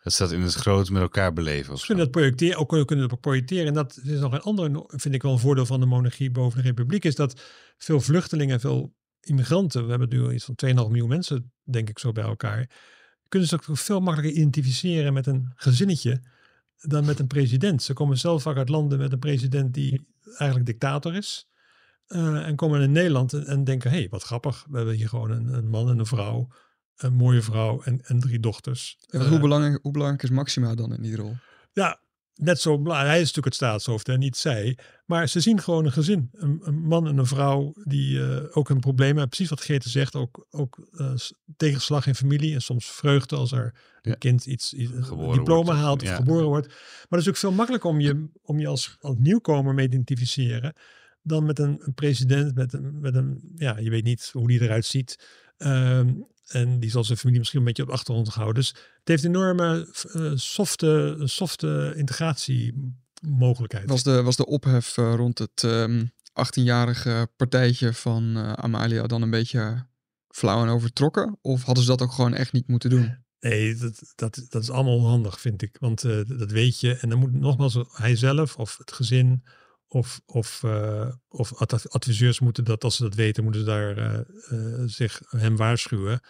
Dat 0.03 0.13
staat 0.13 0.33
in 0.33 0.41
het 0.41 0.55
groot 0.55 0.91
met 0.91 1.03
elkaar 1.03 1.33
beleven. 1.33 1.73
Of 1.73 1.87
kunnen 1.87 2.05
dat 2.05 2.13
projecteren, 2.13 2.59
ook 2.59 2.87
kunnen 2.87 3.09
dat 3.09 3.21
projecteren. 3.21 3.67
En 3.67 3.75
dat 3.75 4.01
is 4.05 4.21
nog 4.21 4.33
een 4.33 4.41
andere, 4.41 4.85
vind 4.87 5.15
ik 5.15 5.23
wel 5.23 5.33
een 5.33 5.39
voordeel 5.39 5.67
van 5.67 5.81
de 5.81 5.87
monarchie 5.87 6.31
boven 6.31 6.63
de 6.63 6.69
republiek, 6.69 7.05
is 7.05 7.15
dat 7.15 7.41
veel 7.79 8.01
vluchtelingen 8.01 8.55
en 8.55 8.61
veel 8.61 8.95
immigranten, 9.21 9.85
we 9.85 9.91
hebben 9.91 10.09
nu 10.09 10.33
iets 10.33 10.45
van 10.45 10.55
2,5 10.67 10.75
miljoen 10.75 11.09
mensen, 11.09 11.53
denk 11.65 11.89
ik 11.89 11.99
zo 11.99 12.13
bij 12.13 12.25
elkaar, 12.25 12.71
kunnen 13.29 13.49
ze 13.49 13.55
ook 13.55 13.77
veel 13.77 14.01
makkelijker 14.01 14.39
identificeren 14.39 15.13
met 15.13 15.27
een 15.27 15.53
gezinnetje 15.55 16.23
dan 16.81 17.05
met 17.05 17.19
een 17.19 17.27
president. 17.27 17.83
Ze 17.83 17.93
komen 17.93 18.19
zelf 18.19 18.43
vaak 18.43 18.57
uit 18.57 18.69
landen 18.69 18.99
met 18.99 19.13
een 19.13 19.19
president 19.19 19.75
die 19.75 20.07
eigenlijk 20.37 20.67
dictator 20.67 21.15
is. 21.15 21.49
Uh, 22.09 22.47
en 22.47 22.57
komen 22.57 22.81
in 22.81 22.93
Nederland 22.93 23.33
en, 23.33 23.65
denken, 23.65 23.91
hé, 23.91 23.99
hey, 23.99 24.09
wat 24.09 24.23
grappig. 24.23 24.67
We 24.71 24.77
hebben 24.77 24.95
hier 24.95 25.09
gewoon 25.09 25.31
een, 25.31 25.47
een, 25.47 25.69
man 25.69 25.89
en 25.89 25.99
een 25.99 26.07
vrouw, 26.07 26.49
een 26.97 27.15
mooie 27.15 27.43
vrouw 27.43 27.83
en, 27.83 28.01
en 28.05 28.21
drie 28.21 28.41
dochters. 28.41 28.99
En 29.11 29.21
hoe, 29.21 29.37
uh, 29.37 29.41
belangrijk, 29.41 29.79
hoe 29.83 29.93
belangrijk 29.93 30.23
is 30.23 30.31
Maxima 30.31 30.75
dan 30.75 30.95
in 30.95 31.03
die 31.03 31.17
rol? 31.17 31.37
Ja, 31.73 32.01
net 32.39 32.61
zo 32.61 32.79
belangrijk. 32.79 33.11
Hij 33.11 33.21
is 33.21 33.27
natuurlijk 33.27 33.55
het 33.55 33.55
staatshoofd 33.55 34.09
en 34.09 34.19
niet 34.19 34.37
zij. 34.37 34.79
Maar 35.07 35.29
ze 35.29 35.41
zien 35.41 35.61
gewoon 35.61 35.85
een 35.85 35.93
gezin. 35.93 36.29
Een, 36.33 36.61
een 36.63 36.81
man 36.81 37.07
en 37.07 37.19
een 37.19 37.27
vrouw 37.27 37.73
die 37.85 38.19
uh, 38.19 38.43
ook 38.51 38.69
een 38.69 38.81
probleem 38.81 39.09
hebben. 39.09 39.29
Precies 39.29 39.49
wat 39.49 39.61
Geerte 39.61 39.89
zegt. 39.89 40.15
Ook, 40.15 40.47
ook 40.51 40.89
uh, 40.93 41.13
tegenslag 41.57 42.07
in 42.07 42.15
familie. 42.15 42.55
En 42.55 42.63
soms 42.63 42.87
vreugde 42.87 43.37
als 43.37 43.53
er 43.53 43.75
een 44.03 44.19
kind 44.19 44.47
iets, 44.47 44.73
iets 44.73 44.93
een 44.93 45.33
diploma 45.33 45.65
wordt. 45.65 45.81
haalt 45.81 46.03
of 46.03 46.09
ja. 46.09 46.15
geboren 46.15 46.47
wordt. 46.47 46.67
Maar 46.69 47.19
het 47.19 47.21
is 47.21 47.29
ook 47.29 47.37
veel 47.37 47.53
makkelijker 47.53 47.91
om 47.91 48.01
je, 48.01 48.29
om 48.43 48.61
je 48.61 48.67
als, 48.67 48.97
als 49.01 49.17
nieuwkomer 49.19 49.75
mee 49.75 49.89
te 49.89 49.95
identificeren. 49.95 50.75
Dan 51.23 51.45
met 51.45 51.59
een, 51.59 51.77
een 51.81 51.95
president, 51.95 52.55
met 52.55 52.73
een, 52.73 53.01
met 53.01 53.15
een, 53.15 53.53
ja, 53.57 53.79
je 53.79 53.91
weet 53.91 54.05
niet 54.05 54.31
hoe 54.33 54.49
die 54.49 54.63
eruit 54.63 54.85
ziet. 54.85 55.29
Um, 55.59 56.27
en 56.49 56.81
die 56.81 56.91
zal 56.91 57.05
zijn 57.05 57.19
familie 57.19 57.39
misschien 57.39 57.61
een 57.61 57.67
beetje 57.67 57.83
op 57.83 57.89
de 57.89 57.95
achtergrond 57.95 58.29
houden. 58.29 58.55
Dus 58.55 58.69
het 58.69 59.09
heeft 59.09 59.25
enorme 59.25 59.89
uh, 60.15 60.33
softe, 60.35 61.21
softe 61.25 61.93
integratiemogelijkheid. 61.97 63.89
Was 63.89 64.03
de, 64.03 64.23
was 64.23 64.37
de 64.37 64.47
ophef 64.47 64.97
uh, 64.97 65.15
rond 65.15 65.39
het 65.39 65.63
um, 65.63 66.11
18-jarige 66.31 67.29
partijtje 67.37 67.93
van 67.95 68.37
uh, 68.37 68.53
Amalia 68.53 69.07
dan 69.07 69.23
een 69.23 69.31
beetje 69.31 69.87
flauw 70.29 70.63
en 70.63 70.69
overtrokken? 70.69 71.39
Of 71.41 71.63
hadden 71.63 71.85
ze 71.85 71.91
dat 71.91 72.03
ook 72.03 72.13
gewoon 72.13 72.35
echt 72.35 72.53
niet 72.53 72.69
moeten 72.69 72.91
doen? 72.91 73.27
Nee, 73.41 73.75
dat, 73.75 74.13
dat, 74.15 74.47
dat 74.49 74.63
is 74.63 74.71
allemaal 74.71 74.97
onhandig, 74.97 75.41
vind 75.41 75.63
ik. 75.63 75.77
Want 75.81 76.03
dat 76.39 76.51
weet 76.51 76.81
je. 76.81 76.95
En 76.95 77.09
dan 77.09 77.19
moet 77.19 77.33
nogmaals 77.33 77.79
hij 77.93 78.17
zelf 78.17 78.57
of 78.57 78.79
het 78.79 78.93
gezin 78.93 79.43
of, 79.89 80.21
of, 80.27 80.63
uh, 80.65 81.09
of 81.29 81.53
adviseurs 81.89 82.41
moeten 82.41 82.65
dat, 82.65 82.85
als 82.85 82.97
ze 82.97 83.03
dat 83.03 83.15
weten, 83.15 83.43
moeten 83.43 83.61
ze 83.61 83.67
daar 83.67 83.99
uh, 83.99 84.19
uh, 84.51 84.83
zich 84.87 85.21
hem 85.29 85.57
waarschuwen. 85.57 86.21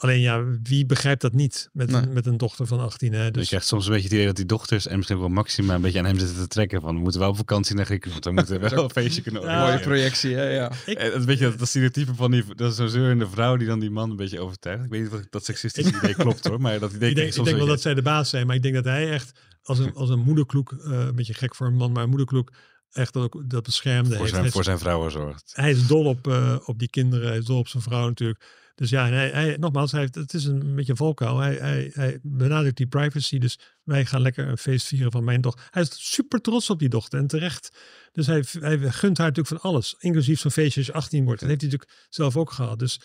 Alleen 0.00 0.20
ja, 0.20 0.44
wie 0.62 0.86
begrijpt 0.86 1.20
dat 1.20 1.32
niet 1.32 1.68
met, 1.72 1.90
nee. 1.90 2.06
met 2.06 2.26
een 2.26 2.36
dochter 2.36 2.66
van 2.66 2.80
18? 2.80 3.12
Hè? 3.12 3.30
Dus... 3.30 3.42
Je 3.42 3.48
krijgt 3.48 3.66
soms 3.66 3.86
een 3.86 3.92
beetje 3.92 4.06
het 4.06 4.14
idee 4.14 4.26
dat 4.26 4.36
die 4.36 4.46
dochters 4.46 4.86
en 4.86 4.96
misschien 4.96 5.18
wel 5.18 5.28
Maxima 5.28 5.74
een 5.74 5.80
beetje 5.80 5.98
aan 5.98 6.04
hem 6.04 6.18
zitten 6.18 6.36
te 6.36 6.46
trekken. 6.46 6.80
Van 6.80 6.94
we 6.94 7.00
moeten 7.00 7.20
wel 7.20 7.28
op 7.28 7.36
vakantie 7.36 7.74
naar 7.74 7.84
Griekenland, 7.84 8.24
we 8.24 8.32
moeten 8.32 8.60
wel 8.60 8.84
een 8.84 8.90
feestje 8.90 9.22
kunnen 9.22 9.42
ja. 9.42 9.66
Mooie 9.66 9.80
projectie, 9.80 10.34
hè? 10.34 10.42
ja. 10.42 10.72
Ik... 10.86 10.98
En, 10.98 11.24
weet 11.24 11.38
je, 11.38 11.44
dat, 11.44 11.58
dat 11.58 11.68
stereotype 11.68 12.14
van 12.14 12.30
die, 12.30 12.44
dat 12.54 12.70
is 12.70 12.76
zo'n 12.76 12.88
zeurende 12.88 13.28
vrouw 13.28 13.56
die 13.56 13.66
dan 13.66 13.80
die 13.80 13.90
man 13.90 14.10
een 14.10 14.16
beetje 14.16 14.40
overtuigt. 14.40 14.84
Ik 14.84 14.90
weet 14.90 15.02
niet 15.02 15.12
of 15.12 15.20
dat 15.30 15.44
seksistische 15.44 15.96
idee 15.96 16.14
klopt 16.14 16.46
hoor, 16.46 16.60
maar 16.60 16.78
dat 16.78 16.92
idee 16.94 17.10
ik 17.10 17.16
denk, 17.16 17.34
ik 17.34 17.44
denk 17.44 17.56
wel 17.56 17.66
dat 17.66 17.80
zij 17.80 17.94
de 17.94 18.02
baas 18.02 18.30
zijn, 18.30 18.46
maar 18.46 18.56
ik 18.56 18.62
denk 18.62 18.74
dat 18.74 18.84
hij 18.84 19.10
echt 19.10 19.32
als 19.70 19.78
een, 19.78 19.94
als 19.94 20.08
een 20.08 20.18
moederkloek, 20.18 20.74
een 20.78 21.14
beetje 21.14 21.34
gek 21.34 21.54
voor 21.54 21.66
een 21.66 21.76
man, 21.76 21.92
maar 21.92 22.02
een 22.02 22.08
moederkloek 22.08 22.52
echt 22.92 23.16
ook 23.16 23.50
dat 23.50 23.62
beschermde. 23.62 24.16
Voor 24.16 24.28
zijn, 24.28 24.50
voor 24.50 24.64
zijn 24.64 24.78
vrouwen 24.78 25.10
zorgt. 25.10 25.52
Hij 25.54 25.70
is 25.70 25.86
dol 25.86 26.04
op, 26.04 26.26
uh, 26.26 26.56
op 26.64 26.78
die 26.78 26.90
kinderen, 26.90 27.28
hij 27.28 27.38
is 27.38 27.44
dol 27.44 27.58
op 27.58 27.68
zijn 27.68 27.82
vrouw 27.82 28.06
natuurlijk. 28.06 28.58
Dus 28.74 28.90
ja, 28.90 29.08
hij, 29.08 29.30
hij, 29.30 29.56
nogmaals, 29.56 29.92
hij 29.92 30.00
heeft, 30.00 30.14
het 30.14 30.34
is 30.34 30.44
een 30.44 30.74
beetje 30.74 30.90
een 30.90 30.98
valkuil. 30.98 31.38
Hij, 31.38 31.54
hij, 31.54 31.90
hij 31.94 32.18
benadrukt 32.22 32.76
die 32.76 32.86
privacy. 32.86 33.38
Dus 33.38 33.58
wij 33.82 34.06
gaan 34.06 34.20
lekker 34.20 34.48
een 34.48 34.58
feest 34.58 34.86
vieren 34.86 35.10
van 35.10 35.24
mijn 35.24 35.40
dochter. 35.40 35.68
Hij 35.70 35.82
is 35.82 36.10
super 36.10 36.40
trots 36.40 36.70
op 36.70 36.78
die 36.78 36.88
dochter 36.88 37.18
en 37.18 37.26
terecht. 37.26 37.78
Dus 38.12 38.26
hij, 38.26 38.44
hij 38.60 38.78
gunt 38.78 39.18
haar 39.18 39.26
natuurlijk 39.26 39.60
van 39.60 39.70
alles. 39.70 39.94
Inclusief 39.98 40.40
zo'n 40.40 40.50
feestje 40.50 40.80
als 40.80 40.86
je 40.86 40.92
18 40.92 41.24
wordt. 41.24 41.40
Dat 41.40 41.48
heeft 41.48 41.60
hij 41.60 41.70
natuurlijk 41.70 42.06
zelf 42.08 42.36
ook 42.36 42.50
gehad. 42.50 42.78
Dus 42.78 43.00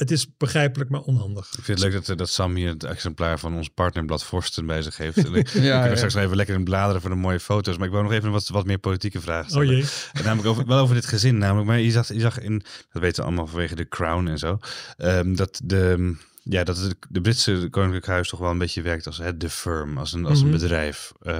het 0.00 0.10
is 0.10 0.26
begrijpelijk, 0.36 0.90
maar 0.90 1.00
onhandig. 1.00 1.46
Ik 1.46 1.64
vind 1.64 1.82
het 1.82 1.92
leuk 1.92 2.06
dat, 2.06 2.18
dat 2.18 2.28
Sam 2.28 2.54
hier 2.54 2.68
het 2.68 2.84
exemplaar 2.84 3.38
van 3.38 3.54
ons 3.54 3.68
partnerblad 3.68 4.24
Forsten 4.24 4.66
bij 4.66 4.82
zich 4.82 4.96
heeft. 4.96 5.16
En 5.26 5.34
ik, 5.34 5.48
ja, 5.48 5.84
ik 5.84 5.90
ja. 5.90 5.96
straks 5.96 6.14
even 6.14 6.36
lekker 6.36 6.54
in 6.54 6.64
bladeren 6.64 7.00
voor 7.00 7.10
de 7.10 7.16
mooie 7.16 7.40
foto's. 7.40 7.76
Maar 7.76 7.86
ik 7.86 7.92
wil 7.92 8.02
nog 8.02 8.12
even 8.12 8.30
wat, 8.30 8.48
wat 8.48 8.66
meer 8.66 8.78
politieke 8.78 9.20
vragen 9.20 9.50
stellen. 9.50 9.68
Oh 9.68 9.72
jee. 9.72 9.84
En 10.12 10.24
namelijk 10.24 10.48
over, 10.48 10.66
wel 10.66 10.78
over 10.78 10.94
dit 10.94 11.06
gezin. 11.06 11.38
Namelijk, 11.38 11.66
maar 11.66 11.78
je 11.78 11.90
zag, 11.90 12.08
je 12.08 12.20
zag 12.20 12.40
in, 12.40 12.62
dat 12.92 13.02
weten 13.02 13.16
we 13.16 13.28
allemaal 13.28 13.46
vanwege 13.46 13.74
de 13.74 13.88
crown 13.88 14.26
en 14.26 14.38
zo, 14.38 14.58
um, 14.98 15.36
dat 15.36 15.60
de... 15.64 16.16
Ja, 16.42 16.64
dat 16.64 16.76
het 16.76 16.96
de 17.08 17.20
Britse 17.20 17.68
Koninklijk 17.70 18.06
Huis 18.06 18.28
toch 18.28 18.40
wel 18.40 18.50
een 18.50 18.58
beetje 18.58 18.82
werkt 18.82 19.06
als 19.06 19.18
het 19.18 19.40
de 19.40 19.50
firm, 19.50 19.98
als 19.98 20.12
een, 20.12 20.26
als 20.26 20.40
een 20.40 20.46
mm 20.46 20.52
-hmm. 20.52 20.60
bedrijf. 20.60 21.12
Uh, 21.22 21.38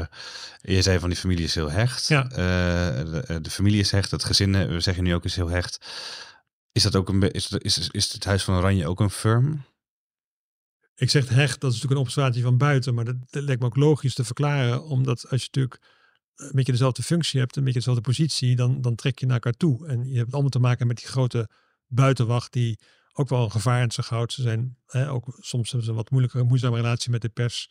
je 0.61 0.83
zei 0.83 0.99
van 0.99 1.09
die 1.09 1.19
familie 1.19 1.45
is 1.45 1.55
heel 1.55 1.71
hecht. 1.71 2.09
Ja. 2.09 2.25
Uh, 2.25 2.37
de, 2.37 3.39
de, 3.43 3.51
familie 3.51 3.81
is 3.81 3.91
hecht, 3.91 4.11
het 4.11 4.25
gezin, 4.25 4.69
we 4.69 4.81
zeggen 4.81 5.05
nu 5.05 5.15
ook, 5.15 5.25
is 5.25 5.37
heel 5.37 5.49
hecht. 5.49 5.79
Is 6.73 6.83
dat 6.83 6.97
ook 6.97 7.09
een 7.09 7.31
is, 7.31 7.51
is, 7.51 7.89
is 7.89 8.13
het 8.13 8.25
Huis 8.25 8.45
van 8.45 8.57
Oranje 8.57 8.89
ook 8.89 9.01
een 9.01 9.11
firm? 9.11 9.65
Ik 10.95 11.11
zeg 11.11 11.29
hecht, 11.29 11.61
dat 11.61 11.71
is 11.71 11.77
natuurlijk 11.77 12.01
een 12.01 12.07
observatie 12.07 12.43
van 12.43 12.59
buiten, 12.59 12.95
maar 12.95 13.05
dat, 13.05 13.17
lijkt 13.31 13.61
me 13.61 13.67
ook 13.67 13.77
logisch 13.77 14.15
te 14.15 14.25
verklaren, 14.25 14.85
omdat 14.85 15.29
als 15.29 15.41
je 15.41 15.47
natuurlijk 15.47 15.81
een 16.37 16.51
beetje 16.53 16.73
dezelfde 16.73 17.03
functie 17.03 17.41
hebt, 17.41 17.57
een 17.57 17.65
beetje 17.65 17.79
dezelfde 17.79 18.03
positie, 18.03 18.57
dan, 18.57 18.81
dan 18.81 18.95
trek 18.95 19.19
je 19.19 19.27
naar 19.27 19.35
elkaar 19.35 19.53
toe. 19.53 19.87
En 19.87 20.09
je 20.09 20.19
hebt 20.19 20.33
allemaal 20.33 20.51
te 20.51 20.59
maken 20.59 20.87
met 20.87 20.97
die 20.97 21.07
grote 21.07 21.49
buitenwacht 21.87 22.53
die 22.53 22.79
ook 23.13 23.29
wel 23.29 23.45
een 23.45 23.51
gevaar 23.51 23.83
in 23.83 23.91
zich 23.91 24.09
houdt. 24.09 24.33
Ze 24.33 24.43
zijn 24.43 24.77
hè, 24.87 25.11
ook 25.11 25.37
soms 25.41 25.67
hebben 25.67 25.85
ze 25.85 25.91
een 25.91 25.97
wat 25.97 26.11
moeilijkere, 26.11 26.45
moeizame 26.45 26.77
relatie 26.77 27.11
met 27.11 27.23
de 27.23 27.29
pers. 27.29 27.71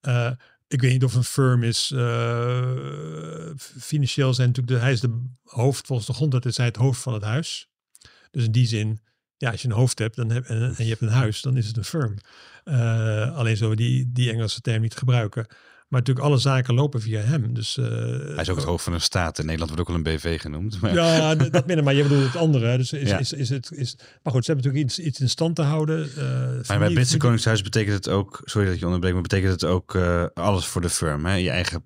Uh, 0.00 0.30
ik 0.68 0.80
weet 0.80 0.92
niet 0.92 1.04
of 1.04 1.14
een 1.14 1.24
firm 1.24 1.62
is. 1.62 1.90
Uh, 1.94 3.50
financieel 3.56 4.34
zijn 4.34 4.48
natuurlijk 4.48 4.76
de, 4.76 4.82
hij 4.82 4.92
is 4.92 5.00
de 5.00 5.24
hoofd 5.42 5.86
volgens 5.86 6.08
de 6.08 6.14
grondwet 6.14 6.44
is 6.44 6.56
hij 6.56 6.66
het 6.66 6.76
hoofd 6.76 7.00
van 7.00 7.14
het 7.14 7.22
huis. 7.22 7.71
Dus 8.32 8.44
in 8.44 8.52
die 8.52 8.66
zin, 8.66 9.00
ja, 9.36 9.50
als 9.50 9.62
je 9.62 9.68
een 9.68 9.74
hoofd 9.74 9.98
hebt 9.98 10.16
dan 10.16 10.30
heb, 10.30 10.44
en, 10.44 10.74
en 10.76 10.84
je 10.84 10.90
hebt 10.90 11.00
een 11.00 11.08
huis, 11.08 11.42
dan 11.42 11.56
is 11.56 11.66
het 11.66 11.76
een 11.76 11.84
firm. 11.84 12.14
Uh, 12.64 13.36
alleen 13.36 13.56
zullen 13.56 13.76
we 13.76 13.82
die, 13.82 14.10
die 14.12 14.30
Engelse 14.30 14.60
term 14.60 14.80
niet 14.82 14.96
gebruiken. 14.96 15.46
Maar 15.88 16.00
natuurlijk 16.00 16.26
alle 16.26 16.38
zaken 16.38 16.74
lopen 16.74 17.00
via 17.00 17.20
hem. 17.20 17.54
Dus, 17.54 17.76
uh, 17.76 17.86
Hij 17.86 18.36
is 18.36 18.48
ook 18.48 18.56
het 18.56 18.64
hoofd 18.64 18.84
van 18.84 18.92
een 18.92 19.00
staat. 19.00 19.38
In 19.38 19.44
Nederland 19.44 19.70
wordt 19.70 19.88
ook 19.88 19.96
wel 19.96 20.06
een 20.06 20.16
BV 20.16 20.40
genoemd. 20.40 20.80
Maar... 20.80 20.94
Ja, 20.94 21.34
dat 21.34 21.66
minder. 21.66 21.84
Maar 21.84 21.94
je 21.94 22.02
bedoelt 22.02 22.24
het 22.24 22.36
andere. 22.36 22.76
Dus 22.76 22.92
is, 22.92 23.08
ja. 23.08 23.18
is, 23.18 23.32
is, 23.32 23.48
het, 23.48 23.72
is, 23.72 23.96
maar 24.22 24.32
goed, 24.32 24.44
ze 24.44 24.52
hebben 24.52 24.64
natuurlijk 24.70 24.92
iets, 24.92 25.06
iets 25.06 25.20
in 25.20 25.28
stand 25.28 25.56
te 25.56 25.62
houden. 25.62 26.08
Uh, 26.08 26.16
maar 26.16 26.78
bij 26.78 26.78
het 26.78 26.94
Britse 26.94 27.16
Koningshuis 27.16 27.62
betekent 27.62 27.94
het 27.94 28.08
ook... 28.08 28.40
Sorry 28.44 28.68
dat 28.68 28.78
je 28.78 28.84
onderbreekt, 28.84 29.14
maar 29.14 29.22
betekent 29.22 29.52
het 29.52 29.64
ook 29.64 29.94
uh, 29.94 30.24
alles 30.34 30.66
voor 30.66 30.80
de 30.80 30.90
firm. 30.90 31.26
Hè? 31.26 31.34
Je 31.34 31.50
eigen 31.50 31.82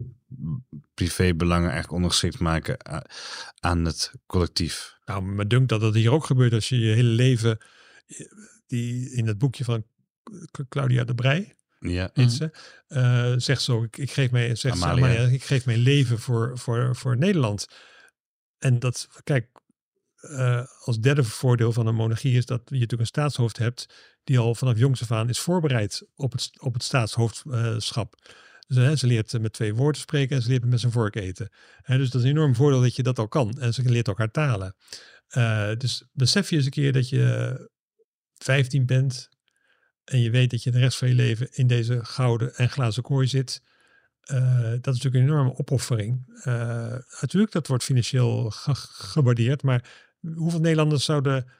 privébelangen 0.95 1.71
eigenlijk 1.71 1.93
ondergeschikt 1.93 2.39
maken 2.39 2.77
aan 3.61 3.85
het 3.85 4.13
collectief. 4.27 4.97
Nou, 5.05 5.23
me 5.23 5.47
dunkt 5.47 5.69
dat 5.69 5.81
dat 5.81 5.95
hier 5.95 6.13
ook 6.13 6.25
gebeurt 6.25 6.53
als 6.53 6.69
je 6.69 6.79
je 6.79 6.95
hele 6.95 7.09
leven... 7.09 7.59
Die 8.67 9.11
in 9.11 9.27
het 9.27 9.39
boekje 9.39 9.65
van 9.65 9.87
Claudia 10.69 11.05
de 11.05 11.15
Brij 11.15 11.57
ja. 11.79 12.11
Ze, 12.29 12.51
uh, 12.89 13.35
zegt 13.37 13.63
zo, 13.63 13.83
ik, 13.83 13.97
ik 13.97 14.11
geef 14.11 14.31
mij, 14.31 14.55
zegt 14.55 14.83
Amalia. 14.83 15.05
Amalia, 15.07 15.29
ik 15.29 15.43
geef 15.43 15.67
mijn 15.67 15.79
leven 15.79 16.19
voor, 16.19 16.59
voor, 16.59 16.97
voor 16.97 17.17
Nederland. 17.17 17.67
En 18.59 18.79
dat, 18.79 19.09
kijk, 19.25 19.49
uh, 20.21 20.65
als 20.81 20.99
derde 20.99 21.25
voordeel 21.25 21.73
van 21.73 21.87
een 21.87 21.95
monarchie 21.95 22.37
is 22.37 22.47
dat 22.47 22.61
je 22.65 22.73
natuurlijk 22.73 23.01
een 23.01 23.07
staatshoofd 23.07 23.59
hebt 23.59 23.95
die 24.25 24.39
al 24.39 24.55
vanaf 24.55 24.79
jongs 24.79 25.03
af 25.03 25.11
aan 25.11 25.29
is 25.29 25.39
voorbereid 25.39 26.09
op 26.15 26.33
het, 26.33 26.51
op 26.61 26.73
het 26.73 26.83
staatshoofdschap. 26.83 28.35
Dus, 28.67 28.77
hè, 28.77 28.97
ze 28.97 29.07
leert 29.07 29.41
met 29.41 29.53
twee 29.53 29.75
woorden 29.75 30.01
spreken 30.01 30.37
en 30.37 30.43
ze 30.43 30.49
leert 30.49 30.65
met 30.65 30.81
zijn 30.81 30.93
vork 30.93 31.17
eten. 31.17 31.49
Hè, 31.83 31.99
dus 31.99 32.11
dat 32.11 32.21
is 32.21 32.27
een 32.27 32.37
enorm 32.37 32.55
voordeel 32.55 32.81
dat 32.81 32.97
je 32.97 33.03
dat 33.03 33.19
al 33.19 33.29
kan. 33.29 33.61
En 33.61 33.75
ze 33.75 33.83
leert 33.83 34.09
ook 34.09 34.19
haar 34.19 34.31
talen. 34.31 34.75
Uh, 35.37 35.71
dus 35.77 36.05
besef 36.13 36.51
je 36.51 36.57
eens 36.57 36.65
een 36.65 36.71
keer 36.71 36.93
dat 36.93 37.09
je 37.09 37.71
15 38.35 38.87
bent, 38.87 39.29
en 40.05 40.21
je 40.21 40.31
weet 40.31 40.51
dat 40.51 40.63
je 40.63 40.71
de 40.71 40.79
rest 40.79 40.99
van 40.99 41.09
je 41.09 41.15
leven 41.15 41.49
in 41.51 41.67
deze 41.67 42.05
gouden 42.05 42.55
en 42.55 42.71
glazen 42.71 43.03
kooi 43.03 43.27
zit, 43.27 43.63
uh, 44.33 44.63
dat 44.63 44.95
is 44.95 45.03
natuurlijk 45.03 45.15
een 45.15 45.31
enorme 45.31 45.57
opoffering. 45.57 46.41
Uh, 46.45 46.45
natuurlijk, 47.21 47.53
dat 47.53 47.67
wordt 47.67 47.85
financieel 47.85 48.51
ge 48.51 48.75
gewaardeerd, 48.75 49.63
maar 49.63 50.09
hoeveel 50.35 50.61
Nederlanders 50.61 51.05
zouden 51.05 51.51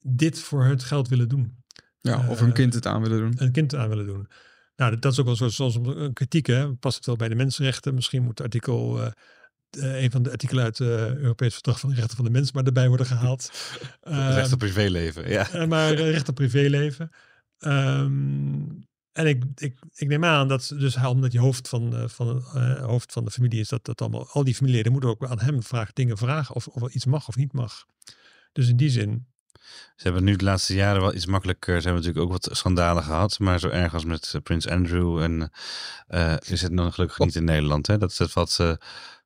dit 0.00 0.40
voor 0.40 0.64
het 0.64 0.84
geld 0.84 1.08
willen 1.08 1.28
doen? 1.28 1.64
Ja, 2.00 2.28
of 2.28 2.40
hun 2.40 2.52
kind 2.52 2.74
het 2.74 2.86
aan 2.86 3.02
willen 3.02 3.18
doen. 3.18 3.34
Een 3.36 3.52
kind 3.52 3.74
aan 3.74 3.88
willen 3.88 4.06
doen. 4.06 4.28
Nou, 4.76 4.98
dat 4.98 5.12
is 5.12 5.20
ook 5.20 5.38
wel 5.38 5.50
zoals 5.50 5.74
een 5.74 6.12
kritiek. 6.12 6.46
Hè? 6.46 6.74
Past 6.74 6.96
het 6.96 7.06
wel 7.06 7.16
bij 7.16 7.28
de 7.28 7.34
mensenrechten? 7.34 7.94
Misschien 7.94 8.22
moet 8.22 8.40
artikel, 8.40 8.98
uh, 9.00 10.02
een 10.02 10.10
van 10.10 10.22
de 10.22 10.30
artikelen 10.30 10.64
uit 10.64 10.78
het 10.78 10.88
uh, 10.88 11.14
Europees 11.14 11.52
Verdrag 11.52 11.80
van 11.80 11.88
de 11.88 11.94
Rechten 11.94 12.16
van 12.16 12.24
de 12.24 12.30
Mens 12.30 12.52
maar 12.52 12.64
erbij 12.64 12.88
worden 12.88 13.06
gehaald. 13.06 13.50
recht 14.00 14.52
op 14.52 14.58
privéleven, 14.58 15.30
ja. 15.30 15.66
maar 15.66 15.94
recht 15.94 16.28
op 16.28 16.34
privéleven. 16.34 17.10
Um, 17.58 18.84
en 19.12 19.26
ik, 19.26 19.44
ik, 19.54 19.78
ik 19.94 20.08
neem 20.08 20.24
aan 20.24 20.48
dat 20.48 20.74
dus 20.78 20.96
omdat 20.96 21.32
hij 21.32 21.40
hoofd 21.40 21.68
van, 21.68 22.10
van, 22.10 22.40
hoofd 22.80 23.12
van 23.12 23.24
de 23.24 23.30
familie 23.30 23.60
is, 23.60 23.68
dat, 23.68 23.84
dat 23.84 24.00
allemaal, 24.00 24.28
al 24.28 24.44
die 24.44 24.54
familieleden 24.54 24.92
moeten 24.92 25.10
ook 25.10 25.26
aan 25.26 25.40
hem 25.40 25.62
vragen, 25.62 25.94
dingen 25.94 26.18
vragen 26.18 26.54
of, 26.54 26.66
of 26.66 26.94
iets 26.94 27.04
mag 27.04 27.28
of 27.28 27.36
niet 27.36 27.52
mag. 27.52 27.86
Dus 28.52 28.68
in 28.68 28.76
die 28.76 28.90
zin 28.90 29.26
ze 29.96 30.02
hebben 30.02 30.24
nu 30.24 30.36
de 30.36 30.44
laatste 30.44 30.74
jaren 30.74 31.00
wel 31.00 31.14
iets 31.14 31.26
makkelijker. 31.26 31.80
Ze 31.80 31.88
hebben 31.88 32.04
natuurlijk 32.04 32.24
ook 32.24 32.42
wat 32.42 32.56
schandalen 32.56 33.02
gehad. 33.02 33.38
Maar 33.38 33.58
zo 33.58 33.68
erg 33.68 33.94
als 33.94 34.04
met 34.04 34.32
uh, 34.36 34.42
Prins 34.42 34.68
Andrew. 34.68 35.18
En 35.18 35.50
uh, 36.08 36.34
is 36.46 36.62
het 36.62 36.72
nog 36.72 36.94
gelukkig 36.94 37.18
niet 37.18 37.34
in 37.34 37.44
Nederland. 37.44 37.86
Hè? 37.86 37.98
Dat, 37.98 38.14
dat 38.16 38.30
valt, 38.30 38.58
uh, 38.60 38.72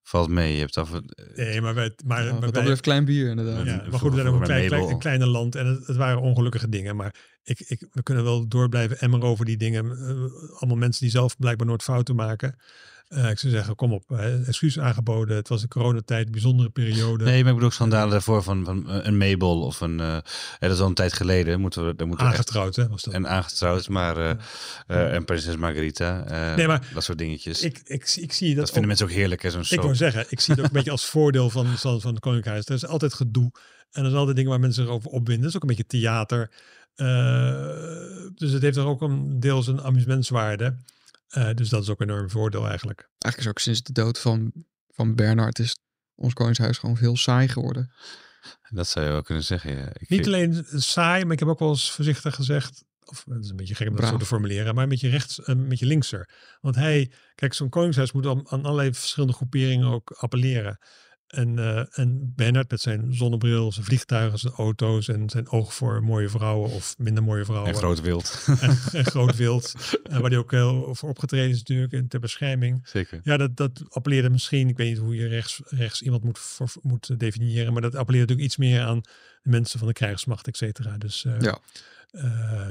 valt 0.03 0.29
mee. 0.29 0.53
Je 0.53 0.61
hebt 0.61 0.77
af, 0.77 0.91
nee, 1.35 1.61
maar, 1.61 1.75
wij, 1.75 1.93
maar, 2.05 2.25
ja, 2.25 2.33
maar 2.33 2.51
wat 2.51 2.65
dat 2.65 2.81
klein 2.81 3.05
bier 3.05 3.29
inderdaad. 3.29 3.67
Ja, 3.67 3.85
maar 3.91 3.99
goed, 3.99 4.11
we 4.11 4.17
zijn 4.17 4.29
ook 4.29 4.41
een, 4.41 4.47
klein, 4.47 4.67
klein, 4.67 4.89
een 4.89 4.99
kleine 4.99 5.27
land. 5.27 5.55
En 5.55 5.67
het, 5.67 5.87
het, 5.87 5.97
waren 5.97 6.21
ongelukkige 6.21 6.69
dingen. 6.69 6.97
Maar 6.97 7.15
ik, 7.43 7.61
ik, 7.61 7.87
we 7.93 8.03
kunnen 8.03 8.25
wel 8.25 8.49
door 8.49 8.69
blijven 8.69 8.99
emmeren 8.99 9.27
over 9.27 9.45
die 9.45 9.57
dingen. 9.57 9.85
allemaal 10.59 10.77
mensen 10.77 11.03
die 11.03 11.11
zelf 11.11 11.37
blijkbaar 11.37 11.67
nooit 11.67 11.83
fouten 11.83 12.15
maken. 12.15 12.59
Uh, 13.17 13.31
ik 13.31 13.39
zou 13.39 13.53
zeggen, 13.53 13.75
kom 13.75 13.93
op, 13.93 14.11
excuus 14.47 14.79
aangeboden. 14.79 15.37
Het 15.37 15.49
was 15.49 15.63
een 15.63 15.69
coronatijd, 15.69 16.31
bijzondere 16.31 16.71
periode. 16.71 17.25
Nee, 17.25 17.39
maar 17.39 17.49
ik 17.49 17.55
bedoel 17.55 17.69
ook 17.69 17.73
schandalen 17.73 18.11
daarvoor 18.11 18.43
van, 18.43 18.65
van 18.65 18.85
een 18.89 19.17
Mabel 19.17 19.63
of 19.63 19.81
een... 19.81 19.99
Uh, 19.99 20.17
dat 20.59 20.71
is 20.71 20.81
al 20.81 20.87
een 20.87 20.95
tijd 20.95 21.13
geleden. 21.13 21.61
Moeten 21.61 21.87
we, 21.87 21.95
daar 21.95 22.07
moeten 22.07 22.27
aangetrouwd, 22.27 22.67
echt, 22.67 22.77
hè? 22.77 22.89
Was 22.89 23.03
dat. 23.03 23.15
En 23.15 23.29
aangetrouwd, 23.29 23.89
maar... 23.89 24.19
Ja. 24.19 24.37
en 24.87 25.25
prinses 25.25 25.57
Margarita. 25.57 26.25
nee, 26.55 26.67
maar 26.67 26.89
dat 26.95 27.05
soort 27.05 27.19
dingetjes. 27.19 27.63
Ik, 27.63 27.81
ik, 27.85 28.15
ik 28.17 28.33
zie 28.33 28.49
dat... 28.49 28.57
Dat 28.57 28.71
vinden 28.71 28.89
mensen 28.89 29.07
ook 29.07 29.13
heerlijk, 29.13 29.43
hè? 29.43 29.51
Zo'n 29.51 29.65
Ik 29.69 29.81
wou 29.81 29.95
zeggen, 29.95 30.25
ik 30.29 30.41
zie 30.41 30.55
het 30.55 30.63
ook 30.63 30.69
een 30.69 30.77
beetje 30.77 30.91
als 30.91 31.07
voordeel 31.15 31.51
van, 31.51 31.67
van, 31.67 32.01
van 32.01 32.11
het 32.11 32.21
Koninkhuis. 32.21 32.67
Er 32.67 32.75
is 32.75 32.87
altijd 32.87 33.15
gedoe. 33.15 33.51
En 33.91 34.03
er 34.03 34.09
zijn 34.09 34.17
altijd 34.17 34.37
dingen 34.37 34.51
waar 34.51 34.61
mensen 34.61 34.83
zich 34.85 34.93
over 34.93 35.11
opwinden. 35.11 35.41
Dat 35.41 35.49
is 35.49 35.57
ook 35.57 35.63
een 35.63 35.77
beetje 35.77 35.99
theater. 35.99 36.51
dus 38.35 38.53
het 38.53 38.63
heeft 38.63 38.77
er 38.77 38.87
ook 38.87 39.01
een 39.01 39.41
deels 39.41 39.67
een 39.67 39.83
amusementswaarde. 39.83 40.75
Uh, 41.37 41.55
dus 41.55 41.69
dat 41.69 41.83
is 41.83 41.89
ook 41.89 42.01
een 42.01 42.11
enorm 42.11 42.31
voordeel 42.31 42.69
eigenlijk. 42.69 43.01
Eigenlijk 43.19 43.39
is 43.39 43.49
ook 43.49 43.59
sinds 43.59 43.83
de 43.83 43.93
dood 43.93 44.19
van, 44.21 44.53
van 44.89 45.15
Bernard 45.15 45.59
is 45.59 45.77
ons 46.15 46.33
koningshuis 46.33 46.79
gewoon 46.79 46.97
veel 46.97 47.17
saai 47.17 47.49
geworden. 47.49 47.93
Dat 48.69 48.89
zou 48.89 49.07
je 49.07 49.13
wel 49.13 49.23
kunnen 49.23 49.45
zeggen, 49.45 49.77
ja. 49.77 49.89
Ik 49.93 50.09
Niet 50.09 50.27
alleen 50.27 50.65
saai, 50.75 51.25
maar 51.25 51.33
ik 51.33 51.39
heb 51.39 51.49
ook 51.49 51.59
wel 51.59 51.69
eens 51.69 51.91
voorzichtig 51.91 52.35
gezegd, 52.35 52.85
of 53.05 53.25
het 53.29 53.45
is 53.45 53.51
een 53.51 53.57
beetje 53.57 53.75
gek 53.75 53.89
om 53.89 53.97
dat 53.97 54.09
zo 54.09 54.17
te 54.17 54.25
formuleren, 54.25 54.75
maar 54.75 54.83
een 54.83 54.89
beetje 54.89 55.09
rechts, 55.09 55.47
een 55.47 55.69
beetje 55.69 55.87
linkser. 55.87 56.29
Want 56.61 56.75
hij, 56.75 57.13
kijk, 57.35 57.55
zo'n 57.55 57.69
koningshuis 57.69 58.13
moet 58.13 58.27
aan, 58.27 58.51
aan 58.51 58.65
allerlei 58.65 58.95
verschillende 58.95 59.35
groeperingen 59.35 59.89
ook 59.89 60.11
appelleren. 60.11 60.79
En, 61.31 61.57
uh, 61.57 61.99
en 61.99 62.33
Bernard 62.37 62.71
met 62.71 62.81
zijn 62.81 63.15
zonnebril, 63.15 63.73
zijn 63.73 63.85
vliegtuigen, 63.85 64.39
zijn 64.39 64.53
auto's 64.53 65.09
en 65.09 65.31
zijn 65.31 65.49
oog 65.49 65.75
voor 65.75 66.05
mooie 66.05 66.29
vrouwen 66.29 66.71
of 66.71 66.99
minder 66.99 67.23
mooie 67.23 67.45
vrouwen. 67.45 67.73
En 67.73 67.79
groot 67.79 68.01
wild. 68.01 68.47
En, 68.61 68.79
en 68.93 69.05
groot 69.15 69.37
wild. 69.37 69.75
en 70.03 70.21
waar 70.21 70.31
hij 70.31 70.39
ook 70.39 70.51
heel 70.51 70.95
voor 70.95 71.09
opgetreden 71.09 71.51
is 71.51 71.59
natuurlijk 71.59 71.93
en 71.93 72.09
ter 72.09 72.21
bescherming. 72.21 72.89
Zeker. 72.89 73.21
Ja, 73.23 73.37
dat, 73.37 73.57
dat 73.57 73.83
appelleerde 73.89 74.31
misschien, 74.31 74.69
ik 74.69 74.77
weet 74.77 74.89
niet 74.89 74.99
hoe 74.99 75.15
je 75.15 75.27
rechts, 75.27 75.61
rechts 75.65 76.03
iemand 76.03 76.25
moet, 76.25 76.39
voor, 76.39 76.73
moet 76.83 77.21
definiëren, 77.21 77.73
maar 77.73 77.83
dat 77.83 77.95
appelleerde 77.95 78.33
natuurlijk 78.33 78.49
iets 78.49 78.57
meer 78.57 78.83
aan 78.83 79.01
de 79.43 79.51
mensen 79.51 79.79
van 79.79 79.89
de 79.89 79.95
krijgsmacht, 79.95 80.47
et 80.47 80.57
cetera. 80.57 80.99
Dus 80.99 81.25
uh, 81.25 81.41
ja, 81.41 81.59
uh, 82.11 82.71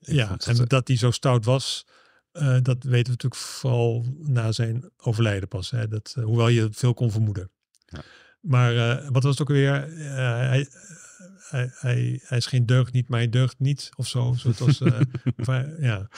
ja 0.00 0.36
en 0.46 0.56
dat, 0.56 0.68
dat 0.68 0.88
hij 0.88 0.96
zo 0.96 1.10
stout 1.10 1.44
was, 1.44 1.86
uh, 2.32 2.56
dat 2.62 2.82
weten 2.82 3.04
we 3.04 3.10
natuurlijk 3.10 3.34
vooral 3.34 4.06
na 4.18 4.52
zijn 4.52 4.90
overlijden 4.96 5.48
pas. 5.48 5.70
Hè? 5.70 5.88
Dat, 5.88 6.16
hoewel 6.22 6.48
je 6.48 6.68
veel 6.72 6.94
kon 6.94 7.10
vermoeden. 7.10 7.50
Ja. 7.94 8.02
Maar 8.40 8.74
uh, 8.74 9.08
wat 9.08 9.22
was 9.22 9.38
het 9.38 9.40
ook 9.40 9.48
weer? 9.48 9.88
Uh, 9.88 10.06
hij, 10.36 10.68
hij, 11.48 11.70
hij, 11.74 12.20
hij, 12.24 12.38
is 12.38 12.46
geen 12.46 12.66
deugd 12.66 12.92
niet, 12.92 13.08
maar 13.08 13.18
hij 13.18 13.28
deugt 13.28 13.58
niet 13.58 13.90
of 13.96 14.06
zo. 14.06 14.34
zo 14.38 14.48
het 14.48 14.58
was, 14.58 14.80
ja. 15.78 16.08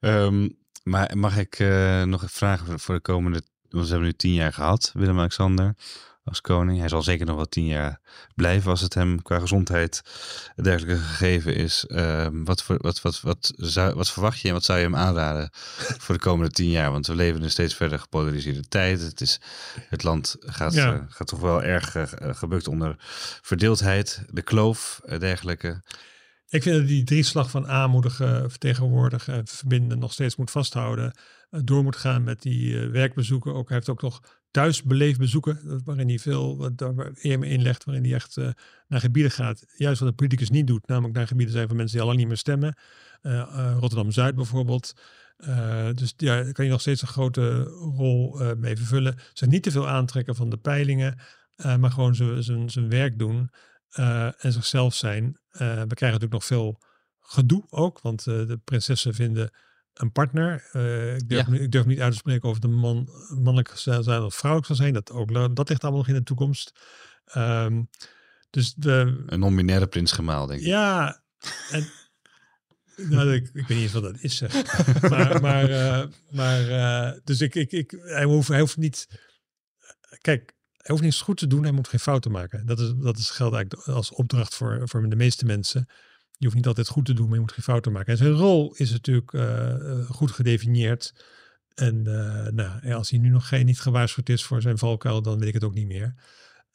Um, 0.00 0.56
maar 0.82 1.16
mag 1.16 1.38
ik 1.38 1.58
nog 2.04 2.22
even 2.22 2.28
vragen 2.28 2.80
voor 2.80 2.94
de 2.94 3.00
komende... 3.00 3.42
Want 3.68 3.84
we 3.84 3.90
hebben 3.90 4.08
nu 4.08 4.16
tien 4.16 4.34
jaar 4.34 4.52
gehad, 4.52 4.90
Willem-Alexander 4.94 5.74
als 6.24 6.40
koning. 6.40 6.78
Hij 6.78 6.88
zal 6.88 7.02
zeker 7.02 7.26
nog 7.26 7.36
wel 7.36 7.48
tien 7.48 7.66
jaar 7.66 8.00
blijven 8.34 8.70
als 8.70 8.80
het 8.80 8.94
hem 8.94 9.22
qua 9.22 9.38
gezondheid 9.38 10.02
dergelijke 10.56 11.02
gegeven 11.02 11.54
is. 11.54 11.84
Uh, 11.88 12.26
wat, 12.32 12.62
voor, 12.62 12.76
wat, 12.80 13.02
wat, 13.02 13.20
wat, 13.20 13.52
zou, 13.56 13.94
wat 13.94 14.10
verwacht 14.10 14.40
je 14.40 14.48
en 14.48 14.54
wat 14.54 14.64
zou 14.64 14.78
je 14.78 14.84
hem 14.84 14.96
aanraden 14.96 15.48
voor 16.02 16.14
de 16.14 16.20
komende 16.20 16.52
tien 16.52 16.70
jaar? 16.70 16.90
Want 16.90 17.06
we 17.06 17.14
leven 17.14 17.36
in 17.36 17.44
een 17.44 17.50
steeds 17.50 17.74
verder 17.74 17.98
gepolariseerde 17.98 18.68
tijd. 18.68 19.00
Het, 19.00 19.20
is, 19.20 19.40
het 19.88 20.02
land 20.02 20.36
gaat, 20.40 20.72
ja. 20.72 20.94
uh, 20.94 21.00
gaat 21.08 21.26
toch 21.26 21.40
wel 21.40 21.62
erg 21.62 21.96
uh, 21.96 22.04
gebukt 22.34 22.68
onder 22.68 22.94
verdeeldheid, 23.42 24.24
de 24.30 24.42
kloof, 24.42 25.00
dergelijke. 25.18 25.82
Ik 26.48 26.62
vind 26.62 26.76
dat 26.76 26.86
die 26.86 27.04
drieslag 27.04 27.50
van 27.50 27.68
aanmoedigen, 27.68 28.50
vertegenwoordigen 28.50 29.34
en 29.34 29.46
verbinden 29.46 29.98
nog 29.98 30.12
steeds 30.12 30.36
moet 30.36 30.50
vasthouden. 30.50 31.18
Door 31.50 31.82
moet 31.82 31.96
gaan 31.96 32.24
met 32.24 32.42
die 32.42 32.78
werkbezoeken. 32.78 33.54
Ook, 33.54 33.68
hij 33.68 33.76
heeft 33.76 33.88
ook 33.88 34.02
nog 34.02 34.20
thuisbeleefd 34.54 35.18
bezoeken, 35.18 35.82
waarin 35.84 36.08
hij 36.08 36.18
veel 36.18 36.74
daar 36.76 36.94
meer 37.20 37.44
inlegt, 37.44 37.84
waarin 37.84 38.04
hij 38.04 38.14
echt 38.14 38.36
uh, 38.36 38.48
naar 38.88 39.00
gebieden 39.00 39.32
gaat. 39.32 39.64
Juist 39.76 40.00
wat 40.00 40.08
de 40.08 40.14
politicus 40.14 40.50
niet 40.50 40.66
doet, 40.66 40.86
namelijk 40.86 41.14
naar 41.14 41.26
gebieden 41.26 41.54
zijn 41.54 41.66
van 41.66 41.76
mensen 41.76 41.92
die 41.92 42.00
al 42.00 42.06
lang 42.06 42.18
niet 42.18 42.28
meer 42.28 42.38
stemmen. 42.38 42.76
Uh, 43.22 43.32
uh, 43.32 43.76
Rotterdam-Zuid 43.78 44.34
bijvoorbeeld. 44.34 44.94
dus 45.94 46.14
ja, 46.16 46.42
daar 46.42 46.52
kan 46.52 46.64
je 46.64 46.70
nog 46.70 46.80
steeds 46.80 47.02
een 47.02 47.08
grote 47.08 47.62
rol 47.96 48.54
mee 48.56 48.76
vervullen. 48.76 49.16
Ze 49.32 49.46
niet 49.46 49.62
te 49.62 49.70
veel 49.70 49.88
aantrekken 49.88 50.34
van 50.34 50.50
de 50.50 50.56
peilingen, 50.56 51.18
maar 51.56 51.90
gewoon 51.90 52.14
zijn 52.70 52.88
werk 52.88 53.18
doen 53.18 53.50
en 54.38 54.52
zichzelf 54.52 54.94
zijn. 54.94 55.38
we 55.52 55.94
krijgen 55.94 56.20
natuurlijk 56.20 56.32
nog 56.32 56.44
veel 56.44 56.80
gedoe 57.20 57.64
ook, 57.68 58.00
want 58.00 58.24
de 58.24 58.60
prinsessen 58.64 59.14
vinden 59.14 59.50
een 59.94 60.12
partner. 60.12 60.68
Uh, 60.72 61.16
ik, 61.16 61.28
durf, 61.28 61.46
ja. 61.46 61.54
ik, 61.54 61.72
durf, 61.72 61.86
niet 61.86 62.00
uit 62.00 62.12
te 62.12 62.18
spreken 62.18 62.48
of 62.48 62.58
de 62.58 62.68
man 62.68 63.08
mannelijk 63.28 63.68
zal 63.68 64.02
zijn 64.02 64.22
of 64.22 64.34
vrouwelijk 64.34 64.66
zal 64.66 64.76
zijn. 64.76 64.94
Dat, 64.94 65.10
ook, 65.10 65.56
dat 65.56 65.68
ligt 65.68 65.82
allemaal 65.82 66.00
nog 66.00 66.08
in 66.08 66.14
de 66.14 66.22
toekomst. 66.22 66.72
Um, 67.36 67.88
dus 68.50 68.74
de, 68.74 69.24
een 69.26 69.40
non-binaire 69.40 69.86
prinsgemaal, 69.86 70.46
denk 70.46 70.60
ik. 70.60 70.66
Ja, 70.66 71.22
en, 71.70 71.86
nou, 73.10 73.34
ik, 73.34 73.46
ik, 73.46 73.52
weet 73.52 73.68
niet 73.68 73.78
eens 73.78 73.92
wat 73.92 74.02
dat 74.02 74.20
is. 74.20 74.42
maar 75.10 75.40
maar, 75.40 75.70
uh, 75.70 76.04
maar 76.30 76.68
uh, 76.68 77.18
dus 77.24 77.40
ik, 77.40 77.54
ik, 77.54 77.72
ik, 77.72 77.90
hij, 78.00 78.24
hoeft, 78.24 78.48
hij 78.48 78.60
hoeft 78.60 78.76
niet. 78.76 79.08
Kijk, 80.20 80.52
hij 80.76 80.86
hoeft 80.86 81.02
niets 81.02 81.20
goed 81.20 81.36
te 81.36 81.46
doen. 81.46 81.62
Hij 81.62 81.72
moet 81.72 81.88
geen 81.88 82.00
fouten 82.00 82.30
maken. 82.30 82.66
Dat, 82.66 82.80
is, 82.80 82.92
dat 82.96 83.18
is, 83.18 83.30
geldt 83.30 83.54
eigenlijk 83.54 83.88
als 83.88 84.10
opdracht 84.10 84.54
voor, 84.54 84.88
voor 84.88 85.08
de 85.08 85.16
meeste 85.16 85.44
mensen. 85.44 85.88
Je 86.38 86.44
hoeft 86.44 86.56
niet 86.56 86.66
altijd 86.66 86.88
goed 86.88 87.04
te 87.04 87.12
doen, 87.12 87.26
maar 87.26 87.34
je 87.34 87.40
moet 87.40 87.52
geen 87.52 87.64
fouten 87.64 87.92
maken. 87.92 88.12
En 88.12 88.18
zijn 88.18 88.32
rol 88.32 88.74
is 88.74 88.90
natuurlijk 88.90 89.32
uh, 89.32 90.10
goed 90.10 90.30
gedefinieerd. 90.30 91.14
En 91.74 92.04
uh, 92.06 92.46
nou, 92.46 92.92
als 92.92 93.10
hij 93.10 93.18
nu 93.18 93.28
nog 93.28 93.48
geen 93.48 93.66
niet 93.66 93.80
gewaarschuwd 93.80 94.28
is 94.28 94.44
voor 94.44 94.62
zijn 94.62 94.78
valkuil, 94.78 95.22
dan 95.22 95.38
weet 95.38 95.48
ik 95.48 95.54
het 95.54 95.64
ook 95.64 95.74
niet 95.74 95.86
meer. 95.86 96.14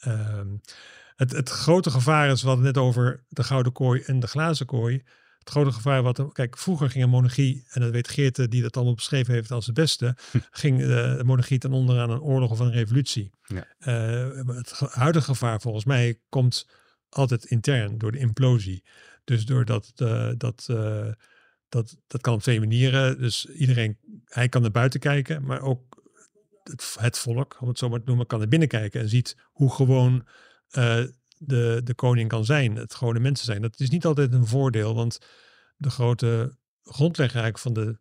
Uh, 0.08 0.42
het, 1.16 1.32
het 1.32 1.50
grote 1.50 1.90
gevaar 1.90 2.30
is, 2.30 2.42
we 2.42 2.48
hadden 2.48 2.66
net 2.66 2.78
over 2.78 3.24
de 3.28 3.44
gouden 3.44 3.72
kooi 3.72 4.02
en 4.02 4.20
de 4.20 4.28
glazen 4.28 4.66
kooi. 4.66 5.04
Het 5.40 5.50
grote 5.50 5.72
gevaar 5.72 6.02
wat, 6.02 6.34
kijk, 6.34 6.58
vroeger 6.58 6.90
ging 6.90 7.04
een 7.04 7.10
monarchie, 7.10 7.66
en 7.70 7.82
dat 7.82 7.92
weet 7.92 8.08
Geerte 8.08 8.48
die 8.48 8.62
dat 8.62 8.76
allemaal 8.76 8.96
beschreven 8.96 9.34
heeft 9.34 9.52
als 9.52 9.66
het 9.66 9.76
beste, 9.76 10.16
ging 10.52 10.80
de 10.80 11.22
monarchie 11.26 11.58
ten 11.58 11.74
onder 11.74 12.00
aan 12.00 12.10
een 12.10 12.22
oorlog 12.22 12.52
of 12.52 12.60
een 12.60 12.72
revolutie. 12.72 13.32
Ja. 13.44 13.66
het 14.54 14.80
huidige 14.92 15.26
gevaar 15.26 15.62
volgens 15.62 15.86
mij 15.86 16.20
komt 16.30 16.68
altijd 17.10 17.46
intern 17.46 17.98
door 17.98 18.12
de 18.12 18.20
implosie. 18.20 18.84
Dus 19.30 19.46
doordat 19.46 19.92
uh, 19.96 20.32
dat, 20.38 20.68
uh, 20.72 21.12
dat, 21.70 21.98
dat 22.08 22.22
kan 22.22 22.34
op 22.34 22.42
twee 22.42 22.60
manieren. 22.60 23.20
Dus 23.20 23.46
iedereen, 23.46 23.98
hij 24.26 24.50
kan 24.50 24.62
naar 24.62 24.72
buiten 24.72 25.00
kijken, 25.00 25.44
maar 25.44 25.62
ook 25.62 26.04
het, 26.64 26.96
het 27.00 27.18
volk, 27.18 27.58
om 27.60 27.68
het 27.68 27.78
zo 27.78 27.90
maar 27.90 28.00
te 28.00 28.06
noemen, 28.06 28.28
kan 28.28 28.40
naar 28.40 28.48
binnen 28.48 28.68
kijken 28.68 29.02
en 29.02 29.10
ziet 29.10 29.38
hoe 29.52 29.72
gewoon 29.74 30.28
uh, 30.78 31.04
de, 31.38 31.82
de 31.84 31.94
koning 31.94 32.30
kan 32.30 32.46
zijn, 32.46 32.76
het 32.76 32.94
gewone 32.94 33.20
mensen 33.20 33.46
zijn. 33.46 33.62
Dat 33.62 33.80
is 33.80 33.90
niet 33.90 34.06
altijd 34.06 34.34
een 34.34 34.48
voordeel, 34.48 34.96
want 34.96 35.20
de 35.78 35.90
grote 35.90 36.58
grondlegger 36.84 37.60
van 37.60 37.74
de 37.74 38.00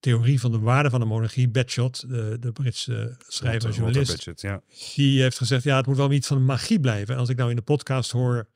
theorie 0.00 0.40
van 0.40 0.50
de 0.50 0.58
waarde 0.58 0.90
van 0.90 1.00
de 1.00 1.06
monarchie, 1.06 1.48
Batshot, 1.48 2.08
de, 2.08 2.36
de 2.40 2.52
Britse 2.52 3.16
schrijver 3.18 3.68
en 3.68 3.74
journalist, 3.74 4.42
ja. 4.42 4.62
die 4.94 5.22
heeft 5.22 5.38
gezegd, 5.38 5.62
ja, 5.62 5.76
het 5.76 5.86
moet 5.86 5.96
wel 5.96 6.12
iets 6.12 6.26
van 6.26 6.44
magie 6.44 6.80
blijven. 6.80 7.14
En 7.14 7.20
als 7.20 7.28
ik 7.28 7.36
nou 7.36 7.50
in 7.50 7.56
de 7.56 7.62
podcast 7.62 8.10
hoor 8.10 8.48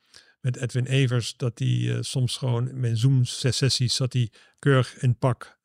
met 0.45 0.57
Edwin 0.57 0.87
Evers, 0.87 1.37
dat 1.37 1.59
hij 1.59 2.03
soms 2.03 2.37
gewoon 2.37 2.81
met 2.81 2.99
Zoom-sessies 2.99 3.95
zat 3.95 4.13
hij 4.13 4.31
keurig 4.59 4.97
in 4.99 5.17
pak 5.19 5.59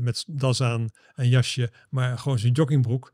met 0.00 0.24
das 0.26 0.60
aan 0.60 0.88
en 1.14 1.28
jasje, 1.28 1.72
maar 1.88 2.18
gewoon 2.18 2.38
zijn 2.38 2.52
joggingbroek. 2.52 3.12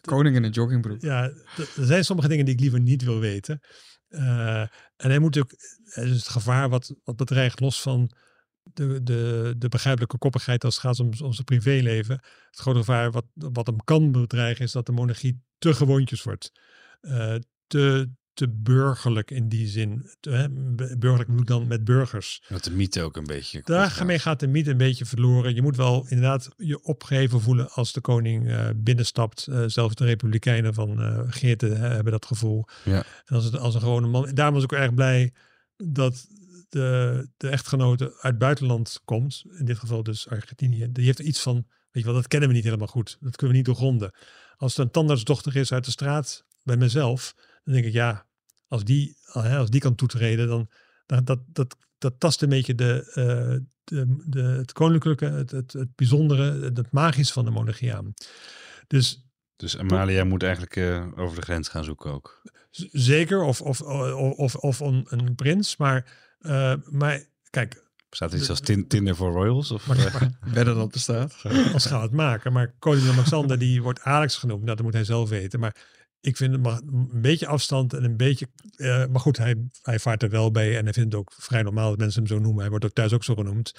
Koning 0.00 0.36
in 0.36 0.44
een 0.44 0.50
joggingbroek. 0.50 1.00
Ja, 1.00 1.22
er 1.56 1.86
zijn 1.86 2.04
sommige 2.04 2.28
dingen 2.28 2.44
die 2.44 2.54
ik 2.54 2.60
liever 2.60 2.80
niet 2.80 3.02
wil 3.04 3.18
weten. 3.18 3.60
en 4.08 4.70
hij 4.96 5.18
moet 5.18 5.38
ook, 5.38 5.50
het 5.84 6.04
is 6.04 6.16
het 6.16 6.28
gevaar 6.28 6.68
wat, 6.68 6.94
wat 7.04 7.16
bedreigt 7.16 7.60
los 7.60 7.82
van 7.82 8.10
de, 8.62 9.02
de, 9.02 9.54
de 9.58 9.68
begrijpelijke 9.68 10.18
koppigheid 10.18 10.64
als 10.64 10.74
het 10.74 10.84
gaat 10.84 11.00
om, 11.00 11.06
om 11.06 11.32
zijn 11.32 11.44
privéleven. 11.44 12.14
Het 12.50 12.58
grote 12.58 12.78
gevaar 12.78 13.10
wat, 13.10 13.24
wat 13.34 13.66
hem 13.66 13.84
kan 13.84 14.12
bedreigen 14.12 14.64
is 14.64 14.72
dat 14.72 14.86
de 14.86 14.92
monarchie 14.92 15.42
te 15.58 15.74
gewoontjes 15.74 16.22
wordt. 16.22 16.52
Te, 17.66 18.10
te 18.34 18.48
burgerlijk 18.48 19.30
in 19.30 19.48
die 19.48 19.66
zin. 19.66 20.10
Hè, 20.20 20.50
burgerlijk 20.96 21.28
moet 21.28 21.46
dan 21.46 21.66
met 21.66 21.84
burgers. 21.84 22.42
Dat 22.48 22.64
de 22.64 22.70
mythe 22.70 23.02
ook 23.02 23.16
een 23.16 23.26
beetje. 23.26 23.60
Daarmee 23.64 24.18
gaat 24.18 24.40
de 24.40 24.46
mythe 24.46 24.70
een 24.70 24.76
beetje 24.76 25.04
verloren. 25.04 25.54
Je 25.54 25.62
moet 25.62 25.76
wel 25.76 26.06
inderdaad 26.08 26.48
je 26.56 26.82
opgeven 26.82 27.40
voelen 27.40 27.70
als 27.70 27.92
de 27.92 28.00
koning 28.00 28.46
uh, 28.46 28.68
binnenstapt. 28.76 29.46
Uh, 29.50 29.64
zelfs 29.66 29.94
de 29.94 30.04
republikeinen 30.04 30.74
van 30.74 31.00
uh, 31.00 31.20
Geerte 31.26 31.66
hebben 31.66 32.12
dat 32.12 32.26
gevoel. 32.26 32.64
Ja. 32.84 33.04
En 33.24 33.34
als, 33.34 33.44
het, 33.44 33.58
als 33.58 33.74
een 33.74 33.80
gewone 33.80 34.06
man. 34.06 34.30
Daarom 34.34 34.54
was 34.54 34.64
ik 34.64 34.72
erg 34.72 34.94
blij 34.94 35.32
dat 35.76 36.26
de, 36.68 37.28
de 37.36 37.48
echtgenote 37.48 38.04
uit 38.04 38.22
het 38.22 38.38
buitenland 38.38 39.00
komt, 39.04 39.44
in 39.58 39.64
dit 39.64 39.78
geval 39.78 40.02
dus 40.02 40.28
Argentinië, 40.28 40.88
die 40.90 41.04
heeft 41.04 41.18
iets 41.18 41.40
van, 41.40 41.54
weet 41.54 42.02
je 42.02 42.04
wel, 42.04 42.14
dat 42.14 42.28
kennen 42.28 42.48
we 42.48 42.54
niet 42.54 42.64
helemaal 42.64 42.86
goed. 42.86 43.16
Dat 43.20 43.36
kunnen 43.36 43.56
we 43.56 43.56
niet 43.56 43.66
doorgronden. 43.66 44.14
Als 44.56 44.76
het 44.76 44.86
een 44.86 44.92
tandartsdochter 44.92 45.56
is 45.56 45.72
uit 45.72 45.84
de 45.84 45.90
straat, 45.90 46.44
bij 46.62 46.76
mezelf, 46.76 47.34
dan 47.64 47.74
denk 47.74 47.86
ik, 47.86 47.92
ja, 47.92 48.26
als 48.68 48.84
die, 48.84 49.16
als 49.32 49.70
die 49.70 49.80
kan 49.80 49.94
toetreden, 49.94 50.48
dan 50.48 50.68
dat, 51.06 51.26
dat, 51.26 51.38
dat, 51.52 51.76
dat 51.98 52.20
tast 52.20 52.42
een 52.42 52.48
beetje 52.48 52.74
de, 52.74 53.04
uh, 53.08 53.66
de, 53.84 54.22
de, 54.26 54.42
het 54.42 54.72
koninklijke, 54.72 55.24
het, 55.24 55.50
het, 55.50 55.72
het 55.72 55.94
bijzondere, 55.94 56.72
het 56.74 56.90
magische 56.90 57.32
van 57.32 57.44
de 57.44 57.50
monarchie 57.50 57.94
aan. 57.94 58.14
Dus 58.86 59.24
dus 59.56 59.78
Amalia 59.78 60.24
moet 60.24 60.42
eigenlijk 60.42 60.76
uh, 60.76 61.06
over 61.16 61.36
de 61.36 61.42
grens 61.42 61.68
gaan 61.68 61.84
zoeken 61.84 62.12
ook. 62.12 62.42
Zeker, 62.92 63.42
of, 63.42 63.60
of, 63.60 63.80
of, 63.80 64.34
of, 64.36 64.54
of 64.54 64.80
een, 64.80 65.06
een 65.08 65.34
prins. 65.34 65.76
Maar 65.76 66.12
uh, 66.40 66.74
maar 66.90 67.24
kijk. 67.50 67.82
Bestaat 68.08 68.32
er 68.32 68.38
iets 68.38 68.50
als 68.50 68.60
Tinder 68.60 69.16
voor 69.16 69.32
Royals? 69.32 69.70
Of 69.70 69.82
verder 69.82 70.74
dat 70.74 70.90
bestaat? 70.90 71.42
Als 71.72 71.86
gaan 71.86 72.02
het 72.02 72.12
maken. 72.12 72.52
Maar 72.52 72.74
koning 72.78 73.08
Alexander 73.08 73.58
die 73.58 73.82
wordt 73.82 74.00
Alex 74.00 74.36
genoemd. 74.36 74.62
Nou, 74.62 74.76
dat 74.76 74.84
moet 74.84 74.94
hij 74.94 75.04
zelf 75.04 75.28
weten. 75.28 75.60
Maar 75.60 75.76
ik 76.24 76.36
vind 76.36 76.52
het 76.52 76.62
maar 76.62 76.80
een 76.92 77.20
beetje 77.22 77.46
afstand 77.46 77.92
en 77.92 78.04
een 78.04 78.16
beetje. 78.16 78.48
Uh, 78.76 79.06
maar 79.06 79.20
goed, 79.20 79.38
hij, 79.38 79.56
hij 79.82 79.98
vaart 79.98 80.22
er 80.22 80.30
wel 80.30 80.50
bij. 80.50 80.76
En 80.76 80.84
hij 80.84 80.92
vindt 80.92 81.12
het 81.12 81.20
ook 81.20 81.32
vrij 81.36 81.62
normaal 81.62 81.88
dat 81.88 81.98
mensen 81.98 82.22
hem 82.22 82.30
zo 82.30 82.38
noemen. 82.38 82.60
Hij 82.60 82.70
wordt 82.70 82.84
ook 82.84 82.92
thuis 82.92 83.12
ook 83.12 83.24
zo 83.24 83.34
genoemd. 83.34 83.74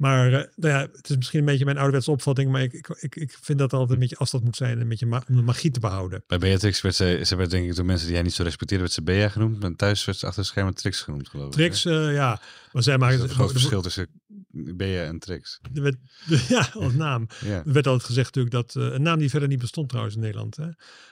Maar 0.00 0.26
uh, 0.26 0.32
nou 0.32 0.74
ja, 0.74 0.80
het 0.92 1.10
is 1.10 1.16
misschien 1.16 1.38
een 1.38 1.44
beetje 1.44 1.64
mijn 1.64 1.76
ouderwetse 1.76 2.10
opvatting, 2.10 2.50
maar 2.50 2.62
ik, 2.62 2.88
ik, 3.00 3.16
ik 3.16 3.38
vind 3.40 3.58
dat 3.58 3.72
altijd 3.72 3.90
een 3.90 3.98
beetje 3.98 4.16
afstand 4.16 4.44
moet 4.44 4.56
zijn 4.56 4.74
en 4.74 4.80
een 4.80 4.88
beetje 4.88 5.06
om 5.28 5.36
de 5.36 5.42
magie 5.42 5.70
te 5.70 5.80
behouden. 5.80 6.22
Bij 6.26 6.38
Beatrix 6.38 6.80
werd 6.80 6.94
ze, 6.94 7.20
ze 7.24 7.36
werd 7.36 7.50
denk 7.50 7.68
ik 7.68 7.74
door 7.76 7.84
mensen 7.84 8.06
die 8.06 8.14
hij 8.14 8.24
niet 8.24 8.34
zo 8.34 8.42
respecteerde, 8.42 8.82
werd 8.82 8.94
ze 8.94 9.02
Bea 9.02 9.28
genoemd. 9.28 9.64
En 9.64 9.76
thuis 9.76 10.04
werd 10.04 10.18
ze 10.18 10.26
achter 10.26 10.40
het 10.42 10.50
scherm 10.50 10.74
Trix 10.74 11.00
genoemd, 11.00 11.28
geloof 11.28 11.46
ik. 11.46 11.52
Trix, 11.52 11.84
uh, 11.84 12.14
ja. 12.14 12.40
Maar 12.72 12.82
zij 12.82 12.98
maken 12.98 13.20
het 13.20 13.30
groot 13.30 13.50
verschil 13.50 13.82
tussen 13.82 14.08
Bea 14.50 15.04
en 15.04 15.18
Trix. 15.18 15.60
Er 15.74 15.82
werd, 15.82 15.96
ja, 16.48 16.68
als 16.72 16.92
naam. 16.92 17.26
ja. 17.40 17.64
Er 17.64 17.72
werd 17.72 17.86
altijd 17.86 18.06
gezegd 18.06 18.34
natuurlijk 18.34 18.54
dat, 18.54 18.74
uh, 18.74 18.92
een 18.92 19.02
naam 19.02 19.18
die 19.18 19.30
verder 19.30 19.48
niet 19.48 19.58
bestond 19.58 19.88
trouwens 19.88 20.14
in 20.14 20.20
Nederland. 20.20 20.56
Hè? 20.56 20.68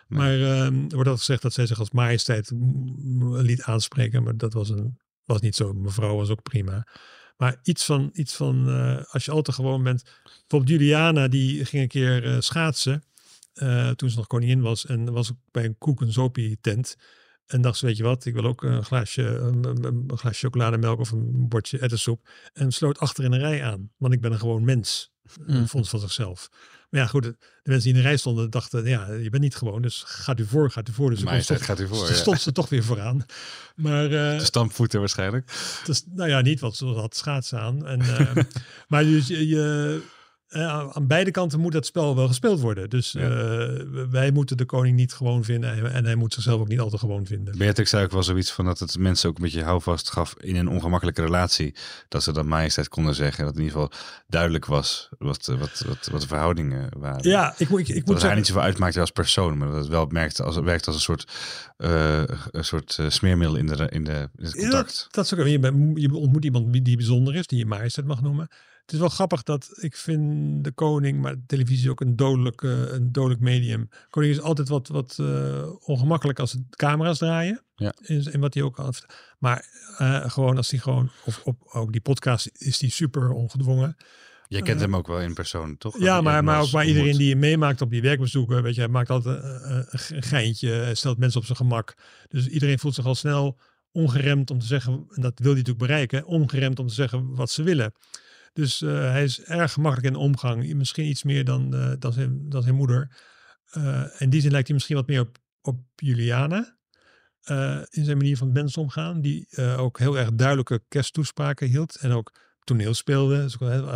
Maar 0.07 0.29
nee. 0.29 0.39
uh, 0.39 0.65
er 0.65 0.71
wordt 0.71 0.93
altijd 0.95 1.19
gezegd 1.19 1.43
dat 1.43 1.53
zij 1.53 1.67
zich 1.67 1.79
als 1.79 1.91
majesteit 1.91 2.51
liet 3.31 3.63
aanspreken, 3.63 4.23
maar 4.23 4.37
dat 4.37 4.53
was, 4.53 4.69
een, 4.69 4.99
was 5.25 5.41
niet 5.41 5.57
zo. 5.57 5.73
Mevrouw 5.73 6.17
was 6.17 6.31
ook 6.31 6.43
prima. 6.43 6.87
Maar 7.39 7.59
iets 7.63 7.85
van, 7.85 8.11
iets 8.13 8.35
van 8.35 8.69
uh, 8.69 9.05
als 9.05 9.25
je 9.25 9.31
altijd 9.31 9.57
gewoon 9.57 9.83
bent. 9.83 10.03
Bijvoorbeeld 10.23 10.81
Juliana, 10.81 11.29
die 11.29 11.65
ging 11.65 11.83
een 11.83 11.89
keer 11.89 12.25
uh, 12.25 12.37
schaatsen. 12.39 13.03
Uh, 13.55 13.91
toen 13.91 14.11
ze 14.11 14.17
nog 14.17 14.27
koningin 14.27 14.61
was. 14.61 14.87
En 14.87 15.13
was 15.13 15.31
ook 15.31 15.39
bij 15.51 15.65
een 15.65 15.79
koek 15.79 16.03
en 16.03 16.59
tent. 16.61 16.97
En 17.47 17.61
dacht 17.61 17.79
ze, 17.79 17.87
weet 17.87 17.97
je 17.97 18.03
wat, 18.03 18.25
ik 18.25 18.35
wil 18.35 18.45
ook 18.45 18.63
een 18.63 18.85
glaasje, 18.85 19.23
een, 19.23 19.65
een, 19.65 19.85
een 19.85 20.19
glaasje 20.19 20.47
chocolademelk 20.47 21.01
of 21.01 21.11
een 21.11 21.49
bordje 21.49 21.79
ettensoep. 21.79 22.29
En 22.53 22.73
sloot 22.73 22.99
achter 22.99 23.25
in 23.25 23.33
een 23.33 23.39
rij 23.39 23.65
aan. 23.65 23.91
Want 23.97 24.15
ik 24.15 24.21
ben 24.21 24.33
een 24.33 24.39
gewoon 24.39 24.65
mens. 24.65 25.13
Mm. 25.47 25.69
Vond 25.69 25.89
van 25.89 26.01
zichzelf. 26.01 26.49
Maar 26.91 27.01
ja, 27.01 27.07
goed, 27.07 27.23
de 27.23 27.37
mensen 27.63 27.83
die 27.83 27.93
in 27.93 28.03
de 28.03 28.09
rij 28.09 28.17
stonden 28.17 28.51
dachten, 28.51 28.87
ja, 28.87 29.13
je 29.13 29.31
bent 29.31 29.43
niet 29.43 29.57
gewoon, 29.57 29.83
dus 29.83 30.03
gaat 30.07 30.41
u 30.41 30.47
voor, 30.47 30.71
gaat 30.71 30.89
u 30.89 30.93
voor. 30.93 31.11
Dus 31.11 31.23
maar 31.23 31.43
stond, 31.43 31.63
gaat 31.63 31.81
u 31.81 31.89
voor, 31.89 32.09
ja. 32.09 32.15
stond 32.15 32.41
ze 32.41 32.53
toch 32.53 32.69
weer 32.69 32.85
vooraan. 32.85 33.25
Maar, 33.75 34.05
uh, 34.05 34.39
de 34.39 34.45
stampvoeten 34.45 35.01
waarschijnlijk. 35.01 35.53
Dus, 35.85 36.05
nou 36.07 36.29
ja, 36.29 36.41
niet, 36.41 36.61
want 36.61 36.77
ze 36.77 36.87
had 36.87 37.17
schaatsen 37.17 37.61
aan. 37.61 37.87
En, 37.87 38.01
uh, 38.01 38.37
maar 38.89 39.05
dus 39.05 39.27
je, 39.27 39.49
je 39.49 40.03
uh, 40.51 40.89
aan 40.89 41.07
beide 41.07 41.31
kanten 41.31 41.61
moet 41.61 41.73
dat 41.73 41.87
spel 41.87 42.17
wel 42.17 42.27
gespeeld 42.27 42.61
worden. 42.61 42.91
Dus 42.91 43.13
ja. 43.13 43.21
uh, 43.21 43.83
wij 44.11 44.31
moeten 44.31 44.57
de 44.57 44.65
koning 44.65 44.97
niet 44.97 45.13
gewoon 45.13 45.45
vinden 45.45 45.73
en, 45.73 45.93
en 45.93 46.05
hij 46.05 46.15
moet 46.15 46.33
zichzelf 46.33 46.61
ook 46.61 46.69
niet 46.69 46.81
altijd 46.81 47.01
gewoon 47.01 47.27
vinden. 47.27 47.59
Beatrix 47.59 47.91
zei 47.91 48.05
ook 48.05 48.11
wel 48.11 48.23
zoiets 48.23 48.53
van 48.53 48.65
dat 48.65 48.79
het 48.79 48.99
mensen 48.99 49.29
ook 49.29 49.37
een 49.37 49.43
beetje 49.43 49.63
houvast 49.63 50.11
gaf 50.11 50.35
in 50.39 50.57
een 50.57 50.69
ongemakkelijke 50.69 51.23
relatie. 51.23 51.75
Dat 52.09 52.23
ze 52.23 52.33
dat 52.33 52.45
majesteit 52.45 52.89
konden 52.89 53.15
zeggen. 53.15 53.45
Dat 53.45 53.57
in 53.57 53.63
ieder 53.63 53.75
geval 53.75 53.93
duidelijk 54.27 54.67
was 54.67 55.09
wat, 55.19 55.47
wat, 55.47 55.85
wat, 55.87 56.09
wat 56.13 56.21
de 56.21 56.27
verhoudingen 56.27 56.89
waren. 56.99 57.29
Ja, 57.29 57.55
ik, 57.57 57.69
moet, 57.69 57.81
ik, 57.81 57.89
ik 57.89 57.95
dat 57.95 58.05
moet 58.05 58.15
het 58.15 58.25
haar 58.25 58.37
niet 58.37 58.47
zoveel 58.47 58.63
uitmaakte 58.63 59.01
als 59.01 59.11
persoon, 59.11 59.59
maar 59.59 59.69
dat 59.69 59.77
het 59.77 59.89
wel 59.89 60.07
merkte 60.07 60.43
als, 60.43 60.57
werkt 60.57 60.87
als 60.87 60.97
een 60.97 61.03
soort, 61.03 61.33
uh, 61.79 62.23
een 62.51 62.65
soort 62.65 62.99
smeermiddel 63.09 63.57
in, 63.57 63.67
de, 63.67 63.89
in, 63.89 64.05
de, 64.05 64.29
in 64.37 64.45
het 64.45 64.57
contact. 64.57 64.99
Ja, 64.99 65.07
dat 65.11 65.25
is 65.25 65.35
ook, 65.35 65.47
je, 65.47 65.93
je 65.95 66.15
ontmoet 66.15 66.45
iemand 66.45 66.85
die 66.85 66.97
bijzonder 66.97 67.35
is, 67.35 67.47
die 67.47 67.59
je 67.59 67.67
majesteit 67.67 68.07
mag 68.07 68.23
noemen. 68.23 68.49
Het 68.89 68.97
is 68.97 69.03
wel 69.03 69.13
grappig 69.13 69.43
dat 69.43 69.79
ik 69.81 69.97
vind 69.97 70.65
de 70.65 70.73
koning, 70.73 71.21
maar 71.21 71.35
de 71.35 71.47
televisie 71.47 71.91
ook 71.91 72.01
een 72.01 72.17
dodelijk, 72.17 72.63
uh, 72.63 72.93
een 72.93 73.13
dodelijk 73.13 73.41
medium. 73.41 73.89
Koning 74.11 74.33
is 74.33 74.41
altijd 74.41 74.69
wat, 74.69 74.89
wat 74.89 75.17
uh, 75.21 75.67
ongemakkelijk 75.81 76.39
als 76.39 76.53
de 76.53 76.65
camera's 76.71 77.19
draaien. 77.19 77.63
Ja. 77.75 77.93
In, 78.01 78.33
in 78.33 78.41
wat 78.41 78.55
hij 78.55 78.63
ook 78.63 78.77
had. 78.77 79.07
Maar 79.39 79.67
uh, 79.99 80.31
gewoon 80.31 80.57
als 80.57 80.71
hij 80.71 80.81
gewoon, 80.81 81.11
of 81.25 81.41
op 81.45 81.63
ook 81.73 81.93
die 81.93 82.01
podcast 82.01 82.51
is 82.53 82.79
die 82.79 82.91
super 82.91 83.31
ongedwongen. 83.31 83.97
Je 84.47 84.63
kent 84.63 84.81
hem 84.81 84.97
ook 84.97 85.07
wel 85.07 85.21
in 85.21 85.35
persoon, 85.35 85.79
toch? 85.79 85.99
Ja, 85.99 86.21
maar, 86.21 86.45
maar 86.45 86.61
ook 86.61 86.71
bij 86.71 86.87
iedereen 86.87 87.17
die 87.17 87.29
je 87.29 87.37
meemaakt 87.37 87.81
op 87.81 87.91
die 87.91 88.03
werkbezoeken. 88.03 88.63
Weet 88.63 88.75
je, 88.75 88.81
hij 88.81 88.91
maakt 88.91 89.11
altijd 89.11 89.43
een 90.11 90.23
geintje, 90.23 90.91
stelt 90.95 91.19
mensen 91.19 91.41
op 91.41 91.47
zijn 91.47 91.59
gemak. 91.59 91.95
Dus 92.29 92.47
iedereen 92.47 92.79
voelt 92.79 92.95
zich 92.95 93.07
al 93.07 93.15
snel 93.15 93.59
ongeremd 93.93 94.51
om 94.51 94.59
te 94.59 94.67
zeggen, 94.67 94.93
en 94.93 95.23
dat 95.23 95.39
wil 95.39 95.53
hij 95.53 95.61
natuurlijk 95.61 95.87
bereiken, 95.87 96.27
ongeremd 96.27 96.79
om 96.79 96.87
te 96.87 96.95
zeggen 96.95 97.35
wat 97.35 97.51
ze 97.51 97.63
willen. 97.63 97.93
Dus 98.59 98.83
uh, 98.83 98.91
hij 98.91 99.25
is 99.25 99.43
erg 99.43 99.73
gemakkelijk 99.73 100.15
in 100.15 100.21
omgang. 100.21 100.75
Misschien 100.75 101.07
iets 101.07 101.23
meer 101.23 101.45
dan, 101.45 101.75
uh, 101.75 102.11
zijn, 102.11 102.47
zijn 102.49 102.75
moeder. 102.75 103.17
Uh, 103.77 104.05
in 104.19 104.31
die 104.31 104.41
zin 104.41 104.51
lijkt 104.51 104.67
hij 104.67 104.77
misschien 104.77 104.97
wat 104.97 105.07
meer 105.07 105.21
op, 105.21 105.39
op 105.61 105.81
Juliana. 105.97 106.77
in 107.91 108.05
zijn 108.05 108.17
manier 108.17 108.37
van 108.37 108.53
mensen 108.53 108.83
omgaan. 108.83 109.21
Die 109.21 109.57
ook 109.77 109.99
heel 109.99 110.19
erg 110.19 110.33
duidelijke 110.33 110.83
kersttoespraken 110.89 111.69
hield. 111.69 111.97
En 111.97 112.11
ook 112.11 112.41
toneel 112.65 112.95
speelde. 112.95 113.49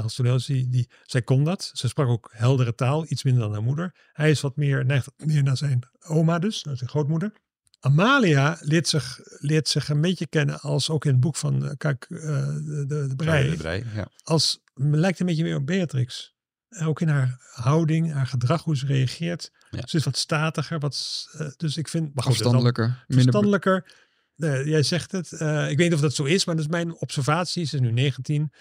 Als 0.03 0.15
toneel, 0.15 0.39
die, 0.47 0.69
die, 0.69 0.91
zij 1.03 1.23
kon 1.23 1.45
dat. 1.45 1.71
Ze 1.73 1.89
sprak 1.89 2.09
ook 2.09 2.31
heldere 2.33 2.75
taal. 2.75 3.05
Iets 3.09 3.23
minder 3.23 3.43
dan 3.43 3.53
haar 3.53 3.63
moeder. 3.63 3.95
Hij 4.13 4.31
is 4.31 4.41
wat 4.41 4.57
meer, 4.57 4.85
neigt 4.85 5.11
meer 5.17 5.43
naar 5.43 5.57
zijn 5.57 5.89
oma 6.01 6.39
dus. 6.39 6.63
Naar 6.63 6.77
zijn 6.77 6.91
grootmoeder. 6.91 7.33
Amalia 7.85 8.59
leert 8.61 8.89
zich, 8.89 9.21
leert 9.39 9.69
zich 9.69 9.89
een 9.89 10.01
beetje 10.01 10.27
kennen 10.27 10.61
als 10.61 10.91
ook 10.91 11.05
in 11.05 11.11
het 11.11 11.21
boek 11.21 11.37
van 11.37 11.65
uh, 11.65 11.71
kijk, 11.77 12.07
uh, 12.09 12.21
de, 12.21 12.85
de, 12.87 13.07
de 13.09 13.17
Brei. 13.17 13.51
De 13.51 13.57
Brei 13.57 13.85
ja. 13.95 14.09
Als 14.23 14.61
lijkt 14.75 15.21
een 15.21 15.27
beetje 15.27 15.43
meer 15.43 15.57
op 15.57 15.67
Beatrix. 15.67 16.35
Ook 16.83 17.01
in 17.01 17.09
haar 17.09 17.37
houding, 17.53 18.13
haar 18.13 18.27
gedrag, 18.27 18.65
hoe 18.65 18.77
ze 18.77 18.87
reageert. 18.87 19.51
Ja. 19.71 19.87
Ze 19.87 19.97
is 19.97 20.05
wat 20.05 20.17
statiger. 20.17 20.79
Wat, 20.79 21.27
uh, 21.41 21.49
dus 21.57 21.77
ik 21.77 21.89
vind. 21.89 22.15
Maar 22.15 22.25
verstandelijker. 22.25 23.05
Verstandelijker. 23.09 23.93
jij 24.65 24.83
zegt 24.83 25.13
het. 25.13 25.33
ik 25.33 25.39
weet 25.77 25.79
niet 25.79 25.95
of 25.95 26.01
dat 26.01 26.15
zo 26.15 26.25
is, 26.25 26.45
maar 26.45 26.55
dat 26.55 26.65
is 26.65 26.71
mijn 26.71 26.95
observatie. 26.95 27.65
Ze 27.65 27.75
is 27.75 27.81
nu 27.81 27.91
19. 27.91 28.53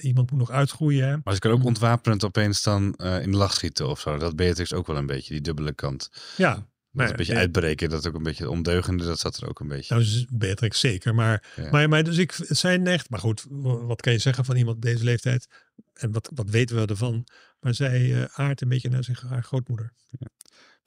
iemand 0.00 0.30
moet 0.30 0.40
nog 0.40 0.50
uitgroeien. 0.50 1.20
Maar 1.24 1.34
ze 1.34 1.40
kan 1.40 1.50
ook 1.50 1.64
ontwapenend 1.64 2.24
opeens 2.24 2.62
dan 2.62 2.94
in 2.94 3.30
de 3.30 3.36
lach 3.36 3.52
schieten 3.52 3.88
of 3.88 4.00
zo. 4.00 4.16
Dat 4.16 4.36
Beatrix 4.36 4.72
ook 4.72 4.86
wel 4.86 4.96
een 4.96 5.06
beetje, 5.06 5.32
die 5.32 5.42
dubbele 5.42 5.72
kant. 5.72 6.10
Ja, 6.36 6.66
maar, 6.96 7.10
een 7.10 7.16
beetje 7.16 7.32
nee. 7.32 7.42
uitbreken, 7.42 7.88
dat 7.88 8.08
ook 8.08 8.14
een 8.14 8.22
beetje 8.22 8.50
ondeugende, 8.50 9.04
dat 9.04 9.18
zat 9.18 9.36
er 9.36 9.48
ook 9.48 9.60
een 9.60 9.68
beetje. 9.68 9.94
Nou, 9.94 10.06
dus 10.06 10.26
Beatrix 10.30 10.80
zeker, 10.80 11.14
maar, 11.14 11.52
ja. 11.56 11.70
maar, 11.70 11.88
maar 11.88 12.04
dus 12.04 12.16
ik, 12.16 12.32
het 12.32 12.58
zijn 12.58 12.86
echt, 12.86 13.10
maar 13.10 13.20
goed, 13.20 13.46
wat 13.60 14.00
kan 14.00 14.12
je 14.12 14.18
zeggen 14.18 14.44
van 14.44 14.56
iemand 14.56 14.82
deze 14.82 15.04
leeftijd? 15.04 15.48
En 15.94 16.12
wat, 16.12 16.30
wat 16.34 16.50
weten 16.50 16.76
we 16.76 16.86
ervan? 16.86 17.26
Maar 17.60 17.74
zij 17.74 18.00
uh, 18.00 18.24
aardt 18.32 18.60
een 18.60 18.68
beetje 18.68 18.88
naar 18.88 19.04
zijn, 19.04 19.16
haar 19.28 19.42
grootmoeder. 19.42 19.92
Ja. 20.10 20.26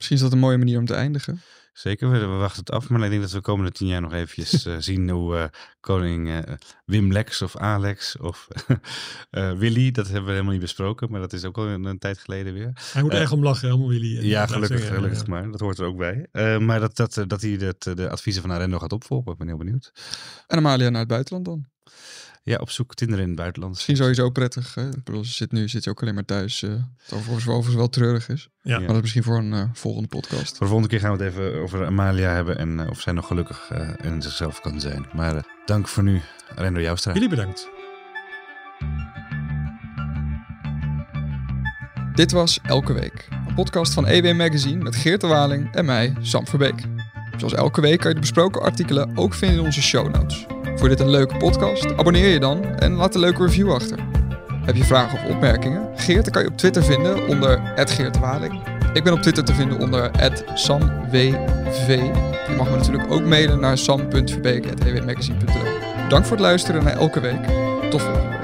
Misschien 0.00 0.16
is 0.16 0.22
dat 0.22 0.32
een 0.32 0.38
mooie 0.38 0.58
manier 0.58 0.78
om 0.78 0.86
te 0.86 0.94
eindigen. 0.94 1.40
Zeker, 1.72 2.10
we, 2.10 2.18
we 2.18 2.26
wachten 2.26 2.60
het 2.60 2.70
af. 2.70 2.88
Maar 2.88 3.02
ik 3.02 3.10
denk 3.10 3.20
dat 3.20 3.30
we 3.30 3.36
de 3.36 3.42
komende 3.42 3.70
tien 3.70 3.86
jaar 3.86 4.00
nog 4.00 4.12
eventjes 4.12 4.64
eh, 4.66 4.74
zien 4.78 5.10
hoe 5.10 5.36
eh, 5.36 5.44
koning 5.80 6.28
eh, 6.28 6.54
Wim 6.84 7.12
Lex 7.12 7.42
of 7.42 7.56
Alex 7.56 8.16
of 8.16 8.48
eh, 9.30 9.52
Willy, 9.52 9.90
dat 9.90 10.06
hebben 10.06 10.24
we 10.24 10.30
helemaal 10.30 10.52
niet 10.52 10.60
besproken, 10.60 11.10
maar 11.10 11.20
dat 11.20 11.32
is 11.32 11.44
ook 11.44 11.56
al 11.56 11.66
een, 11.66 11.84
een 11.84 11.98
tijd 11.98 12.18
geleden 12.18 12.52
weer. 12.52 12.72
Hij 12.92 13.02
moet 13.02 13.12
erg 13.12 13.32
om 13.32 13.42
lachen, 13.42 13.68
helemaal 13.68 13.88
Willy. 13.88 14.26
Ja, 14.26 14.46
gelukkig, 14.46 14.78
zeggen, 14.78 14.96
gelukkig 14.96 15.26
maar. 15.26 15.50
Dat 15.50 15.60
hoort 15.60 15.78
er 15.78 15.84
ook 15.84 15.96
bij. 15.96 16.26
Eh, 16.32 16.58
maar 16.58 16.80
dat, 16.80 16.96
dat, 16.96 17.24
dat 17.26 17.40
hij 17.40 17.50
het, 17.50 17.82
de 17.82 18.10
adviezen 18.10 18.42
van 18.42 18.50
Arendo 18.50 18.78
gaat 18.78 18.92
opvolgen, 18.92 19.32
ik 19.32 19.38
ben 19.38 19.48
heel 19.48 19.56
benieuwd. 19.56 19.92
En 20.46 20.58
Amalia 20.58 20.88
naar 20.88 21.00
het 21.00 21.08
buitenland 21.08 21.44
dan. 21.44 21.66
Ja, 22.42 22.56
op 22.56 22.70
zoek 22.70 22.94
Tinder 22.94 23.18
in 23.18 23.26
het 23.26 23.36
buitenland. 23.36 23.72
Misschien 23.74 23.96
sowieso 23.96 24.30
prettig. 24.30 24.74
Hè? 24.74 24.88
Ik 24.88 25.04
bedoel, 25.04 25.24
ze 25.24 25.32
zit 25.32 25.52
nu 25.52 25.68
zit 25.68 25.84
je 25.84 25.90
ook 25.90 26.02
alleen 26.02 26.14
maar 26.14 26.24
thuis. 26.24 26.62
eh 26.62 26.70
wat 26.70 26.78
overigens, 27.18 27.46
overigens 27.46 27.74
wel 27.74 27.88
treurig 27.88 28.28
is. 28.28 28.48
Ja. 28.62 28.78
Maar 28.78 28.86
dat 28.86 28.96
is 28.96 29.00
misschien 29.00 29.22
voor 29.22 29.36
een 29.38 29.52
eh, 29.52 29.64
volgende 29.72 30.08
podcast. 30.08 30.48
Voor 30.56 30.66
de 30.66 30.72
volgende 30.72 30.88
keer 30.88 31.00
gaan 31.00 31.16
we 31.16 31.24
het 31.24 31.32
even 31.32 31.60
over 31.60 31.86
Amalia 31.86 32.30
hebben 32.34 32.58
en 32.58 32.80
eh, 32.80 32.90
of 32.90 33.00
zij 33.00 33.12
nog 33.12 33.26
gelukkig 33.26 33.68
eh, 33.70 33.88
in 34.02 34.22
zichzelf 34.22 34.60
kan 34.60 34.80
zijn. 34.80 35.06
Maar 35.14 35.36
eh, 35.36 35.42
dank 35.64 35.88
voor 35.88 36.02
nu, 36.02 36.20
Arendo 36.56 36.80
Joustra. 36.80 37.12
Jullie 37.12 37.28
bedankt. 37.28 37.68
Dit 42.14 42.32
was 42.32 42.58
Elke 42.62 42.92
Week. 42.92 43.28
Een 43.48 43.54
podcast 43.54 43.92
van 43.92 44.06
EW 44.06 44.36
Magazine 44.36 44.82
met 44.82 44.96
Geert 44.96 45.20
de 45.20 45.26
Waling 45.26 45.74
en 45.74 45.84
mij, 45.84 46.16
Sam 46.20 46.46
Verbeek. 46.46 46.82
Zoals 47.40 47.54
elke 47.54 47.80
week 47.80 47.98
kan 47.98 48.08
je 48.08 48.14
de 48.14 48.20
besproken 48.20 48.62
artikelen 48.62 49.10
ook 49.14 49.34
vinden 49.34 49.58
in 49.58 49.64
onze 49.64 49.82
show 49.82 50.14
notes. 50.14 50.46
Vond 50.62 50.80
je 50.80 50.88
dit 50.88 51.00
een 51.00 51.10
leuke 51.10 51.36
podcast? 51.36 51.96
Abonneer 51.96 52.28
je 52.28 52.40
dan 52.40 52.64
en 52.64 52.92
laat 52.92 53.14
een 53.14 53.20
leuke 53.20 53.44
review 53.44 53.72
achter. 53.72 53.98
Heb 54.64 54.76
je 54.76 54.84
vragen 54.84 55.18
of 55.18 55.34
opmerkingen? 55.34 55.88
Geert 55.94 56.30
kan 56.30 56.42
je 56.42 56.48
op 56.48 56.56
Twitter 56.56 56.84
vinden 56.84 57.28
onder 57.28 57.72
Geert 57.76 58.14
de 58.14 58.20
Waling. 58.20 58.62
Ik 58.92 59.04
ben 59.04 59.12
op 59.12 59.20
Twitter 59.20 59.44
te 59.44 59.54
vinden 59.54 59.78
onder 59.78 60.10
SamWV. 60.54 62.02
Je 62.48 62.54
mag 62.56 62.70
me 62.70 62.76
natuurlijk 62.76 63.12
ook 63.12 63.22
mailen 63.22 63.60
naar 63.60 63.78
sam.verbeek.ewmagazine.nl 63.78 66.08
Dank 66.08 66.24
voor 66.24 66.36
het 66.36 66.46
luisteren 66.46 66.84
naar 66.84 66.96
Elke 66.96 67.20
Week. 67.20 67.44
Tot 67.90 68.02
volgende. 68.02 68.39